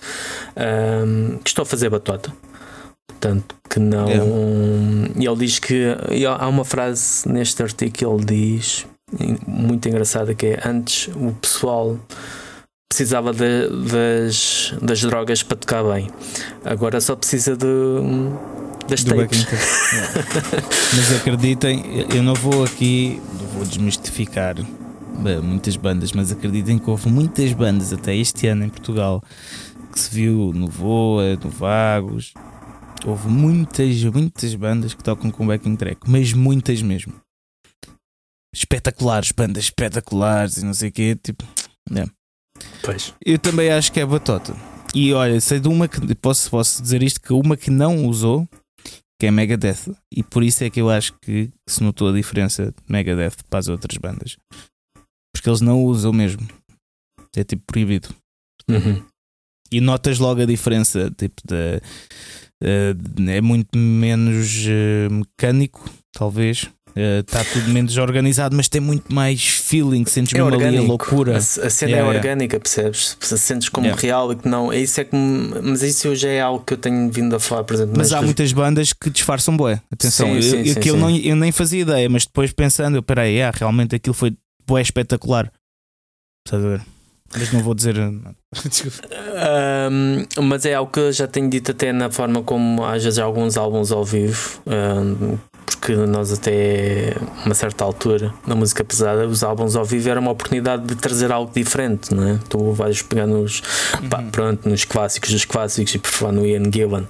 um, 0.58 1.38
que 1.38 1.50
estão 1.50 1.64
a 1.64 1.66
fazer 1.66 1.90
batota. 1.90 2.34
Portanto, 3.08 3.56
que 3.70 3.80
não. 3.80 4.08
E 5.18 5.28
ele 5.28 5.36
diz 5.36 5.60
que. 5.60 5.88
Há 6.26 6.48
uma 6.48 6.64
frase 6.64 7.28
neste 7.28 7.62
artigo 7.62 7.92
que 7.92 8.06
ele 8.06 8.24
diz 8.24 8.88
muito 9.48 9.88
engraçada 9.88 10.34
que 10.34 10.48
é 10.48 10.60
antes 10.66 11.08
o 11.16 11.32
pessoal 11.34 11.98
precisava 12.90 13.32
de, 13.32 13.70
das, 13.92 14.74
das 14.82 15.02
drogas 15.02 15.44
para 15.44 15.58
tocar 15.58 15.84
bem. 15.84 16.10
Agora 16.66 17.00
só 17.00 17.16
precisa 17.16 17.56
de 17.56 17.68
das 18.88 19.04
Do 19.04 19.16
tapes. 19.16 19.46
Mas 20.96 21.16
acreditem, 21.16 22.08
eu 22.14 22.24
não 22.24 22.34
vou 22.34 22.64
aqui, 22.64 23.22
vou 23.54 23.64
desmistificar 23.64 24.56
muitas 25.44 25.76
bandas, 25.76 26.14
mas 26.14 26.32
acreditem 26.32 26.80
que 26.80 26.90
houve 26.90 27.10
muitas 27.10 27.52
bandas 27.52 27.92
até 27.92 28.16
este 28.16 28.48
ano 28.48 28.64
em 28.64 28.70
Portugal 28.70 29.22
que 29.92 30.00
se 30.00 30.10
viu 30.16 30.54
no 30.56 30.68
Voa, 30.68 31.36
no 31.44 31.50
Vagos. 31.50 32.34
Houve 33.06 33.28
muitas, 33.28 34.02
muitas 34.06 34.56
bandas 34.56 34.94
que 34.94 35.04
tocam 35.04 35.30
com 35.30 35.46
backing 35.46 35.76
track, 35.76 36.10
mas 36.10 36.32
muitas 36.34 36.82
mesmo 36.82 37.14
espetaculares, 38.60 39.32
bandas 39.32 39.66
espetaculares 39.66 40.58
e 40.58 40.66
não 40.66 40.74
sei 40.74 40.90
o 40.90 40.92
quê. 40.92 41.18
Tipo, 41.22 41.46
é. 41.96 42.06
Pois. 42.84 43.14
Eu 43.26 43.40
também 43.40 43.70
acho 43.72 43.92
que 43.92 44.00
é 44.00 44.06
batota. 44.06 44.56
E 44.94 45.14
olha, 45.14 45.40
sei 45.40 45.60
de 45.60 45.68
uma 45.68 45.88
que 45.88 46.14
posso, 46.16 46.50
posso 46.50 46.82
dizer 46.82 47.02
isto: 47.02 47.22
que 47.22 47.32
uma 47.32 47.56
que 47.56 47.72
não 47.72 48.06
usou, 48.06 48.48
que 49.20 49.28
é 49.28 49.32
Megadeth. 49.32 49.96
E 50.14 50.24
por 50.24 50.44
isso 50.44 50.64
é 50.64 50.70
que 50.70 50.82
eu 50.82 50.90
acho 50.90 51.14
que 51.22 51.50
se 51.68 51.82
notou 51.82 52.10
a 52.10 52.14
diferença 52.14 52.66
de 52.66 52.92
Megadeth 52.92 53.44
para 53.50 53.60
as 53.60 53.68
outras 53.70 53.98
bandas. 53.98 54.36
Porque 55.34 55.50
eles 55.50 55.62
não 55.62 55.84
usam 55.84 56.12
mesmo. 56.12 56.46
É 57.36 57.44
tipo 57.44 57.64
proibido. 57.66 58.10
Uhum. 58.70 59.06
E 59.72 59.80
notas 59.80 60.20
logo 60.20 60.42
a 60.42 60.46
diferença. 60.46 61.10
Tipo, 61.12 61.42
de, 61.46 61.82
uh, 62.64 63.30
é 63.30 63.40
muito 63.40 63.78
menos 63.78 64.66
uh, 64.66 65.14
mecânico, 65.14 65.88
talvez. 66.12 66.70
Está 67.20 67.42
uh, 67.42 67.46
tudo 67.54 67.70
menos 67.70 67.98
organizado, 67.98 68.56
mas 68.56 68.68
tem 68.68 68.82
muito 68.82 69.14
mais 69.14 69.42
feeling. 69.46 70.06
Sentes 70.06 70.34
é 70.34 70.44
mesmo 70.44 70.66
ali 70.66 70.78
a 70.78 70.82
loucura. 70.82 71.34
A, 71.34 71.38
a 71.38 71.42
cena 71.42 71.92
yeah, 71.92 72.14
é 72.14 72.18
orgânica, 72.18 72.56
yeah. 72.56 72.60
percebes? 72.60 73.18
Sentes 73.20 73.70
como 73.70 73.88
yeah. 73.88 74.02
real 74.02 74.32
e 74.34 74.36
que 74.36 74.48
não. 74.48 74.72
É 74.72 74.80
isso 74.80 75.00
é 75.00 75.04
que, 75.04 75.16
mas 75.16 75.82
isso 75.82 76.16
já 76.16 76.30
é 76.30 76.42
algo 76.42 76.64
que 76.64 76.74
eu 76.74 76.78
tenho 76.78 77.10
vindo 77.12 77.36
a 77.36 77.40
falar, 77.40 77.64
por 77.64 77.74
exemplo. 77.76 77.94
Mas 77.98 78.12
há 78.12 78.22
muitas 78.22 78.52
bandas 78.52 78.94
que 78.94 79.10
disfarçam 79.10 79.56
bué. 79.56 79.82
Atenção, 79.92 80.28
sim, 80.28 80.36
eu, 80.36 80.42
sim, 80.42 80.58
eu, 80.58 80.82
sim, 80.82 80.92
Não, 80.98 81.10
eu 81.16 81.36
nem 81.36 81.52
fazia 81.52 81.82
ideia, 81.82 82.10
mas 82.10 82.26
depois 82.26 82.52
pensando, 82.52 82.98
eu, 82.98 83.04
peraí, 83.04 83.38
é, 83.38 83.52
realmente 83.54 83.96
aquilo 83.96 84.14
foi 84.14 84.36
bué 84.68 84.82
espetacular. 84.82 85.52
Estás 86.46 86.64
a 86.64 86.68
ver? 86.68 86.82
Mas 87.38 87.54
não 87.54 87.62
vou 87.62 87.76
dizer. 87.76 87.96
um, 88.00 88.24
mas 90.44 90.66
é 90.66 90.74
algo 90.74 90.92
que 90.92 91.00
eu 91.00 91.12
já 91.12 91.28
tenho 91.28 91.50
dito 91.50 91.72
até 91.72 91.94
na 91.94 92.10
forma 92.10 92.42
como 92.42 92.84
às 92.84 93.04
vezes 93.04 93.20
alguns 93.20 93.56
álbuns 93.56 93.92
ao 93.92 94.04
vivo. 94.04 94.62
Um, 94.66 95.38
porque 95.90 96.06
nós 96.06 96.32
até 96.32 97.16
uma 97.44 97.56
certa 97.56 97.84
altura 97.84 98.32
na 98.46 98.56
música 98.56 98.84
pesada 98.84 99.28
os 99.28 99.44
álbuns 99.44 99.76
ao 99.76 99.84
vivo 99.84 100.10
era 100.10 100.20
uma 100.20 100.32
oportunidade 100.32 100.86
de 100.86 100.96
trazer 100.96 101.32
algo 101.32 101.52
diferente, 101.54 102.14
não 102.14 102.28
é? 102.28 102.40
Tu 102.48 102.72
vais 102.74 103.02
pegar 103.02 103.26
nos 103.26 103.64
uhum. 104.00 104.10
pá, 104.10 104.22
pronto, 104.32 104.70
nos 104.70 104.86
clássicos 104.86 105.32
dos 105.32 105.46
clássicos 105.46 105.96
e 105.96 106.00
por 106.00 106.12
falar 106.12 106.34
no 106.34 106.46
Ian 106.46 106.72
Gillan 106.72 107.06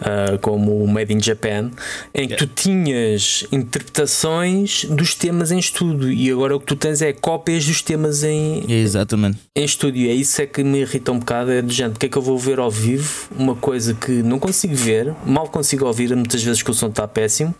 uh, 0.00 0.38
como 0.40 0.82
o 0.82 0.88
Made 0.88 1.12
in 1.12 1.20
Japan, 1.20 1.70
em 2.12 2.26
que 2.26 2.34
yeah. 2.34 2.36
tu 2.36 2.46
tinhas 2.46 3.46
interpretações 3.52 4.84
dos 4.86 5.14
temas 5.14 5.52
em 5.52 5.58
estúdio 5.58 6.10
e 6.10 6.30
agora 6.30 6.56
o 6.56 6.60
que 6.60 6.66
tu 6.66 6.76
tens 6.76 7.02
é 7.02 7.12
cópias 7.12 7.64
dos 7.64 7.82
temas 7.82 8.24
em, 8.24 8.64
Exatamente. 8.68 9.38
em 9.54 9.64
estúdio. 9.64 10.10
É 10.10 10.12
isso 10.12 10.42
é 10.42 10.46
que 10.46 10.64
me 10.64 10.80
irrita 10.80 11.12
um 11.12 11.18
bocado, 11.18 11.52
é 11.52 11.62
de 11.62 11.72
gente, 11.72 11.92
porque 11.92 12.06
é 12.06 12.08
que 12.08 12.18
eu 12.18 12.22
vou 12.22 12.38
ver 12.38 12.58
ao 12.58 12.70
vivo 12.70 13.28
uma 13.38 13.54
coisa 13.54 13.94
que 13.94 14.10
não 14.10 14.38
consigo 14.38 14.74
ver, 14.74 15.14
mal 15.24 15.48
consigo 15.48 15.86
ouvir, 15.86 16.14
muitas 16.16 16.42
vezes 16.42 16.62
que 16.62 16.70
o 16.70 16.74
som 16.74 16.88
está 16.88 17.06
péssimo, 17.06 17.54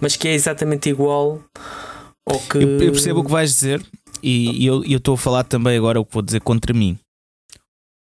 mas 0.00 0.19
que 0.20 0.28
é 0.28 0.34
exatamente 0.34 0.90
igual 0.90 1.42
ao 2.28 2.38
que. 2.38 2.58
Eu, 2.58 2.80
eu 2.80 2.92
percebo 2.92 3.20
o 3.20 3.24
que 3.24 3.30
vais 3.30 3.50
dizer 3.50 3.82
e, 4.22 4.64
e 4.64 4.66
eu 4.66 4.84
estou 4.84 5.14
a 5.14 5.18
falar 5.18 5.44
também 5.44 5.76
agora 5.76 5.98
o 5.98 6.04
que 6.04 6.12
vou 6.12 6.22
dizer 6.22 6.40
contra 6.40 6.74
mim. 6.74 6.98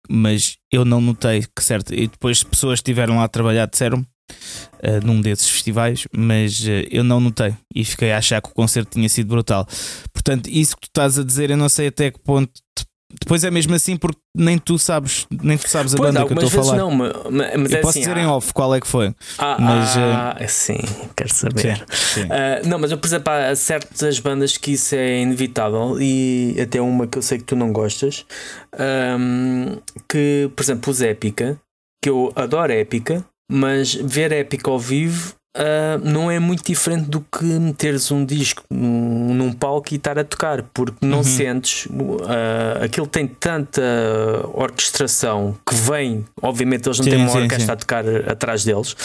Mas 0.10 0.56
eu 0.72 0.86
não 0.86 1.02
notei 1.02 1.46
que 1.54 1.62
certo. 1.62 1.94
E 1.94 2.08
depois 2.08 2.42
pessoas 2.42 2.80
que 2.80 2.90
estiveram 2.90 3.18
lá 3.18 3.26
a 3.26 3.28
trabalhar 3.28 3.68
disseram 3.68 4.00
uh, 4.00 5.06
num 5.06 5.20
desses 5.20 5.50
festivais, 5.50 6.08
mas 6.16 6.62
uh, 6.62 6.88
eu 6.90 7.04
não 7.04 7.20
notei 7.20 7.54
e 7.76 7.84
fiquei 7.84 8.14
a 8.14 8.18
achar 8.18 8.42
que 8.42 8.50
o 8.50 8.54
concerto 8.54 8.92
tinha 8.92 9.10
sido 9.10 9.28
brutal. 9.28 9.68
Portanto, 10.14 10.48
isso 10.48 10.78
que 10.78 10.84
tu 10.84 10.90
estás 10.90 11.20
a 11.20 11.24
dizer, 11.26 11.52
eu 11.52 11.58
não 11.58 11.68
sei 11.68 11.88
até 11.88 12.10
que 12.10 12.20
ponto 12.20 12.54
depois 13.10 13.44
é 13.46 13.50
mesmo 13.50 13.74
assim 13.74 13.96
porque 13.96 14.20
nem 14.36 14.58
tu 14.58 14.78
sabes, 14.78 15.26
nem 15.32 15.58
tu 15.58 15.70
sabes 15.70 15.94
a 15.94 15.98
pois, 15.98 16.14
banda 16.14 16.26
que 16.26 16.34
eu 16.34 16.44
estou 16.44 16.62
a 16.62 16.64
falar. 16.64 16.78
Não, 16.78 16.92
mas, 16.92 17.14
mas 17.32 17.72
eu 17.72 17.78
é 17.78 17.82
posso 17.82 17.90
assim, 17.92 18.00
dizer 18.02 18.18
há... 18.18 18.22
em 18.22 18.26
off 18.26 18.54
qual 18.54 18.76
é 18.76 18.82
que 18.82 18.88
foi. 18.88 19.16
Ah, 19.38 19.58
mas, 19.60 19.98
ah 19.98 20.38
uh... 20.42 20.50
sim, 20.50 20.80
quero 21.16 21.34
saber. 21.34 21.86
Sim, 21.90 22.22
sim. 22.22 22.24
Uh, 22.26 22.68
não, 22.68 22.78
mas 22.78 22.92
eu, 22.92 22.98
por 22.98 23.08
exemplo, 23.08 23.32
há 23.32 23.56
certas 23.56 24.20
bandas 24.20 24.58
que 24.58 24.74
isso 24.74 24.94
é 24.94 25.22
inevitável 25.22 25.98
e 26.02 26.58
até 26.62 26.82
uma 26.82 27.08
que 27.08 27.18
eu 27.18 27.22
sei 27.22 27.38
que 27.38 27.46
tu 27.46 27.56
não 27.56 27.72
gostas, 27.72 28.26
um, 29.18 29.78
que, 30.10 30.52
por 30.54 30.64
exemplo, 30.64 30.92
os 30.92 31.02
Épica, 31.02 31.58
que 32.04 32.10
eu 32.10 32.34
adoro 32.36 32.74
Épica, 32.74 33.24
mas 33.50 33.94
ver 33.94 34.34
Épica 34.34 34.70
ao 34.70 34.78
vivo 34.78 35.37
uh, 35.58 36.00
não 36.04 36.30
é 36.30 36.40
muito 36.40 36.64
diferente 36.64 37.10
do 37.10 37.22
que 37.22 37.44
meteres 37.44 38.12
um 38.12 38.24
disco 38.24 38.64
num, 38.70 39.34
num 39.34 39.52
palco 39.52 39.90
e 39.92 39.96
estar 39.96 40.18
a 40.18 40.24
tocar, 40.24 40.64
porque 40.74 41.06
não 41.06 41.18
uhum. 41.18 41.24
sentes. 41.24 41.86
Uh, 41.88 42.84
aquilo 42.84 43.08
tem 43.08 43.28
tanta 43.28 43.82
orquestração 44.54 45.56
que 45.68 45.76
vem, 45.76 46.26
obviamente, 46.42 46.88
eles 46.88 47.00
não 47.00 47.04
sim, 47.04 47.10
têm 47.10 47.20
uma 47.20 47.30
sim, 47.30 47.42
orquestra 47.42 47.66
sim. 47.66 47.72
a 47.72 47.76
tocar 47.76 48.06
atrás 48.30 48.64
deles. 48.64 48.96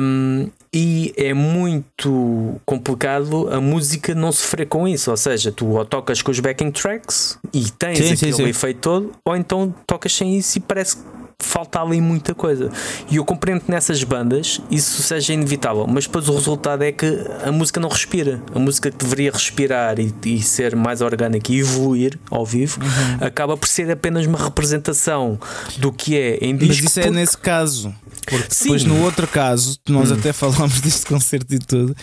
Um, 0.00 0.50
e 0.72 1.12
é 1.16 1.34
muito 1.34 2.60
complicado 2.64 3.48
a 3.52 3.60
música 3.60 4.14
não 4.14 4.30
sofrer 4.30 4.66
com 4.66 4.86
isso. 4.86 5.10
Ou 5.10 5.16
seja, 5.16 5.50
tu 5.50 5.66
ou 5.66 5.84
tocas 5.84 6.22
com 6.22 6.30
os 6.30 6.38
backing 6.38 6.70
tracks 6.70 7.38
e 7.52 7.70
tens 7.70 8.12
aquele 8.12 8.50
efeito 8.50 8.80
todo, 8.80 9.12
ou 9.24 9.36
então 9.36 9.74
tocas 9.86 10.14
sem 10.14 10.36
isso 10.36 10.58
e 10.58 10.60
parece 10.60 10.98
falta 11.44 11.80
ali 11.80 12.00
muita 12.00 12.34
coisa. 12.34 12.70
E 13.10 13.16
eu 13.16 13.24
compreendo 13.24 13.62
que 13.62 13.70
nessas 13.70 14.02
bandas 14.04 14.60
isso 14.70 15.02
seja 15.02 15.32
inevitável, 15.32 15.86
mas 15.88 16.06
depois 16.06 16.28
o 16.28 16.34
resultado 16.34 16.82
é 16.82 16.92
que 16.92 17.06
a 17.44 17.50
música 17.50 17.80
não 17.80 17.88
respira. 17.88 18.42
A 18.54 18.58
música 18.58 18.90
que 18.90 18.96
deveria 18.96 19.30
respirar 19.32 19.98
e, 19.98 20.14
e 20.24 20.42
ser 20.42 20.76
mais 20.76 21.00
orgânica 21.00 21.52
e 21.52 21.60
evoluir 21.60 22.18
ao 22.30 22.44
vivo 22.44 22.80
uhum. 22.80 23.26
acaba 23.26 23.56
por 23.56 23.68
ser 23.68 23.90
apenas 23.90 24.26
uma 24.26 24.38
representação 24.38 25.38
do 25.78 25.92
que 25.92 26.16
é 26.16 26.38
em 26.40 26.56
disco. 26.56 26.84
Mas 26.84 26.90
isso 26.90 27.00
é 27.00 27.10
nesse 27.10 27.36
caso. 27.36 27.94
Porque 28.26 28.54
Sim. 28.54 28.64
depois 28.64 28.84
no 28.84 29.02
outro 29.02 29.26
caso, 29.26 29.78
nós 29.88 30.10
hum. 30.10 30.14
até 30.14 30.32
falámos 30.32 30.80
deste 30.82 31.06
concerto 31.06 31.54
e 31.54 31.58
tudo, 31.58 31.96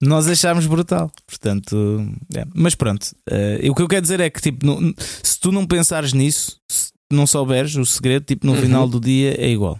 nós 0.00 0.28
achámos 0.28 0.66
brutal. 0.66 1.10
Portanto, 1.26 2.06
é. 2.34 2.44
mas 2.54 2.74
pronto. 2.74 3.04
Uh, 3.30 3.70
o 3.70 3.74
que 3.74 3.82
eu 3.82 3.88
quero 3.88 4.02
dizer 4.02 4.20
é 4.20 4.30
que, 4.30 4.40
tipo, 4.40 4.66
no, 4.66 4.94
se 5.22 5.40
tu 5.40 5.50
não 5.50 5.66
pensares 5.66 6.12
nisso, 6.12 6.60
se 6.68 6.91
não 7.14 7.26
souberes 7.26 7.76
o 7.76 7.84
segredo, 7.84 8.24
tipo, 8.24 8.46
no 8.46 8.52
uhum. 8.52 8.60
final 8.60 8.88
do 8.88 9.00
dia 9.00 9.40
é 9.40 9.48
igual. 9.48 9.78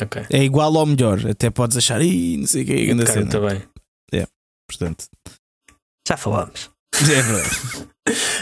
Okay. 0.00 0.26
É 0.30 0.44
igual 0.44 0.72
ou 0.74 0.86
melhor. 0.86 1.26
Até 1.26 1.50
podes 1.50 1.76
achar, 1.76 2.00
Ih, 2.02 2.36
não 2.36 2.46
sei 2.46 2.62
o 2.62 2.66
que 2.66 2.72
é 2.72 2.76
ainda 2.76 3.02
okay, 3.02 3.14
cena. 3.14 3.30
Tá 3.30 3.40
bem. 3.40 3.62
É, 4.12 4.26
portanto. 4.68 5.06
Já 6.06 6.16
falámos. 6.16 6.70
É 6.94 7.22
verdade. 7.22 7.88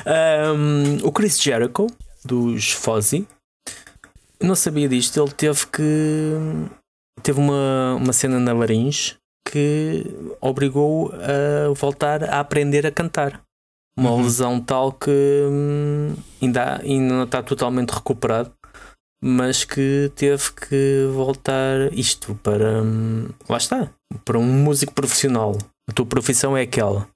um, 0.57 1.07
o 1.07 1.13
Chris 1.13 1.41
Jericho, 1.41 1.87
dos 2.25 2.73
Fozzy, 2.73 3.27
não 4.41 4.55
sabia 4.55 4.89
disto. 4.89 5.21
Ele 5.21 5.33
teve 5.33 5.67
que. 5.67 6.33
Teve 7.23 7.41
uma, 7.41 7.95
uma 7.97 8.13
cena 8.13 8.39
na 8.39 8.53
laringe 8.53 9.17
que 9.51 10.05
obrigou 10.41 11.13
a 11.13 11.73
voltar 11.73 12.25
a 12.25 12.41
aprender 12.41 12.87
a 12.87 12.91
cantar 12.91 13.46
uma 13.99 14.11
uhum. 14.11 14.23
lesão 14.23 14.61
tal 14.61 14.93
que 14.93 15.11
hum, 15.11 16.15
ainda, 16.41 16.81
ainda 16.83 17.15
não 17.15 17.25
está 17.25 17.43
totalmente 17.43 17.91
recuperado, 17.91 18.53
mas 19.23 19.65
que 19.65 20.13
teve 20.15 20.53
que 20.53 21.09
voltar 21.15 21.93
isto 21.93 22.39
para 22.43 22.83
hum, 22.83 23.29
lá 23.49 23.57
está, 23.57 23.91
para 24.25 24.39
um 24.39 24.45
músico 24.45 24.93
profissional. 24.93 25.57
A 25.89 25.93
tua 25.93 26.05
profissão 26.05 26.57
é 26.57 26.63
aquela. 26.63 27.07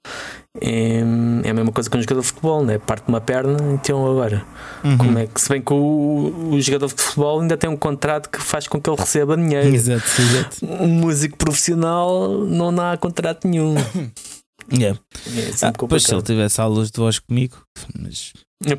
É, 0.59 0.99
é 1.43 1.49
a 1.49 1.53
mesma 1.53 1.71
coisa 1.71 1.89
que 1.89 1.97
um 1.97 2.01
jogador 2.01 2.21
de 2.21 2.27
futebol, 2.27 2.63
né? 2.63 2.77
parte 2.77 3.03
de 3.03 3.09
uma 3.09 3.19
perna, 3.19 3.57
então 3.73 4.05
agora. 4.09 4.45
Uhum. 4.83 4.97
Como 4.97 5.19
é 5.19 5.27
que 5.27 5.41
se 5.41 5.49
bem 5.49 5.61
que 5.61 5.73
o, 5.73 6.51
o, 6.51 6.61
jogador 6.61 6.87
de 6.87 6.93
futebol 7.01 7.41
ainda 7.41 7.57
tem 7.57 7.69
um 7.69 7.75
contrato 7.75 8.29
que 8.29 8.41
faz 8.41 8.67
com 8.67 8.81
que 8.81 8.89
ele 8.89 8.97
receba 8.97 9.35
dinheiro. 9.35 9.67
Exato, 9.67 10.03
exato. 10.21 10.65
Um 10.65 10.87
músico 10.87 11.37
profissional 11.37 12.29
não 12.45 12.69
há 12.79 12.97
contrato 12.97 13.47
nenhum. 13.47 13.75
Yeah. 14.71 14.99
É 15.27 15.65
ah, 15.65 15.73
pois 15.73 16.03
se 16.03 16.13
ele 16.13 16.21
tivesse 16.21 16.61
aulas 16.61 16.91
de 16.91 16.97
voz 16.97 17.19
comigo, 17.19 17.57
mas. 17.99 18.33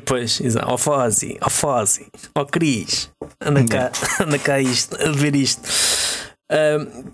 Pois, 0.05 0.39
exato. 0.41 0.71
Ó 0.71 0.77
Fozzy, 0.77 1.37
ó 1.41 1.49
Fozzy, 1.49 2.07
ó 2.35 2.45
Cris, 2.45 3.09
anda 3.39 3.63
cá, 3.65 3.91
anda 4.23 4.39
cá 4.39 4.59
isto, 4.59 4.95
a 5.01 5.11
ver 5.11 5.35
isto. 5.35 5.61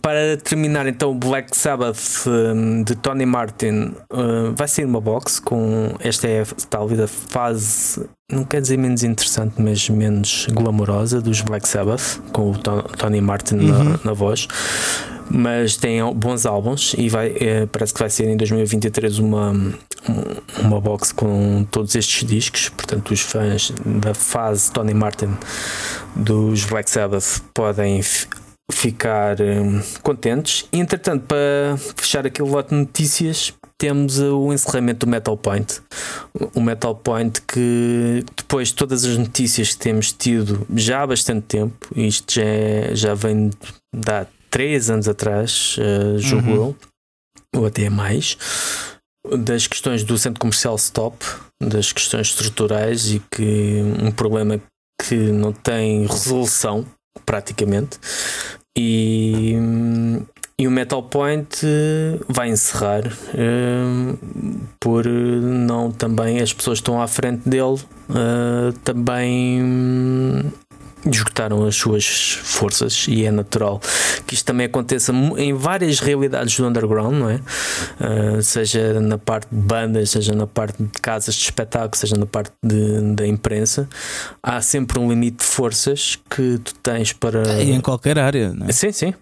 Para 0.02 0.38
terminar, 0.38 0.88
então, 0.88 1.12
o 1.12 1.16
Black 1.16 1.56
Sabbath 1.56 2.26
um, 2.28 2.84
de 2.84 2.96
Tony 2.96 3.26
Martin 3.26 3.94
uh, 4.12 4.54
vai 4.56 4.68
ser 4.68 4.86
uma 4.86 5.00
box 5.00 5.40
com 5.40 5.94
esta 6.00 6.28
é 6.28 6.44
talvez 6.70 7.00
a 7.00 7.08
fase, 7.08 8.10
não 8.30 8.44
quer 8.44 8.62
dizer 8.62 8.78
menos 8.78 9.04
interessante, 9.04 9.54
mas 9.60 9.88
menos 9.90 10.48
glamourosa 10.52 11.22
dos 11.22 11.42
Black 11.42 11.68
Sabbath, 11.68 12.20
com 12.34 12.52
o 12.52 12.58
Tony 12.58 13.22
Martin 13.22 13.56
uhum. 13.56 13.84
na, 13.84 14.00
na 14.04 14.14
voz 14.14 14.48
mas 15.32 15.78
tem 15.78 16.02
bons 16.16 16.46
álbuns 16.46 16.96
e 16.98 17.08
vai, 17.08 17.36
é, 17.40 17.66
parece 17.68 17.94
que 17.94 18.00
vai 18.00 18.10
ser 18.10 18.28
em 18.28 18.36
2023 18.36 19.20
uma, 19.20 19.54
uma 20.60 20.82
box 20.82 21.12
com 21.12 21.66
todos 21.70 21.96
estes 21.96 22.28
discos. 22.28 22.70
Portanto, 22.70 23.12
os 23.12 23.22
fãs 23.22 23.72
da 23.86 24.14
fase 24.14 24.72
Tony 24.72 24.94
Martin 24.94 25.30
dos 26.16 26.66
Black 26.66 26.90
Sabbath 26.90 27.42
podem 27.54 28.02
ficar 28.72 29.42
um, 29.42 29.82
contentes. 30.02 30.66
E, 30.72 30.80
entretanto, 30.80 31.26
para 31.26 31.78
fechar 31.98 32.26
aquele 32.26 32.50
lote 32.50 32.70
de 32.70 32.76
notícias, 32.76 33.54
temos 33.78 34.20
o 34.20 34.52
encerramento 34.52 35.06
do 35.06 35.10
Metal 35.10 35.36
Point. 35.38 35.82
O 36.54 36.62
Metal 36.62 36.94
Point 36.94 37.42
que 37.42 38.24
depois 38.36 38.70
de 38.70 38.76
todas 38.76 39.06
as 39.06 39.18
notícias 39.18 39.74
que 39.74 39.80
temos 39.80 40.12
tido 40.12 40.68
já 40.76 41.02
há 41.02 41.08
bastante 41.08 41.46
tempo, 41.46 41.88
isto 41.96 42.34
já, 42.34 42.44
é, 42.44 42.96
já 42.96 43.14
vem 43.14 43.50
da 43.96 44.28
três 44.50 44.90
anos 44.90 45.08
atrás, 45.08 45.78
uh, 45.78 46.20
julgo 46.20 46.50
uhum. 46.50 46.56
eu, 46.56 46.76
ou 47.56 47.66
até 47.68 47.90
mais, 47.90 48.38
das 49.38 49.68
questões 49.68 50.04
do 50.04 50.18
centro 50.18 50.40
comercial 50.40 50.76
Stop, 50.76 51.24
das 51.62 51.94
questões 51.94 52.28
estruturais 52.28 53.12
e 53.12 53.22
que 53.32 53.82
um 54.02 54.12
problema 54.12 54.60
que 55.08 55.16
não 55.16 55.54
tem 55.54 56.06
resolução 56.06 56.86
praticamente. 57.26 58.00
E, 58.82 59.58
e 60.58 60.66
o 60.66 60.72
Metal 60.72 61.04
Point 61.04 61.66
eh, 61.66 62.18
vai 62.30 62.50
encerrar 62.50 63.08
uh, 63.08 64.18
por 64.80 65.06
não 65.06 65.92
também 65.92 66.40
as 66.40 66.54
pessoas 66.54 66.80
que 66.80 66.84
estão 66.84 67.02
à 67.02 67.08
frente 67.08 67.50
dele 67.50 67.78
também 68.84 70.50
esgotaram 71.06 71.66
as 71.66 71.76
suas 71.76 72.40
forças 72.44 73.06
e 73.08 73.26
é 73.26 73.32
natural 73.32 73.80
que 74.26 74.34
isto 74.34 74.46
também 74.46 74.66
aconteça 74.66 75.12
em 75.38 75.54
várias 75.54 76.00
realidades 76.00 76.56
do 76.58 76.68
underground, 76.68 77.16
não 77.16 77.30
é? 77.30 77.36
Uh, 78.00 78.42
seja 78.42 79.00
na 79.00 79.18
parte 79.18 79.48
de 79.52 79.62
bandas, 79.62 80.12
seja 80.12 80.34
na 80.34 80.46
parte 80.46 80.82
de 80.84 80.90
casas 81.02 81.36
de 81.36 81.44
espetáculo, 81.44 81.96
seja 81.96 82.16
na 82.16 82.26
parte 82.26 82.52
de, 82.64 83.16
da 83.16 83.26
imprensa, 83.26 83.88
há 84.44 84.62
sempre 84.62 85.00
um 85.00 85.10
limite 85.10 85.38
de 85.38 85.46
forças 85.46 86.18
que 86.30 86.60
tu 86.60 86.74
tens 86.76 87.14
para. 87.14 87.62
E 87.62 87.72
em 87.72 87.82
qualquer 87.82 88.20
área, 88.20 88.54
não 88.54 88.68
é? 88.68 88.72
Sim, 88.72 88.92
sim. 88.92 89.14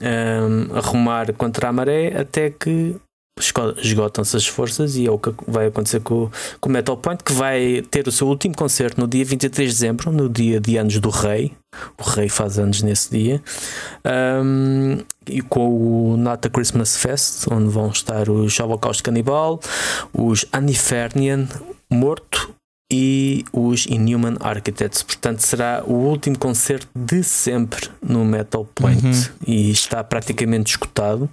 Um, 0.00 0.76
arrumar 0.76 1.32
contra 1.32 1.68
a 1.68 1.72
maré 1.72 2.20
até 2.20 2.50
que 2.50 2.96
esgotam-se 3.38 4.36
as 4.36 4.46
forças 4.46 4.96
e 4.96 5.06
é 5.06 5.10
o 5.10 5.18
que 5.18 5.32
vai 5.46 5.66
acontecer 5.66 6.00
com, 6.00 6.30
com 6.60 6.68
o 6.68 6.72
Metal 6.72 6.96
Point, 6.96 7.22
que 7.22 7.32
vai 7.32 7.82
ter 7.90 8.06
o 8.08 8.12
seu 8.12 8.26
último 8.26 8.54
concerto 8.54 9.00
no 9.00 9.06
dia 9.06 9.24
23 9.24 9.68
de 9.68 9.74
dezembro, 9.74 10.12
no 10.12 10.28
dia 10.28 10.60
de 10.60 10.76
anos 10.76 10.98
do 10.98 11.10
Rei. 11.10 11.52
O 11.98 12.02
Rei 12.02 12.28
faz 12.28 12.58
anos 12.58 12.82
nesse 12.82 13.10
dia. 13.10 13.42
Um, 14.42 14.98
e 15.26 15.42
com 15.42 16.12
o 16.12 16.16
Nata 16.16 16.48
Christmas 16.48 16.96
Fest, 16.96 17.46
onde 17.50 17.68
vão 17.68 17.90
estar 17.90 18.28
os 18.28 18.58
Holocausto 18.58 19.02
Canibal, 19.02 19.60
os 20.12 20.46
Anifernian 20.52 21.46
Morto 21.90 22.54
e 22.90 23.44
os 23.52 23.86
Inhuman 23.86 24.36
Architects. 24.40 25.02
Portanto, 25.02 25.40
será 25.40 25.82
o 25.86 25.92
último 25.92 26.38
concerto 26.38 26.88
de 26.94 27.22
sempre 27.22 27.90
no 28.02 28.24
Metal 28.24 28.64
Point 28.74 29.04
uhum. 29.06 29.24
e 29.46 29.70
está 29.70 30.02
praticamente 30.02 30.70
escutado 30.70 31.28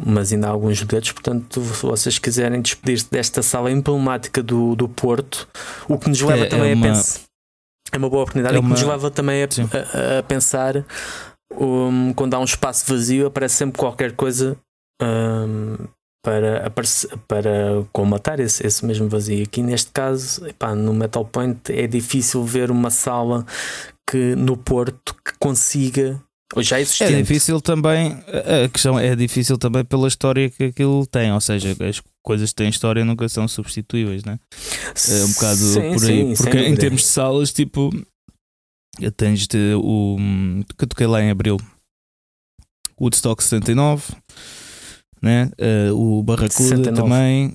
mas 0.00 0.32
ainda 0.32 0.48
há 0.48 0.50
alguns 0.50 0.82
bilhetes. 0.82 1.12
Portanto, 1.12 1.60
se 1.60 1.86
vocês 1.86 2.18
quiserem 2.18 2.60
despedir-se 2.60 3.10
desta 3.10 3.42
sala 3.42 3.70
emblemática 3.70 4.42
do, 4.42 4.74
do 4.74 4.88
Porto, 4.88 5.48
o 5.88 5.98
que 5.98 6.08
nos 6.08 6.20
leva 6.20 6.44
é, 6.44 6.48
também 6.48 6.72
é 6.72 6.74
uma, 6.74 6.86
a 6.86 6.88
pensar. 6.90 7.20
É 7.92 7.98
uma 7.98 8.08
boa 8.08 8.22
oportunidade 8.22 8.56
é 8.56 8.58
uma, 8.58 8.70
e 8.70 8.74
que 8.74 8.80
nos 8.80 8.88
leva 8.88 9.10
também 9.10 9.42
a, 9.42 9.46
a, 9.46 10.18
a 10.18 10.22
pensar 10.22 10.84
um, 11.58 12.12
quando 12.14 12.34
há 12.34 12.38
um 12.38 12.44
espaço 12.44 12.86
vazio, 12.86 13.26
aparece 13.26 13.56
sempre 13.56 13.78
qualquer 13.78 14.12
coisa 14.12 14.56
um, 15.02 15.76
para, 16.24 16.72
para 17.26 17.84
comatar 17.92 18.40
esse, 18.40 18.66
esse 18.66 18.84
mesmo 18.84 19.08
vazio. 19.08 19.42
Aqui 19.44 19.62
neste 19.62 19.90
caso, 19.90 20.46
epá, 20.46 20.74
no 20.74 20.94
Metal 20.94 21.24
Point, 21.24 21.72
é 21.72 21.86
difícil 21.86 22.44
ver 22.44 22.70
uma 22.70 22.90
sala 22.90 23.44
que 24.08 24.34
no 24.36 24.56
Porto 24.56 25.14
que 25.24 25.32
consiga 25.38 26.20
já 26.58 26.80
existente. 26.80 27.14
É 27.14 27.16
difícil 27.22 27.60
também, 27.60 28.18
a 28.64 28.68
questão 28.68 28.98
é 28.98 29.14
difícil 29.16 29.56
também 29.56 29.84
pela 29.84 30.08
história 30.08 30.50
que 30.50 30.64
aquilo 30.64 31.06
tem, 31.06 31.32
ou 31.32 31.40
seja, 31.40 31.74
as 31.88 32.02
coisas 32.22 32.50
que 32.50 32.56
têm 32.56 32.68
história 32.68 33.04
nunca 33.04 33.28
são 33.28 33.48
substituíveis, 33.48 34.24
né? 34.24 34.38
É 35.08 35.24
um 35.24 35.32
bocado 35.32 35.58
sim, 35.58 35.92
por 35.94 36.04
aí. 36.04 36.36
Sim, 36.36 36.42
porque 36.42 36.58
em 36.58 36.76
termos 36.76 37.02
de 37.02 37.06
salas, 37.08 37.52
tipo, 37.52 37.90
tens 39.16 39.46
de, 39.46 39.74
o 39.76 40.16
que 40.76 40.84
eu 40.84 40.88
toquei 40.88 41.06
lá 41.06 41.22
em 41.22 41.30
Abril, 41.30 41.56
Woodstock 43.00 43.42
79, 43.42 44.14
né? 45.22 45.50
Uh, 45.90 46.18
o 46.18 46.22
Barracuda 46.22 46.52
69. 46.52 46.94
também. 46.94 47.54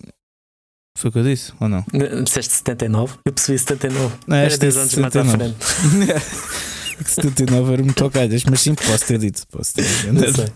Foi 0.98 1.10
o 1.10 1.14
que 1.14 1.20
eu 1.20 1.24
disse, 1.24 1.54
ou 1.60 1.70
não? 1.70 1.86
Disseste 2.24 2.56
79? 2.56 3.20
Eu 3.24 3.32
percebi 3.32 3.60
79. 3.60 4.16
Não, 4.26 4.36
Era 4.36 4.58
10 4.58 4.78
anos 4.78 4.92
79. 4.92 5.38
mais 5.38 5.52
à 5.52 5.54
frente. 5.54 6.68
79 7.06 7.74
eram 7.74 7.84
muito 7.84 7.98
tocalhas, 7.98 8.44
mas 8.46 8.62
sim, 8.62 8.76
posso 8.76 9.06
ter 9.06 9.18
dito. 9.18 9.44
Posso 9.52 9.74
ter 9.76 9.84
dito. 9.84 10.14
Não 10.14 10.34
sei. 10.34 10.48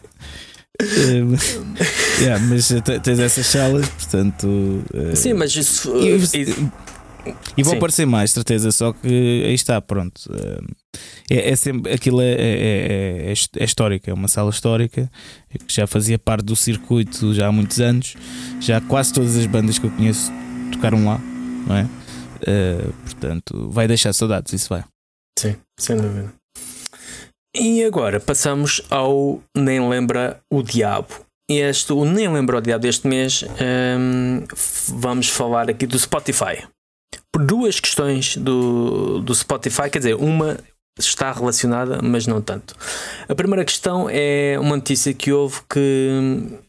Uh, 0.81 1.37
yeah, 2.21 2.43
mas 2.47 2.69
tens 3.03 3.19
essas 3.19 3.45
salas, 3.45 3.87
portanto. 3.89 4.47
Uh, 4.93 5.15
sim, 5.15 5.33
mas 5.33 5.55
isso. 5.55 5.95
E, 5.97 6.15
e, 6.15 6.71
e 7.57 7.63
vão 7.63 7.73
aparecer 7.73 8.05
mais, 8.07 8.31
certeza, 8.31 8.71
só 8.71 8.93
que 8.93 9.07
aí 9.45 9.53
está, 9.53 9.79
pronto. 9.79 10.21
Uh, 10.29 10.65
é, 11.29 11.51
é, 11.51 11.55
sempre. 11.55 11.93
Aquilo 11.93 12.21
é, 12.21 12.31
é, 12.31 13.31
é, 13.31 13.33
é, 13.59 13.63
histórico, 13.63 14.09
é 14.09 14.13
uma 14.13 14.27
sala 14.27 14.49
histórica 14.49 15.11
que 15.67 15.73
já 15.73 15.85
fazia 15.85 16.17
parte 16.17 16.45
do 16.45 16.55
circuito 16.55 17.33
já 17.33 17.47
há 17.47 17.51
muitos 17.51 17.79
anos. 17.79 18.15
Já 18.59 18.81
quase 18.81 19.13
todas 19.13 19.37
as 19.37 19.45
bandas 19.45 19.77
que 19.77 19.85
eu 19.85 19.91
conheço 19.91 20.31
tocaram 20.71 21.05
lá, 21.05 21.21
não 21.67 21.75
é? 21.75 21.87
portanto, 23.03 23.69
vai 23.69 23.87
deixar 23.87 24.13
saudades, 24.13 24.51
isso 24.51 24.67
vai. 24.67 24.83
Sim, 25.38 25.55
sem 25.79 25.97
dúvida. 25.97 26.34
E 27.55 27.84
agora 27.84 28.19
passamos 28.19 28.82
ao 28.89 29.41
Nem 29.55 29.89
Lembra 29.89 30.41
o 30.51 30.63
Diabo. 30.63 31.25
Este, 31.49 31.91
o 31.91 32.05
Nem 32.05 32.32
Lembra 32.32 32.57
o 32.57 32.61
Diabo 32.61 32.82
deste 32.82 33.07
mês, 33.07 33.43
um, 33.43 34.45
vamos 34.88 35.27
falar 35.27 35.69
aqui 35.69 35.86
do 35.86 35.99
Spotify. 35.99 36.65
Por 37.34 37.45
duas 37.45 37.79
questões 37.79 38.38
do, 38.38 39.19
do 39.19 39.36
Spotify, 39.36 39.89
quer 39.89 39.99
dizer, 39.99 40.15
uma 40.15 40.57
está 40.99 41.32
relacionada, 41.32 42.01
mas 42.01 42.27
não 42.27 42.41
tanto. 42.41 42.75
A 43.27 43.36
primeira 43.36 43.65
questão 43.65 44.07
é 44.09 44.57
uma 44.59 44.75
notícia 44.75 45.13
que 45.13 45.32
houve 45.32 45.61
que, 45.69 46.09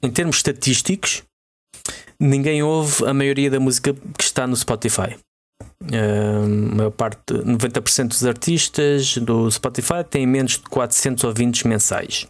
em 0.02 0.10
termos 0.10 0.36
estatísticos, 0.36 1.22
ninguém 2.18 2.62
ouve 2.62 3.06
a 3.06 3.14
maioria 3.14 3.50
da 3.50 3.60
música 3.60 3.94
que 3.94 4.24
está 4.24 4.46
no 4.46 4.56
Spotify. 4.56 5.16
A 6.86 6.90
parte, 6.90 7.34
90% 7.34 8.08
dos 8.08 8.24
artistas 8.24 9.16
do 9.18 9.50
Spotify 9.50 10.04
têm 10.08 10.26
menos 10.26 10.52
de 10.52 10.62
400 10.62 11.24
ouvintes 11.24 11.62
mensais. 11.64 12.26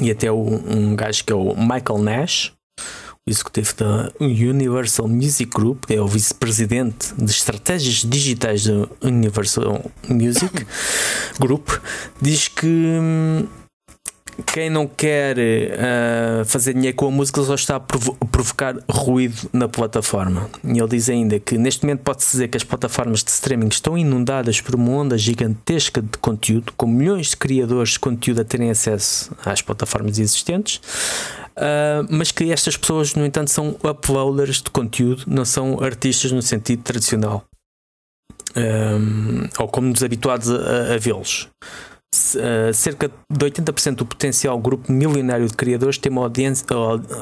E 0.00 0.10
até 0.10 0.30
o, 0.30 0.38
um 0.38 0.96
gajo 0.96 1.24
que 1.24 1.32
é 1.32 1.36
o 1.36 1.54
Michael 1.54 1.98
Nash, 2.02 2.52
o 3.26 3.30
executivo 3.30 3.74
da 3.76 4.12
Universal 4.20 5.08
Music 5.08 5.50
Group, 5.50 5.86
que 5.86 5.94
é 5.94 6.00
o 6.00 6.06
vice-presidente 6.06 7.14
de 7.14 7.30
estratégias 7.30 7.96
digitais 8.04 8.64
da 8.66 8.86
Universal 9.02 9.90
Music 10.08 10.66
Group, 11.40 11.70
diz 12.20 12.48
que 12.48 12.66
hum, 12.66 13.46
quem 14.42 14.68
não 14.68 14.86
quer 14.86 15.36
uh, 15.38 16.44
fazer 16.44 16.74
dinheiro 16.74 16.96
com 16.96 17.06
a 17.06 17.10
música 17.10 17.42
só 17.42 17.54
está 17.54 17.76
a 17.76 17.80
provo 17.80 18.16
provocar 18.30 18.74
ruído 18.90 19.48
na 19.52 19.68
plataforma. 19.68 20.50
E 20.64 20.78
ele 20.78 20.88
diz 20.88 21.08
ainda 21.08 21.38
que 21.38 21.56
neste 21.56 21.84
momento 21.84 22.00
pode-se 22.00 22.32
dizer 22.32 22.48
que 22.48 22.56
as 22.56 22.64
plataformas 22.64 23.22
de 23.22 23.30
streaming 23.30 23.68
estão 23.68 23.96
inundadas 23.96 24.60
por 24.60 24.74
uma 24.74 24.90
onda 24.90 25.16
gigantesca 25.16 26.02
de 26.02 26.18
conteúdo, 26.18 26.72
com 26.76 26.86
milhões 26.86 27.30
de 27.30 27.36
criadores 27.36 27.90
de 27.90 28.00
conteúdo 28.00 28.40
a 28.40 28.44
terem 28.44 28.70
acesso 28.70 29.32
às 29.44 29.62
plataformas 29.62 30.18
existentes. 30.18 30.80
Uh, 31.56 32.04
mas 32.10 32.32
que 32.32 32.50
estas 32.50 32.76
pessoas, 32.76 33.14
no 33.14 33.24
entanto, 33.24 33.50
são 33.50 33.76
uploaders 33.84 34.60
de 34.60 34.70
conteúdo, 34.70 35.22
não 35.28 35.44
são 35.44 35.80
artistas 35.80 36.32
no 36.32 36.42
sentido 36.42 36.82
tradicional, 36.82 37.44
um, 38.56 39.48
ou 39.58 39.68
como 39.68 39.88
nos 39.88 40.02
habituados 40.02 40.50
a, 40.50 40.94
a 40.94 40.98
vê-los. 40.98 41.48
Uh, 42.34 42.72
cerca 42.72 43.10
de 43.30 43.44
80% 43.44 43.96
do 43.96 44.06
potencial 44.06 44.58
grupo 44.58 44.92
milionário 44.92 45.46
de 45.46 45.54
criadores 45.54 45.98
tem 45.98 46.12
uma 46.12 46.22
audiência, 46.22 46.66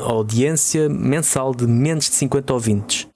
audiência 0.05 0.88
mensal 0.88 1.55
de 1.55 1.66
menos 1.66 2.07
de 2.07 2.14
50 2.16 2.53
ouvintes. 2.53 3.09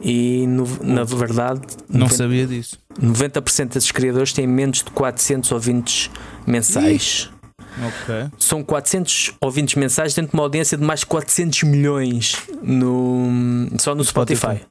E 0.00 0.46
no, 0.46 0.66
na 0.82 1.04
verdade, 1.04 1.62
não 1.88 2.00
90, 2.00 2.16
sabia 2.16 2.46
disso. 2.46 2.78
90% 3.00 3.72
desses 3.72 3.90
criadores 3.90 4.32
têm 4.32 4.46
menos 4.46 4.78
de 4.78 4.90
400 4.90 5.50
ouvintes 5.52 6.10
mensais. 6.46 7.30
Okay. 7.76 8.30
São 8.38 8.62
400 8.62 9.32
ouvintes 9.40 9.74
mensais 9.74 10.14
dentro 10.14 10.30
de 10.30 10.36
uma 10.36 10.44
audiência 10.44 10.76
de 10.76 10.84
mais 10.84 11.00
de 11.00 11.06
400 11.06 11.64
milhões 11.64 12.36
no, 12.62 13.68
só 13.78 13.94
no 13.94 14.04
Spotify. 14.04 14.40
Spotify. 14.40 14.66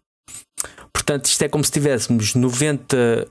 Portanto, 0.94 1.26
isto 1.26 1.42
é 1.42 1.50
como 1.50 1.64
se 1.64 1.72
tivéssemos 1.72 2.34
90 2.34 3.28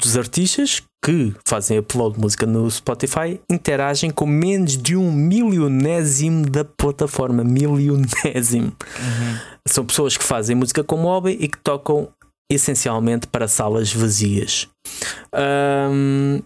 dos 0.00 0.16
artistas 0.16 0.82
que 1.04 1.34
fazem 1.44 1.78
upload 1.78 2.14
de 2.14 2.20
música 2.20 2.46
no 2.46 2.70
Spotify 2.70 3.40
interagem 3.50 4.10
com 4.10 4.26
menos 4.26 4.76
de 4.76 4.96
um 4.96 5.10
milionésimo 5.10 6.48
da 6.48 6.64
plataforma. 6.64 7.42
Milionésimo. 7.42 8.66
Uhum. 8.66 9.38
São 9.66 9.84
pessoas 9.84 10.16
que 10.16 10.24
fazem 10.24 10.54
música 10.54 10.84
com 10.84 11.02
hobby 11.02 11.36
e 11.40 11.48
que 11.48 11.58
tocam 11.58 12.08
essencialmente 12.50 13.26
para 13.26 13.48
salas 13.48 13.92
vazias. 13.92 14.68
Um, 15.34 16.42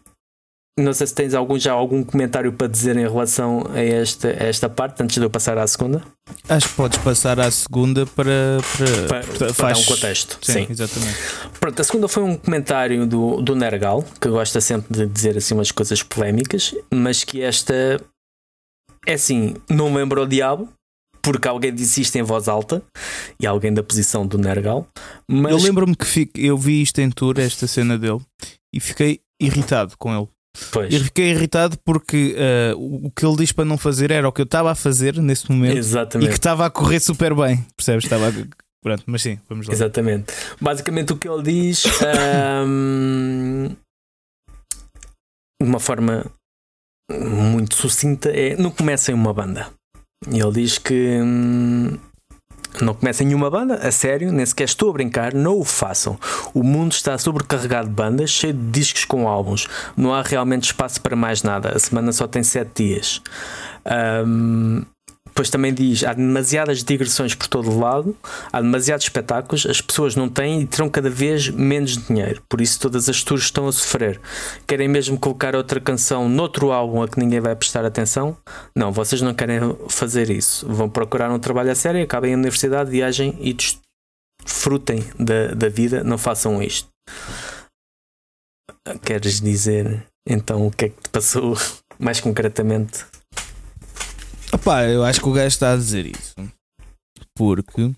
não 0.78 0.92
sei 0.92 1.06
se 1.06 1.14
tens 1.14 1.32
algum, 1.32 1.58
já 1.58 1.72
algum 1.72 2.04
comentário 2.04 2.52
para 2.52 2.66
dizer 2.66 2.96
em 2.96 3.08
relação 3.08 3.64
a 3.72 3.80
esta, 3.80 4.28
a 4.28 4.44
esta 4.44 4.68
parte, 4.68 5.02
antes 5.02 5.16
de 5.16 5.22
eu 5.22 5.30
passar 5.30 5.56
à 5.56 5.66
segunda. 5.66 6.02
Acho 6.48 6.68
que 6.68 6.74
podes 6.74 6.98
passar 6.98 7.40
à 7.40 7.50
segunda 7.50 8.04
para, 8.04 8.58
para, 8.76 9.22
para, 9.22 9.38
para 9.38 9.54
faz... 9.54 9.78
dar 9.78 9.82
um 9.82 9.84
contexto. 9.86 10.38
Sim, 10.42 10.52
Sim, 10.52 10.66
exatamente. 10.68 11.16
Pronto, 11.58 11.80
a 11.80 11.84
segunda 11.84 12.08
foi 12.08 12.22
um 12.24 12.36
comentário 12.36 13.06
do, 13.06 13.40
do 13.40 13.56
Nergal, 13.56 14.04
que 14.20 14.28
gosta 14.28 14.60
sempre 14.60 14.94
de 14.94 15.06
dizer 15.06 15.38
assim 15.38 15.54
umas 15.54 15.72
coisas 15.72 16.02
polémicas, 16.02 16.74
mas 16.92 17.24
que 17.24 17.40
esta 17.40 17.98
é 19.06 19.14
assim, 19.14 19.54
não 19.70 19.94
lembra 19.94 20.20
o 20.20 20.26
diabo, 20.26 20.68
porque 21.22 21.48
alguém 21.48 21.74
disse 21.74 22.02
isto 22.02 22.16
em 22.16 22.22
voz 22.22 22.48
alta 22.48 22.82
e 23.40 23.46
alguém 23.46 23.72
da 23.72 23.82
posição 23.82 24.26
do 24.26 24.36
Nergal. 24.36 24.86
Mas... 25.28 25.52
Eu 25.52 25.58
lembro-me 25.58 25.96
que 25.96 26.04
fico, 26.04 26.38
eu 26.38 26.58
vi 26.58 26.82
isto 26.82 27.00
em 27.00 27.10
tour, 27.10 27.38
esta 27.38 27.66
cena 27.66 27.96
dele, 27.96 28.20
e 28.74 28.78
fiquei 28.78 29.20
irritado 29.40 29.94
com 29.98 30.14
ele. 30.14 30.28
Pois. 30.72 30.92
E 30.92 30.98
fiquei 30.98 31.30
irritado 31.30 31.78
porque 31.84 32.36
uh, 32.74 33.06
o 33.06 33.10
que 33.10 33.24
ele 33.24 33.36
diz 33.36 33.52
para 33.52 33.64
não 33.64 33.78
fazer 33.78 34.10
era 34.10 34.28
o 34.28 34.32
que 34.32 34.40
eu 34.40 34.44
estava 34.44 34.70
a 34.70 34.74
fazer 34.74 35.20
nesse 35.20 35.50
momento 35.50 35.76
Exatamente. 35.76 36.28
e 36.28 36.30
que 36.30 36.38
estava 36.38 36.66
a 36.66 36.70
correr 36.70 37.00
super 37.00 37.34
bem. 37.34 37.64
Percebes? 37.76 38.04
Estava 38.04 38.28
a... 38.28 38.32
Pronto, 38.82 39.02
mas 39.06 39.22
sim, 39.22 39.38
vamos 39.48 39.66
lá. 39.66 39.74
Exatamente. 39.74 40.32
Basicamente 40.60 41.12
o 41.12 41.16
que 41.16 41.28
ele 41.28 41.42
diz 41.42 41.84
um, 42.64 43.68
de 45.60 45.68
uma 45.68 45.80
forma 45.80 46.24
muito 47.10 47.74
sucinta 47.74 48.30
é 48.30 48.56
não 48.56 48.70
comecem 48.70 49.14
uma 49.14 49.32
banda. 49.32 49.70
Ele 50.26 50.52
diz 50.52 50.78
que 50.78 51.20
hum, 51.20 51.98
não 52.80 52.94
comecem 52.94 53.26
nenhuma 53.26 53.50
banda, 53.50 53.74
a 53.76 53.90
sério, 53.90 54.32
nem 54.32 54.44
sequer 54.44 54.64
estou 54.64 54.90
a 54.90 54.92
brincar, 54.92 55.34
não 55.34 55.58
o 55.58 55.64
façam. 55.64 56.18
O 56.54 56.62
mundo 56.62 56.92
está 56.92 57.16
sobrecarregado 57.18 57.88
de 57.88 57.94
bandas, 57.94 58.30
cheio 58.30 58.52
de 58.52 58.70
discos 58.70 59.04
com 59.04 59.28
álbuns. 59.28 59.68
Não 59.96 60.14
há 60.14 60.22
realmente 60.22 60.64
espaço 60.64 61.00
para 61.00 61.16
mais 61.16 61.42
nada. 61.42 61.72
A 61.74 61.78
semana 61.78 62.12
só 62.12 62.26
tem 62.26 62.42
7 62.42 62.70
dias. 62.74 63.22
Um, 64.26 64.84
depois 65.36 65.50
também 65.50 65.74
diz: 65.74 66.02
há 66.02 66.14
demasiadas 66.14 66.82
digressões 66.82 67.34
por 67.34 67.46
todo 67.46 67.70
o 67.70 67.78
lado, 67.78 68.16
há 68.50 68.58
demasiados 68.58 69.04
espetáculos, 69.04 69.66
as 69.66 69.82
pessoas 69.82 70.16
não 70.16 70.30
têm 70.30 70.62
e 70.62 70.66
terão 70.66 70.88
cada 70.88 71.10
vez 71.10 71.50
menos 71.50 71.98
dinheiro. 72.06 72.42
Por 72.48 72.62
isso, 72.62 72.80
todas 72.80 73.06
as 73.06 73.22
tours 73.22 73.42
estão 73.42 73.68
a 73.68 73.72
sofrer. 73.72 74.18
Querem 74.66 74.88
mesmo 74.88 75.18
colocar 75.18 75.54
outra 75.54 75.78
canção 75.78 76.26
noutro 76.26 76.72
álbum 76.72 77.02
a 77.02 77.08
que 77.08 77.20
ninguém 77.20 77.38
vai 77.38 77.54
prestar 77.54 77.84
atenção? 77.84 78.34
Não, 78.74 78.90
vocês 78.90 79.20
não 79.20 79.34
querem 79.34 79.60
fazer 79.90 80.30
isso. 80.30 80.66
Vão 80.66 80.88
procurar 80.88 81.30
um 81.30 81.38
trabalho 81.38 81.70
a 81.70 81.74
sério, 81.74 82.02
acabem 82.02 82.32
a 82.32 82.36
universidade, 82.38 82.90
viajem 82.90 83.36
e 83.38 83.54
desfrutem 84.42 85.04
da, 85.18 85.48
da 85.48 85.68
vida, 85.68 86.02
não 86.02 86.16
façam 86.16 86.62
isto. 86.62 86.88
Queres 89.04 89.38
dizer 89.38 90.06
então 90.26 90.66
o 90.66 90.70
que 90.70 90.86
é 90.86 90.88
que 90.88 91.02
te 91.02 91.10
passou 91.10 91.58
mais 92.00 92.20
concretamente? 92.20 93.04
Opá, 94.52 94.84
eu 94.84 95.04
acho 95.04 95.20
que 95.20 95.28
o 95.28 95.32
gajo 95.32 95.48
está 95.48 95.72
a 95.72 95.76
dizer 95.76 96.06
isso 96.06 96.34
porque 97.36 97.92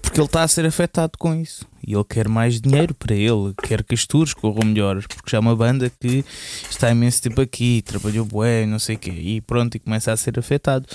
porque 0.00 0.18
ele 0.18 0.26
está 0.26 0.42
a 0.42 0.48
ser 0.48 0.64
afetado 0.64 1.12
com 1.18 1.34
isso 1.34 1.66
e 1.86 1.94
ele 1.94 2.04
quer 2.04 2.28
mais 2.28 2.60
dinheiro 2.60 2.94
para 2.94 3.14
ele, 3.14 3.52
quer 3.62 3.82
que 3.82 3.94
as 3.94 4.06
tours 4.06 4.32
corram 4.32 4.64
melhores, 4.64 5.06
porque 5.06 5.30
já 5.30 5.36
é 5.36 5.40
uma 5.40 5.56
banda 5.56 5.90
que 5.90 6.24
está 6.70 6.90
imenso 6.90 7.20
tempo 7.20 7.40
aqui, 7.40 7.82
trabalhou 7.82 8.24
bué, 8.24 8.64
não 8.64 8.78
sei 8.78 8.94
o 8.96 8.98
quê, 8.98 9.10
e 9.10 9.40
pronto, 9.40 9.74
e 9.74 9.80
começa 9.80 10.12
a 10.12 10.16
ser 10.16 10.38
afetado. 10.38 10.86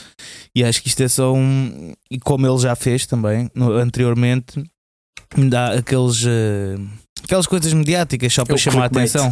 E 0.55 0.63
acho 0.63 0.81
que 0.81 0.87
isto 0.87 1.03
é 1.03 1.07
só 1.07 1.33
um. 1.33 1.93
E 2.09 2.17
como 2.17 2.47
ele 2.47 2.57
já 2.57 2.75
fez 2.75 3.05
também, 3.05 3.51
anteriormente, 3.55 4.63
me 5.35 5.49
dá 5.49 5.73
aqueles. 5.73 6.23
Uh, 6.23 6.79
aquelas 7.23 7.47
coisas 7.47 7.71
mediáticas 7.73 8.33
só 8.33 8.45
para 8.45 8.55
é 8.55 8.57
chamar 8.57 8.83
a 8.83 8.85
atenção. 8.85 9.31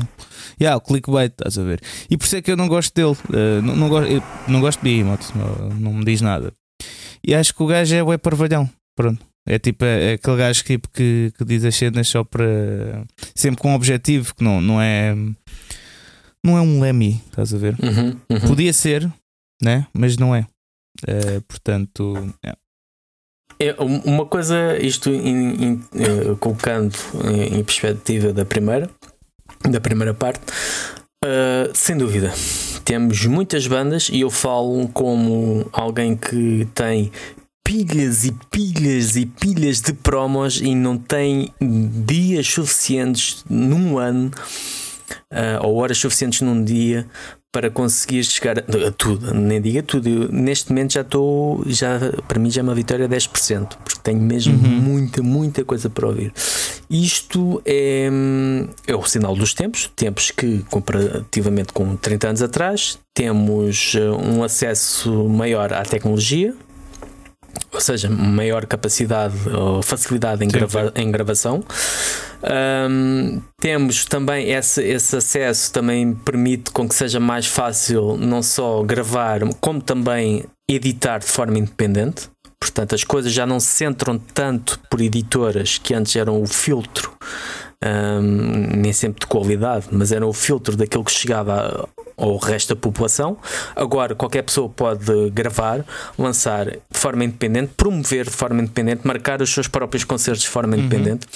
Yeah, 0.59 0.77
o 0.77 0.81
clickbait, 0.81 1.31
estás 1.31 1.57
a 1.57 1.63
ver? 1.63 1.81
E 2.09 2.17
por 2.17 2.25
isso 2.25 2.35
é 2.37 2.41
que 2.41 2.51
eu 2.51 2.57
não 2.57 2.67
gosto 2.67 2.93
dele. 2.93 3.17
Uh, 3.29 3.61
não, 3.61 3.75
não, 3.75 3.89
gosto, 3.89 4.23
não 4.47 4.61
gosto 4.61 4.79
de 4.79 4.83
Behemoth, 4.83 5.35
não, 5.35 5.69
não 5.69 5.93
me 5.93 6.05
diz 6.05 6.21
nada. 6.21 6.53
E 7.25 7.33
acho 7.33 7.53
que 7.53 7.63
o 7.63 7.67
gajo 7.67 7.95
é 7.95 8.03
o 8.03 8.19
parvalhão. 8.19 8.69
Pronto. 8.95 9.25
É 9.47 9.59
tipo 9.59 9.85
é, 9.85 10.11
é 10.11 10.13
aquele 10.13 10.37
gajo 10.37 10.63
tipo, 10.63 10.89
que, 10.89 11.31
que 11.37 11.45
diz 11.45 11.63
as 11.63 11.75
cenas 11.75 12.07
só 12.07 12.23
para. 12.23 13.05
sempre 13.35 13.61
com 13.61 13.71
um 13.71 13.75
objetivo, 13.75 14.33
que 14.33 14.43
não, 14.43 14.59
não 14.61 14.81
é. 14.81 15.15
Não 16.43 16.57
é 16.57 16.61
um 16.61 16.79
Lemmy, 16.79 17.21
estás 17.27 17.53
a 17.53 17.57
ver? 17.57 17.75
Uhum, 17.81 18.19
uhum. 18.29 18.39
Podia 18.47 18.71
ser, 18.71 19.11
né? 19.61 19.87
Mas 19.93 20.17
não 20.17 20.33
é. 20.33 20.47
Uh, 21.03 21.41
portanto. 21.47 22.33
É. 22.43 22.53
É, 23.59 23.75
uma 23.79 24.25
coisa, 24.25 24.77
isto 24.77 25.09
in, 25.09 25.63
in, 25.63 25.83
uh, 25.93 26.35
colocando 26.37 26.93
em, 27.23 27.59
em, 27.59 27.63
perspectiva 27.63 28.33
da 28.33 28.43
primeira, 28.43 28.89
da 29.69 29.79
primeira 29.79 30.13
parte, 30.13 30.41
uh, 31.23 31.71
sem 31.73 31.95
dúvida, 31.95 32.33
temos 32.83 33.25
muitas 33.25 33.65
bandas 33.65 34.09
e 34.09 34.21
eu 34.21 34.29
falo 34.29 34.87
como 34.89 35.67
alguém 35.71 36.17
que 36.17 36.67
tem 36.75 37.11
pilhas 37.63 38.25
e 38.25 38.31
pilhas 38.51 39.15
e 39.15 39.25
pilhas 39.25 39.81
de 39.81 39.93
promos 39.93 40.61
e 40.61 40.75
não 40.75 40.97
tem 40.97 41.51
dias 41.59 42.47
suficientes 42.47 43.43
num 43.49 43.97
ano 43.97 44.31
uh, 45.31 45.65
ou 45.65 45.77
horas 45.77 45.97
suficientes 45.97 46.41
num 46.41 46.63
dia 46.63 47.07
para 47.55 47.69
conseguir 47.69 48.21
chegar 48.25 48.59
a, 48.59 48.91
tudo, 48.91 49.33
nem 49.33 49.61
diga 49.61 49.81
tudo. 49.81 50.09
Eu, 50.09 50.29
neste 50.29 50.71
momento 50.71 50.91
já 50.91 50.99
estou, 50.99 51.63
já, 51.65 51.97
para 52.27 52.37
mim 52.37 52.51
já 52.51 52.59
é 52.59 52.63
uma 52.63 52.75
vitória 52.75 53.07
10%, 53.07 53.77
porque 53.81 54.01
tenho 54.03 54.19
mesmo 54.19 54.53
uhum. 54.53 54.69
muita, 54.69 55.23
muita 55.23 55.63
coisa 55.63 55.89
para 55.89 56.05
ouvir. 56.05 56.33
Isto 56.89 57.61
é, 57.65 58.09
é 58.85 58.93
o 58.93 59.05
sinal 59.05 59.37
dos 59.37 59.53
tempos, 59.53 59.89
tempos 59.95 60.31
que, 60.31 60.65
comparativamente 60.69 61.71
com 61.71 61.95
30 61.95 62.27
anos 62.27 62.41
atrás, 62.41 62.99
temos 63.13 63.95
ah, 63.95 64.17
um 64.17 64.43
acesso 64.43 65.09
maior 65.29 65.71
à 65.71 65.83
tecnologia, 65.83 66.53
ou 67.71 67.81
seja, 67.81 68.09
maior 68.09 68.65
capacidade 68.65 69.35
ou 69.49 69.81
facilidade 69.81 70.43
em, 70.43 70.47
grava 70.47 70.91
em 70.95 71.11
gravação. 71.11 71.63
Um, 72.89 73.41
temos 73.59 74.05
também 74.05 74.51
esse, 74.51 74.83
esse 74.83 75.15
acesso 75.15 75.73
também 75.73 76.13
permite 76.13 76.71
com 76.71 76.87
que 76.87 76.93
seja 76.93 77.19
mais 77.19 77.47
fácil 77.47 78.17
não 78.17 78.43
só 78.43 78.83
gravar 78.83 79.41
como 79.59 79.81
também 79.81 80.45
editar 80.69 81.19
de 81.19 81.25
forma 81.25 81.57
independente. 81.57 82.29
Portanto, 82.59 82.95
as 82.95 83.03
coisas 83.03 83.31
já 83.31 83.45
não 83.45 83.59
se 83.59 83.67
centram 83.67 84.17
tanto 84.17 84.79
por 84.89 85.01
editoras 85.01 85.77
que 85.77 85.93
antes 85.93 86.15
eram 86.15 86.41
o 86.41 86.47
filtro, 86.47 87.11
um, 87.85 88.77
nem 88.77 88.91
sempre 88.91 89.21
de 89.21 89.27
qualidade, 89.27 89.87
mas 89.91 90.11
eram 90.11 90.27
o 90.27 90.33
filtro 90.33 90.75
daquilo 90.75 91.03
que 91.03 91.11
chegava 91.11 91.87
ao 92.17 92.37
resto 92.37 92.73
da 92.73 92.79
população. 92.79 93.37
Agora, 93.75 94.15
qualquer 94.15 94.43
pessoa 94.43 94.69
pode 94.69 95.29
gravar, 95.31 95.85
lançar 96.17 96.65
de 96.65 96.79
forma 96.91 97.23
independente, 97.23 97.73
promover 97.75 98.25
de 98.25 98.31
forma 98.31 98.61
independente, 98.61 99.05
marcar 99.05 99.41
os 99.41 99.53
seus 99.53 99.67
próprios 99.67 100.03
concertos 100.03 100.43
de 100.43 100.49
forma 100.49 100.75
uhum. 100.75 100.83
independente, 100.83 101.27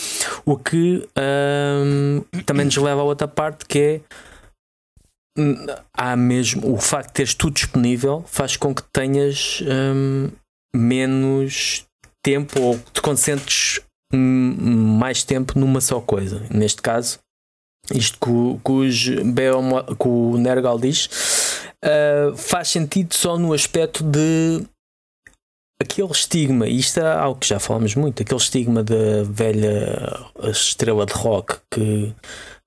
o 0.46 0.58
que 0.58 1.08
um, 1.18 2.24
também 2.46 2.66
nos 2.66 2.78
leva 2.78 3.02
a 3.02 3.04
outra 3.04 3.28
parte 3.28 3.66
que 3.66 3.80
é 3.80 4.02
hum, 5.38 5.66
há 5.94 6.16
mesmo 6.16 6.74
o 6.74 6.78
facto 6.78 7.08
de 7.10 7.14
teres 7.14 7.34
tudo 7.34 7.54
disponível 7.54 8.24
faz 8.28 8.56
com 8.56 8.74
que 8.74 8.84
tenhas 8.94 9.62
um, 9.68 10.30
menos 10.76 11.86
tempo 12.24 12.60
ou 12.62 12.80
te 12.94 13.02
concentres 13.02 13.80
hum, 13.80 13.89
mais 14.14 15.24
tempo 15.24 15.58
numa 15.58 15.82
só 15.82 16.02
coisa. 16.02 16.46
Neste 16.50 16.82
caso, 16.82 17.20
isto 17.94 18.18
que, 18.20 20.08
o 20.08 20.38
Nergal 20.38 20.80
diz, 20.80 21.10
uh, 21.84 22.36
faz 22.36 22.70
sentido 22.70 23.14
só 23.14 23.38
no 23.38 23.54
aspecto 23.54 24.04
de 24.04 24.66
aquele 25.82 26.12
estigma, 26.12 26.68
e 26.68 26.78
isto 26.78 27.00
é 27.00 27.12
algo 27.12 27.40
que 27.40 27.48
já 27.48 27.60
falamos 27.60 27.96
muito, 27.96 28.22
aquele 28.22 28.40
estigma 28.40 28.84
da 28.84 29.24
velha 29.24 30.28
estrela 30.44 31.06
de 31.06 31.14
rock 31.14 31.58
que 31.72 32.14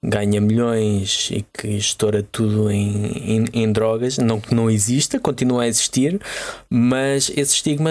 ganha 0.04 0.40
milhões 0.40 1.28
e 1.30 1.44
que 1.52 1.68
estoura 1.68 2.24
tudo 2.24 2.68
em, 2.70 3.06
em, 3.24 3.44
em, 3.52 3.72
drogas, 3.72 4.18
não 4.18 4.40
que 4.40 4.52
não 4.52 4.68
exista, 4.68 5.20
continua 5.20 5.62
a 5.62 5.68
existir, 5.68 6.20
mas 6.68 7.30
esse 7.36 7.54
estigma 7.54 7.90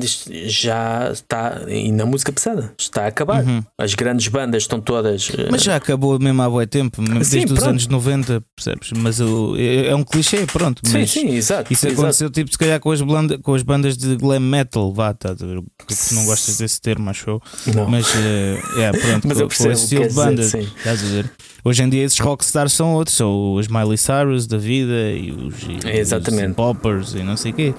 já 0.00 1.10
está, 1.12 1.62
e 1.68 1.92
na 1.92 2.04
música 2.04 2.32
pesada, 2.32 2.74
está 2.76 3.04
a 3.04 3.06
acabar. 3.06 3.44
Uhum. 3.44 3.62
As 3.78 3.94
grandes 3.94 4.26
bandas 4.26 4.64
estão 4.64 4.80
todas. 4.80 5.30
Eh, 5.38 5.48
mas 5.48 5.62
já 5.62 5.76
acabou 5.76 6.18
mesmo 6.18 6.42
há 6.42 6.50
bom 6.50 6.66
tempo, 6.66 7.00
desde 7.00 7.46
sim, 7.46 7.52
os 7.52 7.62
anos 7.62 7.86
90, 7.86 8.42
percebes? 8.56 8.90
Mas 8.96 9.20
é, 9.20 9.88
é 9.88 9.94
um 9.94 10.02
clichê, 10.02 10.44
pronto. 10.46 10.82
Sim, 10.84 11.06
sim, 11.06 11.28
exato. 11.30 11.72
Isso 11.72 11.86
exato. 11.86 12.00
aconteceu 12.00 12.30
tipo 12.30 12.50
se 12.50 12.58
calhar 12.58 12.80
com 12.80 12.90
as, 12.90 13.00
blanda, 13.00 13.38
com 13.38 13.54
as 13.54 13.62
bandas 13.62 13.96
de 13.96 14.16
glam 14.16 14.40
metal, 14.40 14.92
vá, 14.92 15.14
tá, 15.14 15.34
tu 15.34 15.64
não 16.12 16.24
gostas 16.24 16.58
desse 16.58 16.80
termo, 16.80 17.08
achou? 17.08 17.40
Não. 17.72 17.88
Mas 17.88 18.06
é, 18.16 18.82
é 18.82 18.92
pronto, 18.92 19.28
mas 19.28 19.36
com, 19.36 19.44
eu 19.44 19.48
percebo 19.48 19.68
com 19.68 19.72
esse 19.74 19.82
estilo 19.84 20.08
de 20.08 20.14
banda, 20.14 20.42
estás 20.42 21.04
a 21.04 21.06
ver? 21.06 21.35
Hoje 21.64 21.82
em 21.82 21.88
dia 21.88 22.04
esses 22.04 22.18
rockstars 22.18 22.72
são 22.72 22.94
outros, 22.94 23.16
são 23.16 23.54
os 23.54 23.68
Miley 23.68 23.98
Cyrus 23.98 24.46
da 24.46 24.58
vida 24.58 25.12
e 25.12 25.32
os, 25.32 25.62
e 25.62 25.98
Exatamente. 25.98 26.50
os 26.50 26.56
poppers 26.56 27.14
e 27.14 27.22
não 27.22 27.36
sei 27.36 27.52
o 27.52 27.54
quê. 27.54 27.74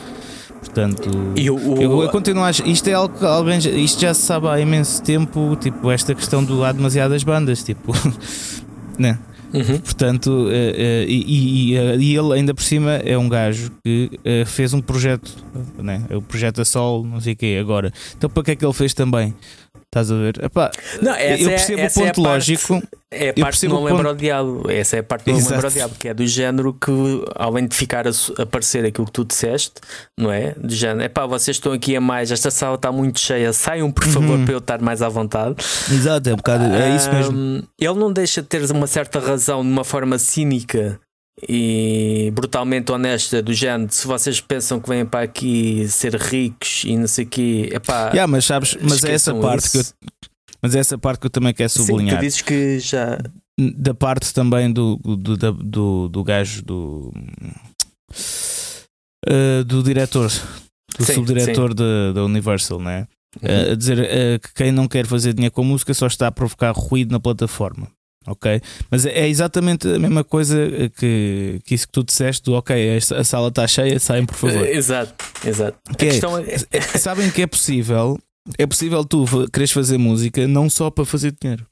Portanto, 0.59 1.09
e 1.35 1.49
o, 1.49 1.55
o... 1.55 1.81
Eu, 1.81 2.03
eu, 2.03 2.09
continuo 2.09 2.43
a 2.43 2.51
isto 2.51 2.87
é 2.87 2.93
algo 2.93 3.17
que 3.17 3.25
alguém, 3.25 3.57
isto 3.83 4.01
já 4.01 4.13
se 4.13 4.21
sabe 4.21 4.47
há 4.47 4.59
imenso 4.59 5.01
tempo, 5.03 5.55
tipo, 5.59 5.89
esta 5.91 6.13
questão 6.13 6.43
do 6.43 6.63
há 6.63 6.71
demasiadas 6.71 7.23
bandas, 7.23 7.63
tipo, 7.63 7.93
né? 8.97 9.19
Uhum. 9.53 9.79
Portanto, 9.79 10.27
uh, 10.27 10.49
uh, 10.49 11.03
e, 11.07 11.71
e, 11.71 11.79
uh, 11.79 11.99
e, 11.99 12.15
ele 12.15 12.33
ainda 12.33 12.53
por 12.53 12.63
cima 12.63 12.95
é 12.95 13.17
um 13.17 13.29
gajo 13.29 13.71
que 13.83 14.11
fez 14.45 14.73
um 14.73 14.81
projeto, 14.81 15.31
né? 15.77 16.03
o 16.11 16.21
projeto 16.21 16.61
a 16.61 16.65
sol, 16.65 17.03
não 17.03 17.21
sei 17.21 17.33
o 17.33 17.35
quê, 17.35 17.57
agora. 17.59 17.93
Então, 18.17 18.29
para 18.29 18.43
que 18.43 18.51
é 18.51 18.55
que 18.55 18.65
ele 18.65 18.73
fez 18.73 18.93
também? 18.93 19.33
Estás 19.97 20.11
a 20.11 20.15
ver? 20.15 20.43
Epá, 20.43 20.71
não, 21.01 21.15
eu 21.15 21.49
percebo 21.49 21.81
é, 21.81 21.87
o 21.87 21.91
ponto 21.91 22.21
é 22.21 22.23
lógico. 22.23 22.67
Parte, 22.67 22.89
é 23.09 23.29
a 23.29 23.33
parte 23.33 23.59
que 23.61 23.67
não 23.67 23.83
lembra 23.83 24.03
ponto... 24.03 24.13
o 24.13 24.17
diabo. 24.17 24.71
Essa 24.71 24.97
é 24.97 24.99
a 24.99 25.03
parte 25.03 25.23
que 25.23 25.31
não 25.31 25.39
lembra 25.39 25.67
o 25.67 25.71
diabo, 25.71 25.95
que 25.97 26.07
é 26.07 26.13
do 26.13 26.27
género 26.27 26.73
que, 26.73 26.91
além 27.35 27.67
de 27.67 27.75
ficar 27.75 28.07
a, 28.07 28.11
a 28.11 28.43
aparecer 28.43 28.85
aquilo 28.85 29.07
que 29.07 29.11
tu 29.11 29.25
disseste, 29.25 29.75
não 30.17 30.31
é? 30.31 30.53
Do 30.55 30.73
género, 30.73 31.01
é 31.01 31.09
pá, 31.09 31.25
vocês 31.25 31.57
estão 31.57 31.71
aqui 31.71 31.95
a 31.95 32.01
mais, 32.01 32.31
esta 32.31 32.51
sala 32.51 32.75
está 32.75 32.91
muito 32.91 33.19
cheia, 33.19 33.51
saiam 33.53 33.91
por 33.91 34.05
favor 34.05 34.37
uhum. 34.37 34.45
para 34.45 34.53
eu 34.53 34.59
estar 34.59 34.81
mais 34.81 35.01
à 35.01 35.09
vontade. 35.09 35.55
Exato, 35.91 36.29
é, 36.29 36.33
um 36.33 36.37
bocado, 36.37 36.65
é 36.65 36.95
isso 36.95 37.11
mesmo. 37.11 37.37
Um, 37.37 37.63
ele 37.79 37.95
não 37.95 38.13
deixa 38.13 38.41
de 38.41 38.47
ter 38.47 38.63
uma 38.71 38.87
certa 38.87 39.19
razão 39.19 39.63
de 39.63 39.69
uma 39.69 39.83
forma 39.83 40.19
cínica 40.19 40.99
e 41.47 42.31
brutalmente 42.33 42.91
honesta 42.91 43.41
do 43.41 43.53
género 43.53 43.91
se 43.93 44.07
vocês 44.07 44.41
pensam 44.41 44.79
que 44.79 44.89
vêm 44.89 45.05
para 45.05 45.23
aqui 45.23 45.87
ser 45.87 46.15
ricos 46.15 46.83
e 46.83 46.97
não 46.97 47.07
sei 47.07 47.25
o 47.25 47.27
quê 47.27 47.69
epá, 47.71 48.09
yeah, 48.09 48.25
mas 48.25 48.45
sabes 48.45 48.75
mas 48.81 49.03
é 49.03 49.13
essa 49.13 49.35
parte 49.35 49.65
isso. 49.65 49.71
que 49.71 49.77
eu, 49.77 49.83
mas 50.61 50.73
é 50.73 50.79
essa 50.79 50.97
parte 50.97 51.19
que 51.19 51.27
eu 51.27 51.29
também 51.29 51.53
quero 51.53 51.69
sublinhar 51.69 52.15
Sim, 52.15 52.17
tu 52.17 52.21
dizes 52.21 52.41
que 52.41 52.79
já 52.79 53.19
da 53.59 53.93
parte 53.93 54.33
também 54.33 54.71
do 54.71 54.97
do, 54.97 55.37
do, 55.37 55.53
do, 55.53 56.09
do 56.09 56.23
gajo 56.23 56.63
do 56.63 57.13
uh, 59.29 59.63
do 59.63 59.83
diretor 59.83 60.31
do 60.97 61.05
sim, 61.05 61.13
subdiretor 61.13 61.75
da 61.75 62.23
Universal 62.25 62.79
né 62.79 63.07
uhum. 63.43 63.49
uh, 63.49 63.71
a 63.73 63.75
dizer 63.75 63.99
uh, 63.99 64.39
que 64.39 64.53
quem 64.55 64.71
não 64.71 64.87
quer 64.87 65.05
fazer 65.05 65.33
dinheiro 65.33 65.53
com 65.53 65.63
música 65.63 65.93
só 65.93 66.07
está 66.07 66.25
a 66.27 66.31
provocar 66.31 66.71
ruído 66.71 67.11
na 67.11 67.19
plataforma 67.19 67.87
ok? 68.27 68.61
Mas 68.91 69.05
é, 69.05 69.11
é 69.11 69.27
exatamente 69.27 69.87
a 69.87 69.97
mesma 69.97 70.23
coisa 70.23 70.57
que, 70.97 71.59
que 71.63 71.73
isso 71.73 71.87
que 71.87 71.93
tu 71.93 72.03
disseste: 72.03 72.43
do, 72.43 72.53
ok, 72.53 72.97
a 72.97 73.23
sala 73.23 73.47
está 73.47 73.65
cheia, 73.65 73.99
saem 73.99 74.25
por 74.25 74.35
favor. 74.35 74.67
Exato, 74.67 75.25
exato. 75.45 75.79
Que 75.97 76.05
é, 76.05 76.09
é, 76.09 76.77
é, 76.77 76.81
sabem 76.81 77.31
que 77.31 77.41
é 77.41 77.47
possível, 77.47 78.19
é 78.57 78.67
possível 78.67 79.03
tu 79.05 79.25
queres 79.51 79.71
fazer 79.71 79.97
música 79.97 80.47
não 80.47 80.69
só 80.69 80.91
para 80.91 81.05
fazer 81.05 81.33
dinheiro. 81.41 81.65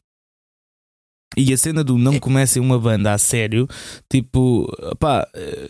E 1.37 1.51
a 1.53 1.57
cena 1.57 1.83
do 1.83 1.97
não 1.97 2.13
é. 2.13 2.19
comecem 2.19 2.61
uma 2.61 2.79
banda 2.79 3.11
a 3.11 3.17
sério, 3.17 3.67
tipo, 4.09 4.71
pá, 4.97 5.27
eh, 5.35 5.69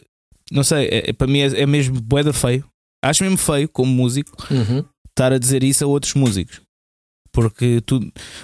não 0.51 0.63
sei, 0.63 0.87
é, 0.91 1.11
para 1.11 1.25
mim 1.25 1.39
é, 1.39 1.61
é 1.61 1.65
mesmo 1.65 1.99
boeda 1.99 2.31
feio. 2.31 2.63
Acho 3.03 3.23
mesmo 3.23 3.37
feio, 3.37 3.67
como 3.69 3.91
músico, 3.91 4.31
uhum. 4.51 4.85
estar 5.09 5.33
a 5.33 5.39
dizer 5.39 5.63
isso 5.63 5.83
a 5.83 5.87
outros 5.87 6.13
músicos 6.13 6.61
porque 7.35 7.81
tu, 7.85 7.99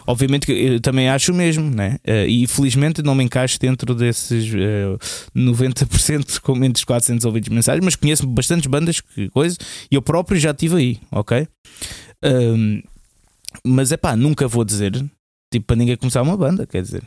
obviamente 0.06 0.46
que 0.46 0.52
eu 0.52 0.82
também 0.82 1.08
acho 1.08 1.32
o 1.32 1.36
mesmo, 1.36 1.72
né? 1.72 1.98
Uh, 2.06 2.28
e 2.28 2.46
felizmente 2.46 3.02
não 3.02 3.16
me 3.16 3.24
encaixo 3.24 3.58
dentro 3.58 3.96
desses 3.96 4.54
uh, 4.54 4.58
eh, 4.58 4.98
90% 5.34 6.42
com 6.42 6.54
menos 6.54 6.82
de 6.82 6.86
400 6.86 7.24
ouvidos 7.24 7.48
mensais, 7.48 7.80
mas 7.82 7.96
conheço 7.96 8.28
bastantes 8.28 8.68
bandas 8.68 9.00
que 9.00 9.30
coisa 9.30 9.58
e 9.90 9.96
eu 9.96 10.02
próprio 10.02 10.38
já 10.38 10.52
estive 10.52 10.76
aí, 10.76 11.00
ok? 11.10 11.48
Mas 13.64 13.94
é 13.94 13.98
pá, 13.98 14.16
nunca 14.16 14.46
vou 14.46 14.66
dizer 14.66 14.92
tipo 15.52 15.66
para 15.68 15.78
ninguém 15.78 15.96
começar 15.96 16.22
uma 16.22 16.36
banda, 16.36 16.68
quer 16.68 16.82
dizer. 16.82 17.02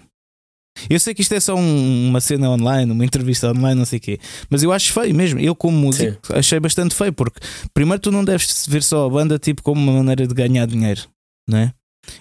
Eu 0.88 0.98
sei 0.98 1.14
que 1.14 1.20
isto 1.22 1.34
é 1.34 1.40
só 1.40 1.54
um, 1.54 2.08
uma 2.08 2.20
cena 2.20 2.50
online, 2.50 2.90
uma 2.90 3.04
entrevista 3.04 3.50
online, 3.50 3.78
não 3.78 3.84
sei 3.84 3.98
o 3.98 4.02
quê, 4.02 4.18
mas 4.48 4.62
eu 4.62 4.72
acho 4.72 4.92
feio 4.92 5.14
mesmo. 5.14 5.38
Eu, 5.38 5.54
como 5.54 5.76
músico, 5.76 6.26
Sim. 6.26 6.32
achei 6.34 6.58
bastante 6.58 6.94
feio, 6.94 7.12
porque 7.12 7.40
primeiro 7.74 8.00
tu 8.00 8.10
não 8.10 8.24
deves 8.24 8.66
ver 8.66 8.82
só 8.82 9.06
a 9.06 9.10
banda 9.10 9.38
tipo 9.38 9.62
como 9.62 9.80
uma 9.80 9.98
maneira 9.98 10.26
de 10.26 10.34
ganhar 10.34 10.66
dinheiro 10.66 11.02
né? 11.48 11.72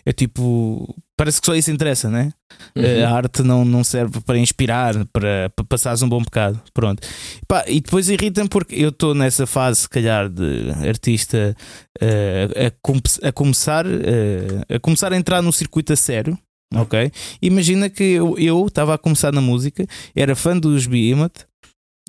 É 0.05 0.13
tipo, 0.13 0.95
parece 1.17 1.39
que 1.39 1.45
só 1.45 1.55
isso 1.55 1.71
interessa, 1.71 2.09
né? 2.09 2.31
Uhum. 2.75 3.05
A 3.05 3.09
arte 3.09 3.43
não, 3.43 3.65
não 3.65 3.83
serve 3.83 4.21
para 4.21 4.37
inspirar, 4.37 4.93
para, 5.11 5.49
para 5.49 5.65
passares 5.65 6.01
um 6.01 6.09
bom 6.09 6.21
bocado. 6.21 6.61
Pronto. 6.73 7.05
Pá, 7.47 7.63
e 7.67 7.81
depois 7.81 8.09
irritam 8.09 8.47
porque 8.47 8.75
eu 8.75 8.89
estou 8.89 9.13
nessa 9.13 9.45
fase, 9.45 9.81
se 9.81 9.89
calhar, 9.89 10.29
de 10.29 10.69
artista 10.87 11.55
uh, 12.01 12.67
a, 12.67 12.71
com, 12.81 12.99
a, 13.21 13.31
começar 13.31 13.85
uh, 13.85 14.75
a 14.75 14.79
começar 14.79 15.11
a 15.13 15.17
entrar 15.17 15.41
no 15.41 15.51
circuito 15.51 15.93
a 15.93 15.95
sério. 15.95 16.37
Ok? 16.75 17.11
Imagina 17.41 17.89
que 17.89 18.03
eu 18.03 18.65
estava 18.67 18.95
a 18.95 18.97
começar 18.97 19.31
na 19.31 19.41
música, 19.41 19.85
era 20.15 20.35
fã 20.35 20.57
dos 20.57 20.87
Behemoth, 20.87 21.45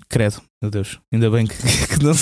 credo, 0.09 0.41
meu 0.63 0.71
Deus, 0.71 0.99
ainda 1.13 1.31
bem 1.31 1.47
que, 1.47 1.55
que 1.87 2.03
não 2.03 2.15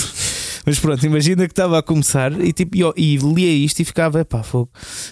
mas 0.65 0.79
pronto, 0.79 1.05
imagina 1.05 1.45
que 1.45 1.51
estava 1.51 1.77
a 1.77 1.83
começar 1.83 2.31
e, 2.39 2.53
tipo, 2.53 2.77
e, 2.77 2.83
e 2.97 3.17
lia 3.17 3.51
isto 3.51 3.81
e 3.81 3.85
ficava, 3.85 4.23
pá, 4.23 4.43
fogo. 4.43 4.71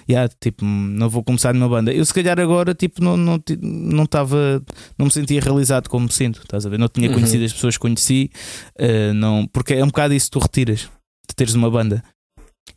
Yeah, 0.09 0.31
tipo, 0.39 0.63
não 0.63 1.09
vou 1.09 1.23
começar 1.23 1.53
numa 1.53 1.67
banda. 1.67 1.93
Eu 1.93 2.05
se 2.05 2.13
calhar 2.13 2.39
agora 2.39 2.73
tipo, 2.73 3.03
não 3.03 3.17
não 3.17 3.41
não 3.61 4.03
estava, 4.03 4.63
não 4.97 5.07
me 5.07 5.11
sentia 5.11 5.41
realizado 5.41 5.89
como 5.89 6.05
me 6.05 6.11
sinto, 6.11 6.39
estás 6.41 6.65
a 6.65 6.69
ver? 6.69 6.79
Não 6.79 6.87
tinha 6.87 7.09
uhum. 7.09 7.15
conhecido 7.15 7.43
as 7.43 7.53
pessoas 7.53 7.75
que 7.75 7.81
conheci, 7.81 8.31
uh, 8.79 9.13
não, 9.13 9.47
porque 9.51 9.73
é 9.73 9.83
um 9.83 9.87
bocado 9.87 10.13
isso 10.13 10.27
que 10.27 10.31
tu 10.31 10.39
retiras 10.39 10.89
de 11.27 11.35
teres 11.35 11.53
uma 11.53 11.69
banda. 11.69 12.03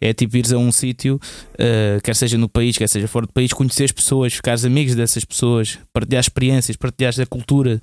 É 0.00 0.12
tipo 0.12 0.36
ires 0.36 0.52
a 0.52 0.58
um 0.58 0.72
sítio, 0.72 1.20
uh, 1.54 2.02
quer 2.02 2.16
seja 2.16 2.36
no 2.36 2.48
país, 2.48 2.76
quer 2.76 2.88
seja 2.88 3.06
fora 3.06 3.26
do 3.26 3.32
país, 3.32 3.52
conhecer 3.52 3.84
as 3.84 3.92
pessoas, 3.92 4.34
ficares 4.34 4.64
amigos 4.64 4.94
dessas 4.94 5.24
pessoas, 5.24 5.78
partilhar 5.92 6.20
experiências, 6.20 6.76
partilhar 6.76 7.14
a 7.20 7.26
cultura. 7.26 7.80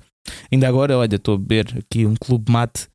Ainda 0.52 0.68
agora, 0.68 0.98
olha, 0.98 1.16
estou 1.16 1.34
a 1.34 1.38
beber 1.38 1.78
aqui 1.78 2.04
um 2.04 2.14
clube 2.14 2.52
mate 2.52 2.86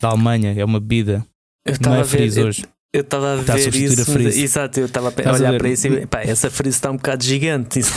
da 0.00 0.08
Alemanha, 0.08 0.54
é 0.56 0.64
uma 0.64 0.80
bebida 0.80 1.24
eu 1.66 1.72
estava 1.74 1.96
é 1.96 2.00
a 2.00 2.02
ver. 2.02 2.36
Eu, 2.36 2.50
eu 2.92 3.00
estava 3.00 3.32
a 3.32 3.36
ver 3.36 3.52
a 3.52 3.56
isso. 3.56 4.18
A 4.18 4.22
exato, 4.22 4.80
eu 4.80 4.86
estava 4.86 5.08
a, 5.08 5.32
olhar 5.32 5.56
para 5.58 5.68
isso 5.68 5.86
e 5.86 6.06
pá, 6.06 6.22
essa 6.22 6.50
frise 6.50 6.76
está 6.76 6.90
um 6.90 6.96
bocado 6.96 7.24
gigante. 7.24 7.80
está 7.80 7.94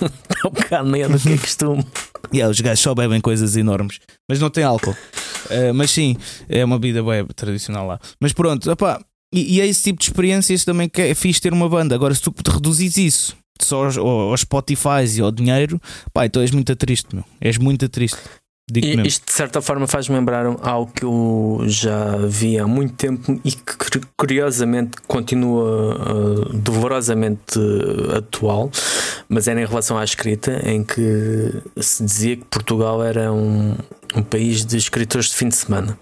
um 0.46 0.50
bocado 0.50 0.88
maior 0.88 1.10
do 1.10 1.18
que 1.18 1.32
é 1.32 1.38
costume. 1.38 1.84
Yeah, 2.32 2.50
os 2.50 2.60
gajos 2.60 2.80
só 2.80 2.94
bebem 2.94 3.20
coisas 3.20 3.56
enormes, 3.56 4.00
mas 4.28 4.40
não 4.40 4.50
tem 4.50 4.64
álcool. 4.64 4.96
Uh, 5.46 5.72
mas 5.74 5.90
sim, 5.90 6.16
é 6.48 6.64
uma 6.64 6.78
bebida 6.78 7.02
web 7.02 7.32
tradicional 7.34 7.86
lá. 7.86 8.00
Mas 8.20 8.32
pronto, 8.32 8.70
opá, 8.70 9.00
e, 9.32 9.56
e, 9.56 9.60
é 9.60 9.66
esse 9.66 9.84
tipo 9.84 9.98
de 9.98 10.06
experiências 10.06 10.64
também 10.64 10.88
que 10.88 11.00
é 11.00 11.14
fixe 11.14 11.40
ter 11.40 11.52
uma 11.52 11.68
banda. 11.68 11.94
Agora, 11.94 12.14
se 12.14 12.20
tu 12.20 12.34
reduzis 12.48 12.96
isso 12.96 13.36
só 13.60 13.84
aos, 13.84 13.96
aos 13.96 14.40
Spotify 14.40 15.04
e 15.16 15.20
ao 15.20 15.32
dinheiro, 15.32 15.80
pá, 16.12 16.26
então 16.26 16.42
és 16.42 16.50
muito 16.50 16.74
triste, 16.76 17.14
meu. 17.14 17.24
És 17.40 17.58
muito 17.58 17.88
triste. 17.88 18.18
E, 18.74 19.00
isto 19.06 19.26
de 19.26 19.32
certa 19.32 19.62
forma 19.62 19.86
faz-me 19.86 20.16
lembrar 20.16 20.44
algo 20.60 20.90
que 20.92 21.04
eu 21.04 21.62
já 21.66 22.16
vi 22.26 22.58
há 22.58 22.66
muito 22.66 22.94
tempo 22.94 23.40
e 23.44 23.52
que 23.52 24.00
curiosamente 24.16 24.96
continua 25.06 25.94
uh, 25.94 26.52
dolorosamente 26.52 27.60
atual, 28.16 28.68
mas 29.28 29.46
era 29.46 29.60
em 29.60 29.64
relação 29.64 29.96
à 29.96 30.02
escrita, 30.02 30.60
em 30.68 30.82
que 30.82 31.62
se 31.80 32.04
dizia 32.04 32.36
que 32.36 32.44
Portugal 32.46 33.04
era 33.04 33.32
um, 33.32 33.76
um 34.16 34.22
país 34.22 34.64
de 34.64 34.76
escritores 34.76 35.28
de 35.28 35.36
fim 35.36 35.48
de 35.48 35.54
semana. 35.54 35.96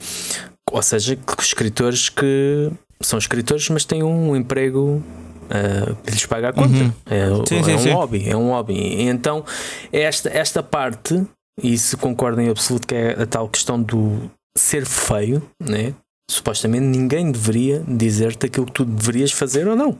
Ou 0.72 0.82
seja, 0.82 1.16
que 1.16 1.42
escritores 1.42 2.08
que 2.08 2.70
são 2.98 3.18
escritores, 3.18 3.68
mas 3.68 3.84
têm 3.84 4.02
um 4.02 4.34
emprego 4.34 5.02
Uh, 5.44 5.94
que 5.96 6.10
lhes 6.10 6.24
paga 6.24 6.48
a 6.48 6.52
conta. 6.54 6.74
Uhum. 6.74 6.92
É, 7.04 7.26
sim, 7.46 7.58
é 7.58 7.62
sim, 7.62 7.74
um 7.74 7.78
sim. 7.78 7.90
hobby, 7.90 8.26
é 8.26 8.34
um 8.34 8.48
hobby. 8.48 8.72
E 8.72 9.02
então, 9.02 9.44
esta, 9.92 10.30
esta 10.30 10.62
parte 10.62 11.22
e 11.62 11.78
se 11.78 11.96
concordo 11.96 12.40
em 12.40 12.48
absoluto 12.48 12.86
que 12.86 12.94
é 12.94 13.22
a 13.22 13.26
tal 13.26 13.48
questão 13.48 13.80
do 13.80 14.30
ser 14.56 14.86
feio, 14.86 15.42
né? 15.60 15.94
supostamente 16.30 16.84
ninguém 16.84 17.30
deveria 17.30 17.82
dizer-te 17.86 18.46
aquilo 18.46 18.66
que 18.66 18.72
tu 18.72 18.84
deverias 18.84 19.32
fazer 19.32 19.68
ou 19.68 19.76
não. 19.76 19.98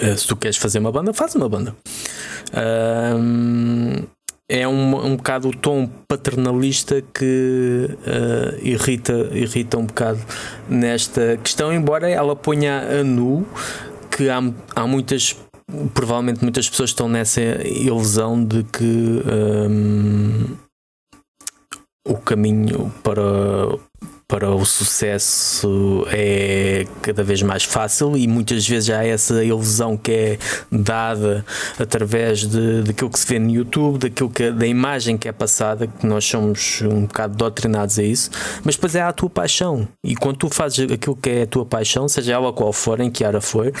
Eh, 0.00 0.16
se 0.16 0.26
tu 0.26 0.36
queres 0.36 0.56
fazer 0.56 0.78
uma 0.78 0.92
banda, 0.92 1.12
faz 1.12 1.34
uma 1.34 1.48
banda. 1.48 1.74
Um, 2.54 4.02
é 4.48 4.68
um, 4.68 5.06
um 5.06 5.16
bocado 5.16 5.48
o 5.48 5.56
tom 5.56 5.88
paternalista 6.06 7.00
que 7.00 7.88
uh, 7.90 8.58
irrita, 8.62 9.30
irrita 9.32 9.78
um 9.78 9.86
bocado 9.86 10.20
nesta 10.68 11.38
questão, 11.38 11.72
embora 11.72 12.10
ela 12.10 12.36
ponha 12.36 13.00
a 13.00 13.02
nu 13.02 13.46
que 14.10 14.28
há, 14.28 14.40
há 14.76 14.86
muitas 14.86 15.34
provavelmente 15.94 16.42
muitas 16.42 16.68
pessoas 16.68 16.90
estão 16.90 17.08
nessa 17.08 17.40
ilusão 17.40 18.44
de 18.44 18.62
que 18.64 19.22
um, 19.68 20.56
o 22.06 22.16
caminho 22.16 22.92
para, 23.02 23.78
para 24.26 24.50
o 24.50 24.64
sucesso 24.64 26.04
é 26.10 26.86
cada 27.00 27.22
vez 27.22 27.42
mais 27.42 27.64
fácil 27.64 28.16
e 28.16 28.26
muitas 28.26 28.66
vezes 28.66 28.90
há 28.90 29.04
essa 29.04 29.44
ilusão 29.44 29.96
que 29.96 30.10
é 30.10 30.38
dada 30.70 31.44
através 31.78 32.40
de, 32.40 32.82
daquilo 32.82 33.10
que 33.10 33.18
se 33.18 33.26
vê 33.26 33.38
no 33.38 33.50
YouTube, 33.50 33.98
daquilo 33.98 34.30
que, 34.30 34.50
da 34.50 34.66
imagem 34.66 35.16
que 35.16 35.28
é 35.28 35.32
passada, 35.32 35.86
que 35.86 36.06
nós 36.06 36.24
somos 36.24 36.82
um 36.82 37.02
bocado 37.02 37.36
doutrinados 37.36 37.98
a 37.98 38.02
isso, 38.02 38.30
mas 38.64 38.74
depois 38.74 38.94
é 38.94 39.02
a 39.02 39.12
tua 39.12 39.30
paixão. 39.30 39.86
E 40.04 40.16
quando 40.16 40.38
tu 40.38 40.48
fazes 40.48 40.90
aquilo 40.90 41.16
que 41.16 41.30
é 41.30 41.42
a 41.42 41.46
tua 41.46 41.64
paixão, 41.64 42.08
seja 42.08 42.32
ela 42.32 42.52
qual 42.52 42.72
for, 42.72 43.00
em 43.00 43.10
que 43.10 43.24
área 43.24 43.40
for, 43.40 43.72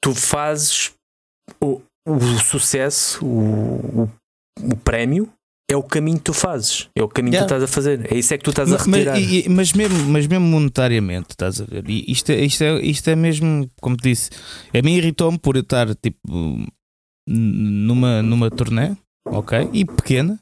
tu 0.00 0.14
fazes 0.14 0.93
o, 1.60 1.80
o 2.06 2.20
sucesso, 2.38 3.24
o, 3.24 4.02
o, 4.02 4.10
o, 4.72 4.76
prémio. 4.76 5.28
É 5.70 5.74
o 5.74 5.82
caminho 5.82 6.18
que 6.18 6.24
tu 6.24 6.34
fazes, 6.34 6.90
é 6.94 7.02
o 7.02 7.08
caminho 7.08 7.36
yeah. 7.36 7.46
que 7.46 7.54
tu 7.54 7.56
estás 7.56 7.62
a 7.62 7.74
fazer, 7.74 8.12
é 8.12 8.18
isso 8.18 8.34
é 8.34 8.36
que 8.36 8.44
tu 8.44 8.50
estás 8.50 8.70
a 8.70 8.76
retirar. 8.76 9.18
Mas, 9.18 9.46
mas, 9.46 9.72
mesmo, 9.72 10.04
mas 10.10 10.26
mesmo 10.26 10.46
monetariamente, 10.46 11.28
estás 11.30 11.58
a 11.58 11.64
ver? 11.64 11.88
E 11.88 12.04
isto, 12.06 12.30
é, 12.30 12.44
isto, 12.44 12.62
é, 12.62 12.82
isto 12.82 13.08
é 13.08 13.16
mesmo, 13.16 13.66
como 13.80 13.96
te 13.96 14.10
disse, 14.10 14.28
a 14.74 14.82
mim 14.82 14.92
irritou-me 14.92 15.38
por 15.38 15.56
eu 15.56 15.62
estar 15.62 15.94
tipo 15.94 16.18
numa, 17.26 18.22
numa 18.22 18.50
turnê, 18.50 18.94
ok? 19.26 19.70
E 19.72 19.84
pequena, 19.84 20.38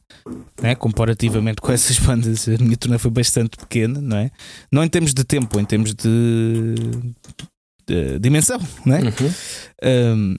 né? 0.60 0.74
comparativamente 0.74 1.60
com 1.60 1.72
essas 1.72 1.98
bandas, 1.98 2.48
a 2.48 2.62
minha 2.62 2.76
turnê 2.76 2.98
foi 2.98 3.10
bastante 3.10 3.56
pequena, 3.56 4.00
não 4.00 4.16
é? 4.16 4.30
Não 4.70 4.82
em 4.82 4.88
termos 4.88 5.14
de 5.14 5.24
tempo, 5.24 5.60
em 5.60 5.64
termos 5.64 5.94
de, 5.94 6.74
de 7.86 8.18
dimensão, 8.18 8.60
não 8.84 8.96
é? 8.96 9.00
Uhum. 9.02 10.16
Um, 10.16 10.36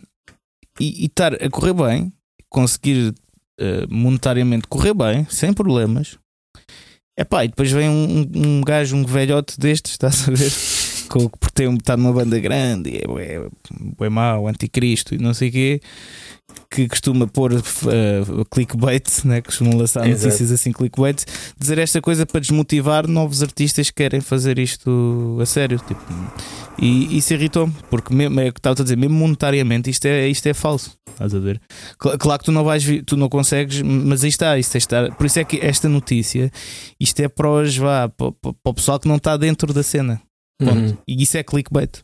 e, 0.79 1.05
estar 1.05 1.33
a 1.33 1.49
correr 1.49 1.73
bem, 1.73 2.13
conseguir 2.49 3.13
uh, 3.59 3.93
monetariamente 3.93 4.67
correr 4.67 4.93
bem, 4.93 5.25
sem 5.29 5.53
problemas. 5.53 6.17
É 7.17 7.23
pá, 7.23 7.45
e 7.45 7.47
depois 7.47 7.71
vem 7.71 7.89
um, 7.89 8.31
um 8.35 8.61
gajo, 8.61 8.95
um 8.95 9.05
velhote 9.05 9.59
destes, 9.59 9.93
estás 9.93 10.27
a 10.27 10.31
ver? 10.31 10.51
por 11.39 11.51
ter 11.51 11.71
está 11.71 11.95
numa 11.95 12.11
banda 12.11 12.39
grande, 12.39 12.89
e 12.89 12.97
é, 12.97 13.35
é, 13.35 14.05
é 14.05 14.09
mau, 14.09 14.47
anticristo 14.47 15.13
e 15.13 15.19
não 15.19 15.31
sei 15.31 15.49
o 15.49 15.51
quê 15.51 15.81
que 16.69 16.87
costuma 16.87 17.27
pôr 17.27 17.53
uh, 17.53 18.45
clickbait, 18.49 19.07
né? 19.25 19.41
costumam 19.41 19.77
lançar 19.77 20.07
Exato. 20.07 20.25
notícias 20.25 20.51
assim 20.51 20.71
clickbait, 20.71 21.23
dizer 21.57 21.77
esta 21.77 22.01
coisa 22.01 22.25
para 22.25 22.41
desmotivar 22.41 23.07
novos 23.07 23.43
artistas 23.43 23.89
que 23.89 23.95
querem 23.97 24.21
fazer 24.21 24.57
isto 24.57 25.37
a 25.41 25.45
sério. 25.45 25.79
Tipo, 25.79 26.01
e 26.79 27.17
isso 27.17 27.33
irritou-me, 27.33 27.73
porque 27.89 28.13
mesmo, 28.13 28.39
é 28.39 28.49
o 28.49 28.53
que 28.53 28.59
estava 28.59 28.81
a 28.81 28.83
dizer, 28.83 28.97
mesmo 28.97 29.15
monetariamente 29.15 29.89
isto 29.89 30.05
é, 30.05 30.27
isto 30.27 30.47
é 30.47 30.53
falso. 30.53 30.97
Estás 31.11 31.35
a 31.35 31.39
ver? 31.39 31.61
Claro 31.97 32.39
que 32.39 32.45
tu 32.45 32.51
não 32.51 32.63
vais 32.63 32.83
tu 33.05 33.15
não 33.15 33.29
consegues, 33.29 33.81
mas 33.81 34.23
aí 34.23 34.29
está, 34.29 34.57
isto 34.57 34.75
está. 34.77 35.11
Por 35.11 35.27
isso 35.27 35.39
é 35.39 35.43
que 35.43 35.59
esta 35.59 35.87
notícia, 35.87 36.51
isto 36.99 37.19
é 37.19 37.27
para 37.27 37.49
os 37.49 37.77
vá, 37.77 38.09
para, 38.09 38.31
para 38.31 38.55
o 38.65 38.73
pessoal 38.73 38.99
que 38.99 39.07
não 39.07 39.17
está 39.17 39.37
dentro 39.37 39.71
da 39.71 39.83
cena. 39.83 40.19
Uhum. 40.61 40.97
E 41.07 41.21
isso 41.21 41.37
é 41.37 41.43
clickbait. 41.43 42.01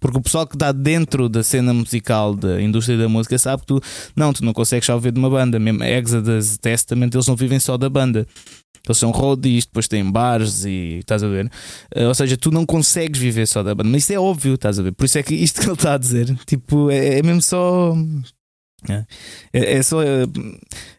Porque 0.00 0.18
o 0.18 0.22
pessoal 0.22 0.46
que 0.46 0.56
está 0.56 0.72
dentro 0.72 1.28
da 1.28 1.42
cena 1.42 1.72
musical 1.72 2.34
da 2.34 2.60
indústria 2.60 2.98
da 2.98 3.08
música 3.08 3.38
sabe 3.38 3.62
que 3.62 3.66
tu 3.66 3.80
não, 4.16 4.32
tu 4.32 4.44
não 4.44 4.52
consegues 4.52 4.86
só 4.86 4.96
viver 4.96 5.12
de 5.12 5.18
uma 5.18 5.30
banda, 5.30 5.58
mesmo 5.58 5.82
Exodus, 5.84 6.58
Testament, 6.58 7.10
eles 7.12 7.26
não 7.26 7.36
vivem 7.36 7.60
só 7.60 7.76
da 7.76 7.88
banda. 7.88 8.26
Eles 8.84 8.98
são 8.98 9.12
roadies, 9.12 9.64
depois 9.64 9.86
têm 9.86 10.10
bares 10.10 10.64
e 10.64 10.98
estás 10.98 11.22
a 11.22 11.28
ver. 11.28 11.46
Uh, 11.96 12.08
ou 12.08 12.14
seja, 12.14 12.36
tu 12.36 12.50
não 12.50 12.66
consegues 12.66 13.20
viver 13.20 13.46
só 13.46 13.62
da 13.62 13.74
banda, 13.74 13.88
mas 13.88 14.02
isso 14.02 14.12
é 14.12 14.18
óbvio, 14.18 14.54
estás 14.54 14.78
a 14.78 14.82
ver. 14.82 14.92
Por 14.92 15.04
isso 15.04 15.18
é 15.18 15.22
que 15.22 15.34
isto 15.34 15.60
que 15.60 15.66
ele 15.66 15.74
está 15.74 15.94
a 15.94 15.98
dizer, 15.98 16.36
tipo, 16.46 16.90
é, 16.90 17.18
é 17.18 17.22
mesmo 17.22 17.40
só 17.40 17.94
é, 18.88 19.04
é, 19.52 19.74
é 19.74 19.82
só 19.82 20.02
é, 20.02 20.24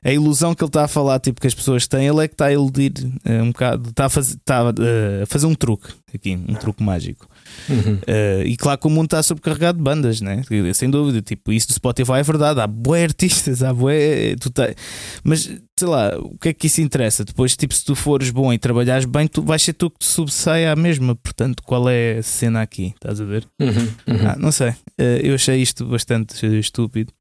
a 0.03 0.13
ilusão 0.13 0.55
que 0.55 0.63
ele 0.63 0.69
está 0.69 0.86
a 0.86 0.88
falar, 0.88 1.19
tipo, 1.19 1.41
que 1.41 1.47
as 1.47 1.53
pessoas 1.53 1.88
têm. 1.88 2.07
Ele 2.07 2.23
é 2.23 2.27
que 2.27 2.34
está 2.34 2.45
a 2.45 2.53
iludir 2.53 2.93
é, 3.25 3.41
um 3.41 3.51
bocado, 3.51 3.89
está 3.89 4.05
a, 4.05 4.09
faz, 4.09 4.29
está 4.29 4.69
a 4.69 5.25
fazer 5.25 5.45
um 5.45 5.55
truque 5.55 5.89
aqui, 6.13 6.36
um 6.36 6.55
truque 6.55 6.81
mágico. 6.81 7.27
Uhum. 7.70 7.96
Uh, 7.96 8.46
e 8.46 8.58
claro 8.58 8.80
que 8.80 8.88
o 8.88 8.89
mundo 8.89 9.06
está 9.06 9.24
sobrecarregado 9.24 9.78
de 9.78 9.84
bandas, 9.84 10.22
né? 10.22 10.41
sem 10.74 10.89
dúvida. 10.89 11.22
Tipo, 11.22 11.52
isso 11.52 11.68
do 11.68 11.74
Spotify 11.74 12.14
é 12.14 12.24
verdade. 12.24 12.60
Há 12.60 12.68
bué 12.68 13.04
artistas, 13.04 13.64
há 13.64 13.74
bué. 13.74 14.36
Tu 14.39 14.50
tá... 14.50 14.74
Mas 15.24 15.50
sei 15.78 15.88
lá, 15.88 16.18
o 16.18 16.38
que 16.38 16.50
é 16.50 16.54
que 16.54 16.68
isso 16.68 16.82
interessa? 16.82 17.26
Depois, 17.26 17.56
tipo, 17.56 17.74
se 17.74 17.84
tu 17.84 17.96
fores 17.96 18.30
bom 18.30 18.54
e 18.54 18.58
trabalhares 18.58 19.06
bem, 19.06 19.28
tu 19.28 19.41
vais 19.41 19.62
ser 19.62 19.74
tu 19.74 19.89
que 19.89 20.00
te 20.00 20.06
sobressaia 20.06 20.72
à 20.72 20.76
mesma. 20.76 21.16
Portanto, 21.16 21.64
qual 21.64 21.89
é 21.89 22.18
a 22.18 22.24
cena 22.24 22.62
aqui? 22.62 22.94
Estás 22.96 23.20
a 23.20 23.26
ver? 23.26 23.46
Uhum. 23.60 23.70
Uhum. 24.08 24.28
Ah, 24.28 24.36
não 24.38 24.52
sei. 24.52 24.70
Uh, 25.00 25.20
eu 25.22 25.36
achei 25.36 25.62
isto 25.62 25.86
bastante 25.86 26.46
estúpido. 26.60 27.12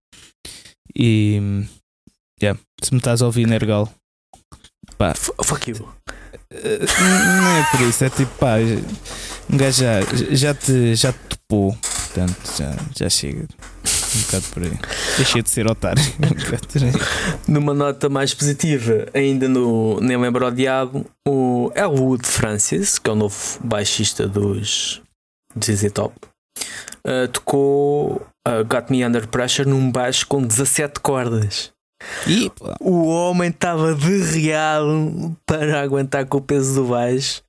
E 0.95 1.67
yeah, 2.43 2.59
se 2.83 2.93
me 2.93 2.99
estás 2.99 3.23
a 3.23 3.27
ouvir, 3.27 3.47
Nergal, 3.47 3.91
pá, 4.99 5.15
fuck 5.15 5.71
you. 5.71 6.02
Não 6.53 7.57
é 7.57 7.67
por 7.71 7.81
isso, 7.81 8.05
é 8.05 8.11
tipo, 8.11 8.33
pá, 8.39 8.57
um 9.51 9.57
gajo 9.57 9.83
já, 9.83 10.01
já, 10.31 10.55
te, 10.55 10.95
já 10.95 11.13
te 11.13 11.19
topou, 11.29 11.77
portanto 11.81 12.37
já, 12.59 12.77
já 12.97 13.09
chega. 13.09 13.47
Um 14.15 14.21
bocado 14.23 14.45
por 14.53 14.63
aí. 14.63 14.79
Deixei 15.17 15.43
de 15.43 15.49
ser 15.49 15.67
otário. 15.67 16.03
Numa 17.49 17.73
nota 17.73 18.09
mais 18.09 18.35
positiva, 18.35 19.07
ainda 19.15 19.49
no 19.49 19.99
Nem 20.01 20.19
Lembro 20.19 20.45
ao 20.45 20.51
Diabo, 20.51 21.07
o 21.27 21.73
Elwood 21.75 22.27
Francis, 22.27 22.99
que 22.99 23.09
é 23.09 23.13
o 23.13 23.17
novo 23.17 23.37
baixista 23.65 24.29
dos 24.29 25.01
ZZ 25.59 25.91
Top, 25.93 26.15
uh, 27.07 27.29
tocou 27.29 28.27
uh, 28.47 28.65
Got 28.67 28.91
Me 28.91 29.05
Under 29.05 29.27
Pressure 29.27 29.69
num 29.69 29.91
baixo 29.91 30.27
com 30.27 30.43
17 30.43 31.01
cordas. 31.01 31.72
E, 32.27 32.51
o 32.81 33.07
homem 33.07 33.51
estava 33.51 33.95
derriado 33.95 35.37
para 35.47 35.81
aguentar 35.81 36.27
com 36.27 36.39
o 36.39 36.43
peso 36.43 36.75
do 36.75 36.89
baixo, 36.89 37.43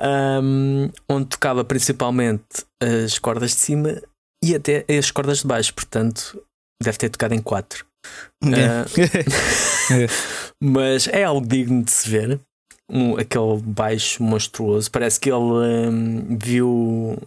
um, 0.00 0.90
onde 1.08 1.26
tocava 1.26 1.64
principalmente 1.64 2.64
as 2.80 3.18
cordas 3.18 3.50
de 3.50 3.56
cima 3.56 4.02
e 4.42 4.54
até 4.54 4.84
as 4.88 5.10
cordas 5.10 5.38
de 5.38 5.46
baixo, 5.46 5.74
portanto, 5.74 6.40
deve 6.82 6.98
ter 6.98 7.08
tocado 7.08 7.34
em 7.34 7.42
4. 7.42 7.84
Uh, 8.44 8.48
mas 10.62 11.08
é 11.08 11.24
algo 11.24 11.46
digno 11.46 11.82
de 11.82 11.90
se 11.90 12.08
ver. 12.08 12.40
Um, 12.90 13.18
aquele 13.18 13.58
baixo 13.62 14.22
monstruoso. 14.22 14.90
Parece 14.90 15.20
que 15.20 15.30
ele 15.30 15.38
um, 15.38 16.38
viu 16.38 17.18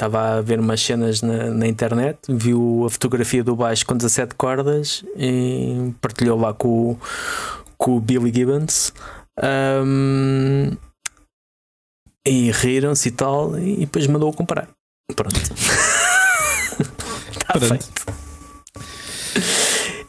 estava 0.00 0.38
a 0.38 0.40
ver 0.40 0.58
umas 0.58 0.80
cenas 0.80 1.20
na, 1.20 1.50
na, 1.50 1.66
internet, 1.66 2.18
viu 2.26 2.84
a 2.86 2.90
fotografia 2.90 3.44
do 3.44 3.54
baixo 3.54 3.84
com 3.84 3.94
17 3.94 4.34
cordas 4.34 5.04
e 5.14 5.92
partilhou 6.00 6.40
lá 6.40 6.54
com, 6.54 6.96
com 7.76 7.98
o 7.98 8.00
Billy 8.00 8.32
Gibbons. 8.34 8.94
Um, 9.42 10.70
e 12.26 12.50
riram-se 12.50 13.08
e 13.08 13.12
tal, 13.12 13.58
e 13.58 13.80
depois 13.80 14.06
mandou-o 14.06 14.32
comprar. 14.32 14.68
Pronto. 15.14 15.36
Está 17.30 17.60
feito. 17.60 17.90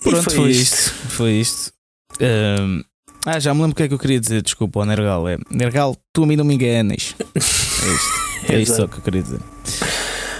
Pronto, 0.03 0.23
foi, 0.23 0.35
foi, 0.35 0.49
isto. 0.51 0.75
isto. 0.75 0.91
Foi 1.09 1.31
isto. 1.31 1.73
Um, 2.21 2.83
ah, 3.25 3.39
já 3.39 3.53
me 3.53 3.61
lembro 3.61 3.73
o 3.73 3.75
que 3.75 3.83
é 3.83 3.87
que 3.87 3.93
eu 3.93 3.99
queria 3.99 4.19
dizer, 4.19 4.41
desculpa, 4.41 4.79
o 4.79 4.85
Nergal. 4.85 5.27
É, 5.27 5.37
Nergal, 5.49 5.97
tu 6.13 6.23
a 6.23 6.27
mim 6.27 6.37
não 6.37 6.45
me 6.45 6.55
enganas. 6.55 7.15
É 7.35 7.39
isto. 7.39 8.30
É 8.47 8.59
isto 8.59 8.75
só 8.75 8.87
que 8.87 8.97
eu 8.97 9.01
queria 9.01 9.21
dizer. 9.21 9.39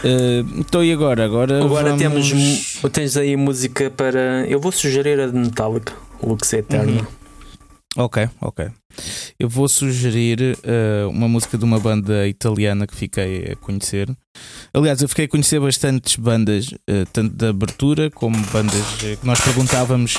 Uh, 0.04 0.60
então 0.60 0.84
e 0.84 0.92
agora? 0.92 1.24
Agora, 1.26 1.64
agora 1.64 1.96
vamos... 1.96 2.30
temos. 2.30 2.82
Tens 2.92 3.16
aí 3.18 3.36
música 3.36 3.90
para. 3.92 4.46
Eu 4.48 4.60
vou 4.60 4.72
sugerir 4.72 5.20
a 5.20 5.28
de 5.28 5.38
Metallica, 5.38 5.94
Lux 6.24 6.52
Eterno. 6.54 7.02
Uhum. 7.02 7.22
Ok, 7.98 8.30
ok. 8.40 8.70
Eu 9.38 9.50
vou 9.50 9.68
sugerir 9.68 10.58
uh, 10.60 11.10
uma 11.10 11.28
música 11.28 11.58
de 11.58 11.66
uma 11.66 11.80
banda 11.80 12.26
italiana 12.26 12.88
que 12.88 12.96
fiquei 12.96 13.52
a 13.52 13.56
conhecer. 13.58 14.10
Aliás, 14.74 15.02
eu 15.02 15.10
fiquei 15.10 15.26
a 15.26 15.28
conhecer 15.28 15.60
bastantes 15.60 16.16
bandas, 16.16 16.68
uh, 16.68 17.06
tanto 17.12 17.36
da 17.36 17.50
abertura 17.50 18.10
como 18.10 18.38
bandas 18.54 18.82
que 18.98 19.18
nós 19.24 19.42
perguntávamos 19.42 20.18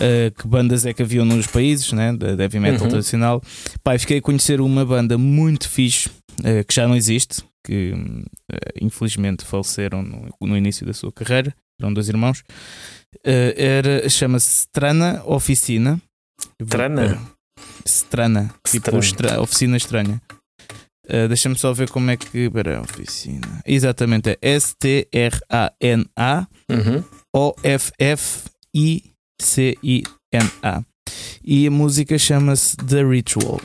uh, 0.00 0.34
que 0.34 0.48
bandas 0.48 0.86
é 0.86 0.92
que 0.92 1.02
haviam 1.02 1.24
nos 1.24 1.46
países, 1.46 1.92
né, 1.92 2.12
da 2.12 2.42
heavy 2.42 2.58
metal 2.58 2.82
uhum. 2.82 2.88
tradicional. 2.88 3.42
Pai, 3.84 3.98
fiquei 3.98 4.18
a 4.18 4.22
conhecer 4.22 4.60
uma 4.60 4.84
banda 4.84 5.18
muito 5.18 5.68
fixe 5.68 6.10
que 6.66 6.74
já 6.74 6.88
não 6.88 6.96
existe, 6.96 7.44
que 7.62 7.92
infelizmente 8.80 9.44
faleceram 9.44 10.02
no, 10.02 10.30
no, 10.40 10.56
início 10.56 10.86
da 10.86 10.94
sua 10.94 11.12
carreira. 11.12 11.54
Eram 11.78 11.92
dois 11.92 12.08
irmãos. 12.08 12.42
era 13.22 14.08
chama-se 14.08 14.48
Strana 14.48 15.22
Oficina. 15.26 16.00
Strana? 16.58 17.20
Strana. 17.84 18.50
Tipo 18.66 18.98
estra 18.98 19.40
oficina 19.40 19.76
estranha. 19.76 20.20
Uh, 21.06 21.28
Deixa-me 21.28 21.58
só 21.58 21.72
ver 21.72 21.90
como 21.90 22.10
é 22.10 22.16
que. 22.16 22.48
Pera, 22.50 22.80
oficina. 22.80 23.60
Exatamente, 23.66 24.30
é 24.30 24.38
S-T-R-A-N-A 24.42 26.46
uhum. 26.68 27.04
O-F-F-I-C-I-N-A. 29.40 30.82
E 31.42 31.66
a 31.66 31.70
música 31.70 32.18
chama-se 32.18 32.76
The 32.76 33.02
Ritual. 33.02 33.60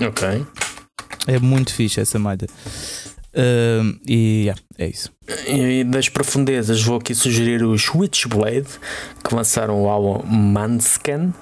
Ok. 0.00 0.46
É 1.26 1.38
muito 1.38 1.72
fixe 1.72 2.00
essa 2.00 2.18
malha. 2.18 2.46
Uh, 3.34 3.98
e 4.06 4.44
yeah, 4.44 4.60
é 4.78 4.86
isso. 4.86 5.10
E 5.46 5.82
das 5.84 6.08
profundezas 6.08 6.82
vou 6.82 6.98
aqui 6.98 7.14
sugerir 7.14 7.64
os 7.64 7.92
Witchblade 7.92 8.68
que 9.22 9.34
lançaram 9.34 9.82
o 9.82 9.88
álbum 9.88 10.24
Manscan. 10.26 11.32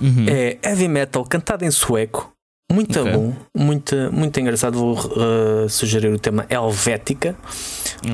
Uhum. 0.00 0.26
É 0.28 0.58
heavy 0.64 0.88
metal 0.88 1.24
cantado 1.24 1.64
em 1.64 1.70
sueco. 1.70 2.32
Muito 2.70 2.98
okay. 2.98 3.12
bom, 3.12 3.34
muito, 3.54 3.94
muito 4.12 4.40
engraçado. 4.40 4.78
Vou 4.78 4.96
uh, 4.96 5.68
sugerir 5.68 6.08
o 6.08 6.18
tema 6.18 6.46
Helvética. 6.48 7.36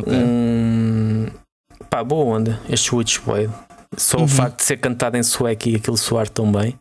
Okay. 0.00 0.12
Um, 0.12 1.26
pá, 1.88 2.02
boa 2.02 2.36
onda, 2.36 2.60
este 2.68 2.94
Witchblade. 2.94 3.52
Só 3.96 4.18
uhum. 4.18 4.24
o 4.24 4.28
facto 4.28 4.58
de 4.58 4.64
ser 4.64 4.76
cantado 4.78 5.16
em 5.16 5.22
sueco 5.22 5.68
e 5.68 5.76
aquilo 5.76 5.96
soar 5.96 6.28
tão 6.28 6.50
bem. 6.50 6.78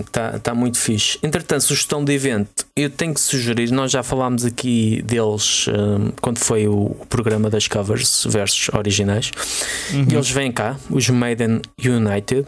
Está 0.00 0.32
um, 0.34 0.38
tá 0.40 0.54
muito 0.54 0.76
fixe. 0.76 1.18
Entretanto, 1.22 1.62
sugestão 1.62 2.04
de 2.04 2.12
evento, 2.12 2.66
eu 2.76 2.90
tenho 2.90 3.14
que 3.14 3.20
sugerir. 3.20 3.70
Nós 3.70 3.92
já 3.92 4.02
falámos 4.02 4.44
aqui 4.44 5.00
deles 5.02 5.66
um, 5.68 6.10
quando 6.20 6.38
foi 6.38 6.66
o, 6.66 6.96
o, 7.00 7.06
programa 7.08 7.48
das 7.48 7.68
covers 7.68 8.26
versus 8.28 8.68
originais. 8.74 9.30
Uhum. 9.92 10.06
Eles 10.10 10.30
vêm 10.30 10.50
cá, 10.50 10.76
os 10.90 11.08
Maiden 11.08 11.62
United. 11.78 12.46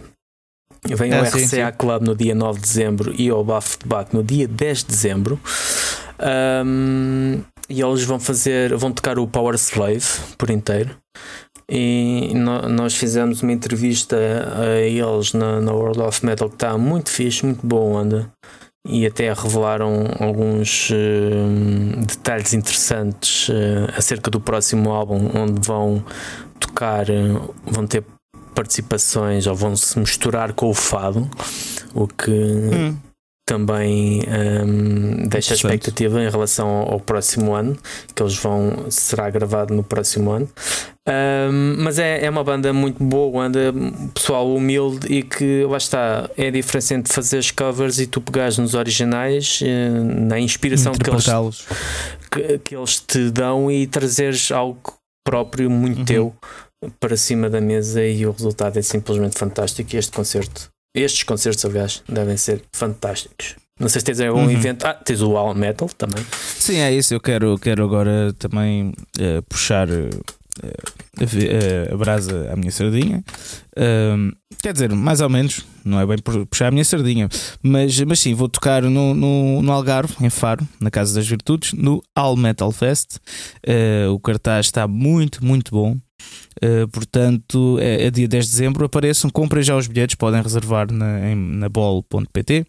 Vem 0.87 1.15
ao 1.15 1.21
ah, 1.21 1.29
RCA 1.29 1.39
sim. 1.39 1.79
Club 1.79 2.03
no 2.03 2.15
dia 2.15 2.35
9 2.35 2.61
de 2.61 2.67
dezembro 2.67 3.15
e 3.17 3.31
ao 3.31 3.43
Buff 3.43 3.79
de 3.79 3.89
Back 3.89 4.15
no 4.15 4.23
dia 4.23 4.47
10 4.47 4.79
de 4.79 4.87
dezembro. 4.87 5.41
Um, 6.67 7.41
e 7.69 7.81
eles 7.81 8.05
vão 8.05 8.19
fazer, 8.19 8.77
vão 8.77 8.93
tocar 8.93 9.19
o 9.19 9.27
Power 9.27 9.55
Slave 9.55 10.05
por 10.37 10.51
inteiro. 10.51 10.97
E 11.69 12.33
no, 12.35 12.69
nós 12.69 12.95
fizemos 12.95 13.43
uma 13.43 13.53
entrevista 13.53 14.17
a 14.17 14.81
eles 14.81 15.33
na, 15.33 15.61
na 15.61 15.73
World 15.73 16.01
of 16.01 16.25
Metal 16.25 16.49
que 16.49 16.57
está 16.57 16.77
muito 16.77 17.11
fixe, 17.11 17.45
muito 17.47 17.67
boa 17.67 18.01
onda. 18.01 18.31
E 18.87 19.07
até 19.07 19.33
revelaram 19.33 20.05
alguns 20.21 20.91
uh, 20.91 22.05
detalhes 22.07 22.53
interessantes 22.53 23.49
uh, 23.49 23.91
acerca 23.97 24.31
do 24.31 24.39
próximo 24.39 24.91
álbum 24.91 25.31
onde 25.35 25.67
vão 25.67 26.05
tocar, 26.61 27.09
uh, 27.09 27.55
vão 27.65 27.87
ter 27.87 28.05
participações 28.55 29.47
ou 29.47 29.55
vão 29.55 29.75
se 29.75 29.99
misturar 29.99 30.53
com 30.53 30.69
o 30.69 30.75
fado, 30.75 31.31
o 31.95 32.07
que 32.07 32.31
hum 32.31 32.95
também 33.47 34.23
um, 34.67 35.29
deixa 35.29 35.53
a 35.53 35.57
expectativa 35.57 36.23
em 36.23 36.31
relação 36.31 36.67
ao, 36.67 36.93
ao, 36.93 37.01
próximo 37.01 37.55
ano, 37.55 37.77
que 38.15 38.23
eles 38.23 38.37
vão 38.37 38.87
será 38.91 39.29
gravado 39.29 39.75
no 39.75 39.83
próximo 39.83 40.31
ano. 40.31 40.49
Um, 41.07 41.77
mas 41.83 41.99
é, 41.99 42.25
é 42.25 42.31
uma 42.31 42.43
banda 42.43 42.73
muito 42.73 43.05
boa, 43.05 43.43
banda 43.43 43.75
pessoal 44.15 44.55
humilde 44.55 45.07
e 45.13 45.23
que 45.23 45.65
lá 45.65 45.77
está, 45.77 46.31
é 46.37 46.51
diferente 46.51 46.95
entre 46.95 47.13
fazer 47.13 47.39
as 47.39 47.51
covers 47.51 47.99
e 47.99 48.07
tu 48.07 48.23
pegares 48.23 48.57
nos 48.57 48.73
originais, 48.75 49.61
eh, 49.63 49.91
na 49.91 50.41
inspiração 50.41 50.93
que 50.95 51.11
eles, 51.11 51.27
que, 52.31 52.59
que, 52.59 52.75
eles 52.75 53.01
te 53.01 53.31
dão 53.31 53.71
e 53.71 53.87
trazeres 53.87 54.51
algo 54.51 54.81
próprio, 55.23 55.71
muito 55.71 55.99
uhum. 55.99 56.05
teu 56.05 56.35
para 56.99 57.17
cima 57.17 57.51
da 57.51 57.61
mesa 57.61 58.03
e 58.05 58.27
o 58.27 58.31
resultado 58.31 58.79
é 58.79 58.83
simplesmente 58.83 59.39
fantástico. 59.39 59.95
E 59.95 59.99
este 59.99 60.13
concerto 60.13 60.74
estes 60.95 61.25
concertos, 61.25 61.65
aliás, 61.65 62.03
devem 62.09 62.37
ser 62.37 62.63
fantásticos. 62.73 63.57
Não 63.79 63.89
sei 63.89 64.01
se 64.01 64.05
tens 64.05 64.21
algum 64.21 64.45
uhum. 64.45 64.51
evento. 64.51 64.85
Ah, 64.85 64.95
tens 64.95 65.21
o 65.21 65.37
All 65.37 65.53
Metal 65.55 65.89
também. 65.99 66.25
Sim, 66.59 66.77
é 66.77 66.93
isso. 66.93 67.13
Eu 67.13 67.21
quero, 67.21 67.59
quero 67.59 67.83
agora 67.83 68.33
também 68.39 68.93
uh, 69.19 69.43
puxar 69.49 69.89
uh, 69.91 70.09
a, 71.19 71.93
a, 71.93 71.97
brasa 71.97 72.53
à 72.53 72.57
minha 72.57 72.71
sardinha. 72.71 73.25
Quer 74.63 74.73
dizer, 74.73 74.93
mais 74.93 75.21
ou 75.21 75.29
menos, 75.29 75.67
não 75.85 76.01
é 76.01 76.07
bem 76.07 76.19
puxar 76.49 76.69
a 76.69 76.71
minha 76.71 76.85
sardinha, 76.85 77.29
mas, 77.61 78.01
mas 78.01 78.21
sim, 78.21 78.33
vou 78.33 78.49
tocar 78.49 78.83
no, 78.83 79.13
no, 79.13 79.61
no 79.61 79.73
Algarve, 79.73 80.15
em 80.25 80.31
Faro, 80.31 80.67
na 80.81 80.91
Casa 80.91 81.17
das 81.17 81.27
Virtudes, 81.27 81.73
no 81.73 82.01
All 82.15 82.37
Metal 82.37 82.71
Fest. 82.71 83.19
O 84.11 84.21
cartaz 84.21 84.67
está 84.67 84.87
muito, 84.87 85.45
muito 85.45 85.73
bom. 85.73 85.99
Uh, 86.65 86.89
portanto, 86.89 87.79
é, 87.79 88.07
é, 88.07 88.11
dia 88.11 88.27
10 88.27 88.47
de 88.47 88.51
dezembro. 88.51 88.85
Apareçam, 88.85 89.29
comprem 89.29 89.63
já 89.63 89.77
os 89.77 89.87
bilhetes, 89.87 90.15
podem 90.15 90.41
reservar 90.41 90.91
na, 90.91 91.31
em, 91.31 91.35
na 91.35 91.69
bol.pt. 91.69 92.67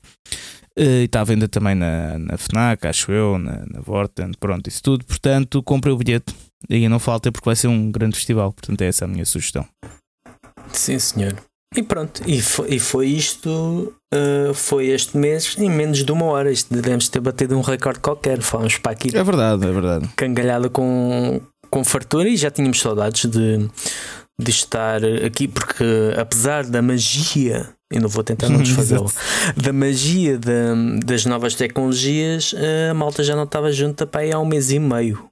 Uh, 0.77 0.81
e 0.81 1.05
está 1.05 1.21
à 1.21 1.23
venda 1.23 1.47
também 1.47 1.75
na, 1.75 2.19
na 2.19 2.37
FNAC, 2.37 2.85
acho 2.85 3.11
eu, 3.11 3.37
na, 3.37 3.63
na 3.65 3.79
Vorten, 3.79 4.31
pronto, 4.37 4.67
isso 4.67 4.83
tudo. 4.83 5.05
Portanto, 5.05 5.63
comprem 5.63 5.93
o 5.93 5.97
bilhete 5.97 6.35
e 6.69 6.89
não 6.89 6.99
falta 6.99 7.31
porque 7.31 7.47
vai 7.47 7.55
ser 7.55 7.67
um 7.67 7.89
grande 7.89 8.17
festival. 8.17 8.51
Portanto, 8.51 8.81
é 8.81 8.87
essa 8.87 9.05
a 9.05 9.07
minha 9.07 9.25
sugestão. 9.25 9.65
Sim, 10.73 10.99
senhor. 10.99 11.35
E 11.75 11.83
pronto, 11.83 12.21
e 12.25 12.41
foi, 12.41 12.75
e 12.75 12.79
foi 12.79 13.07
isto, 13.07 13.93
uh, 14.13 14.53
foi 14.53 14.87
este 14.87 15.17
mês 15.17 15.57
em 15.57 15.69
menos 15.69 16.03
de 16.05 16.11
uma 16.11 16.25
hora. 16.25 16.49
Isto 16.49 16.73
devemos 16.73 17.09
ter 17.09 17.19
batido 17.19 17.57
um 17.57 17.61
recorde 17.61 17.99
qualquer. 17.99 18.41
Fomos 18.41 18.77
para 18.77 18.93
aqui. 18.93 19.15
É 19.15 19.23
verdade, 19.23 19.65
é 19.65 19.71
verdade. 19.71 20.09
Cangalhada 20.15 20.69
com, 20.69 21.41
com 21.75 21.83
fartura 21.83 22.29
e 22.29 22.37
já 22.37 22.49
tínhamos 22.49 22.79
saudades 22.79 23.29
de, 23.29 23.69
de 24.39 24.49
estar 24.49 25.01
aqui, 25.25 25.45
porque 25.45 25.83
apesar 26.17 26.65
da 26.65 26.81
magia, 26.81 27.67
eu 27.91 27.99
não 27.99 28.07
vou 28.07 28.23
tentar 28.23 28.47
não 28.47 28.59
desfazê-lo, 28.63 29.11
da 29.57 29.73
magia 29.73 30.37
de, 30.37 31.01
das 31.05 31.25
novas 31.25 31.53
tecnologias, 31.53 32.55
a 32.89 32.93
malta 32.93 33.25
já 33.25 33.35
não 33.35 33.43
estava 33.43 33.73
junta 33.73 34.07
para 34.07 34.21
aí 34.21 34.31
há 34.31 34.39
um 34.39 34.45
mês 34.45 34.71
e 34.71 34.79
meio. 34.79 35.29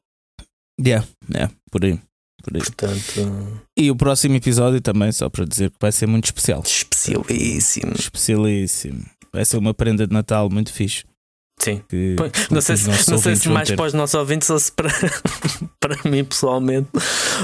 Yeah, 0.78 1.08
yeah, 1.34 1.54
por 1.72 1.86
aí. 1.86 1.98
Por 2.44 2.58
aí. 2.58 2.62
Portanto... 2.62 3.62
E 3.80 3.90
o 3.90 3.96
próximo 3.96 4.36
episódio 4.36 4.82
também, 4.82 5.14
só 5.14 5.30
para 5.30 5.46
dizer 5.46 5.70
que 5.70 5.78
vai 5.80 5.94
ser 5.94 6.08
muito 6.08 6.26
especial. 6.26 6.62
Especialíssimo. 6.62 7.94
Especialíssimo. 7.98 9.06
Vai 9.32 9.46
ser 9.46 9.56
uma 9.56 9.74
prenda 9.74 10.06
de 10.06 10.14
Natal 10.14 10.50
muito 10.50 10.74
fixe. 10.74 11.06
Sim. 11.60 11.82
Que, 11.88 12.16
não 12.52 12.60
sei 12.60 12.76
se, 12.76 13.10
não 13.10 13.18
sei 13.18 13.36
se 13.36 13.48
mais 13.48 13.70
ter. 13.70 13.76
para 13.76 13.86
os 13.86 13.94
nossos 13.94 14.16
ouvintes 14.16 14.50
ou 14.50 14.60
se 14.60 14.72
para, 14.72 14.90
para 15.80 16.10
mim 16.10 16.24
pessoalmente, 16.24 16.90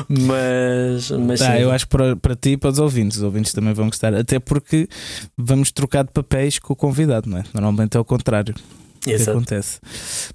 mas. 0.10 1.12
mas 1.12 1.40
tá, 1.40 1.60
eu 1.60 1.72
acho 1.72 1.86
que 1.86 1.92
para, 1.92 2.16
para 2.16 2.36
ti 2.36 2.52
e 2.52 2.58
para 2.58 2.70
os 2.70 2.80
ouvintes. 2.80 3.18
Os 3.18 3.24
ouvintes 3.24 3.54
também 3.54 3.74
vão 3.74 3.88
gostar, 3.88 4.14
até 4.14 4.40
porque 4.40 4.90
vamos 5.38 5.72
trocar 5.72 6.04
de 6.04 6.12
papéis 6.12 6.60
com 6.60 6.74
o 6.74 6.76
convidado, 6.76 7.30
não 7.30 7.38
é? 7.38 7.44
Normalmente 7.54 7.96
é 7.96 8.00
o 8.00 8.06
contrário 8.06 8.56
que 9.00 9.14
acontece. 9.14 9.80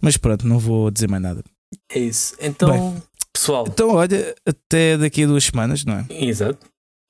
Mas 0.00 0.16
pronto, 0.16 0.46
não 0.46 0.58
vou 0.58 0.90
dizer 0.90 1.08
mais 1.08 1.22
nada. 1.22 1.44
É 1.92 1.98
isso. 1.98 2.34
Então, 2.40 2.70
Bem, 2.70 3.02
pessoal. 3.32 3.66
Então, 3.68 3.90
olha, 3.90 4.34
até 4.46 4.96
daqui 4.96 5.24
a 5.24 5.26
duas 5.26 5.44
semanas, 5.44 5.84
não 5.84 5.94
é? 5.94 6.06
Exato. 6.08 6.58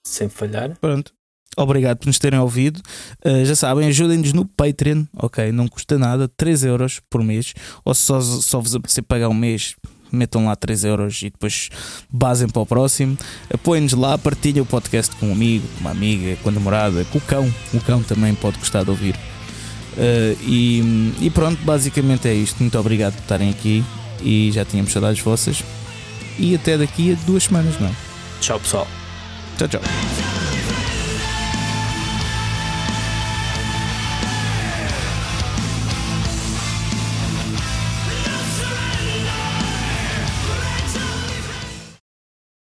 Sem 0.07 0.29
falhar. 0.29 0.77
Pronto. 0.81 1.13
Obrigado 1.57 1.99
por 1.99 2.07
nos 2.07 2.19
terem 2.19 2.39
ouvido. 2.39 2.81
Uh, 3.25 3.45
já 3.45 3.55
sabem, 3.55 3.89
ajudem-nos 3.89 4.33
no 4.33 4.45
Patreon, 4.45 5.05
ok? 5.17 5.53
Não 5.53 5.69
custa 5.69 5.97
nada, 5.97 6.29
3 6.37 6.65
euros 6.65 7.01
por 7.09 7.23
mês. 7.23 7.55
Ou 7.85 7.95
se 7.95 8.03
só, 8.03 8.21
só 8.21 8.61
vos 8.61 8.75
apetecer 8.75 9.05
pagar 9.05 9.29
um 9.29 9.35
mês, 9.35 9.77
metam 10.11 10.47
lá 10.47 10.57
3 10.57 10.85
euros 10.85 11.23
e 11.23 11.31
depois 11.31 11.71
basem 12.11 12.49
para 12.49 12.63
o 12.63 12.67
próximo. 12.67 13.17
Apoiem-nos 13.53 13.93
lá, 13.93 14.19
partilhem 14.19 14.63
o 14.63 14.67
podcast 14.67 15.15
com 15.17 15.29
um 15.29 15.33
amigo, 15.33 15.67
com 15.75 15.81
uma 15.81 15.91
amiga, 15.91 16.37
com 16.43 16.49
a 16.49 16.53
namorada, 16.53 17.05
com 17.07 17.19
o 17.19 17.21
cão. 17.21 17.53
O 17.73 17.81
cão 17.81 18.03
também 18.03 18.35
pode 18.35 18.59
gostar 18.59 18.83
de 18.83 18.91
ouvir. 18.91 19.15
Uh, 19.97 20.37
e, 20.43 21.15
e 21.21 21.31
pronto, 21.31 21.63
basicamente 21.63 22.27
é 22.27 22.35
isto. 22.35 22.59
Muito 22.59 22.77
obrigado 22.79 23.15
por 23.15 23.23
estarem 23.23 23.51
aqui 23.51 23.85
e 24.21 24.51
já 24.53 24.65
tínhamos 24.65 24.93
saudades 24.93 25.23
vossas. 25.23 25.63
E 26.37 26.55
até 26.55 26.77
daqui 26.77 27.13
a 27.13 27.27
duas 27.27 27.45
semanas, 27.45 27.79
não 27.79 27.89
é? 27.89 27.93
Tchau, 28.41 28.59
pessoal. 28.59 28.89
Tchau, 29.57 29.69
tchau. 29.69 30.34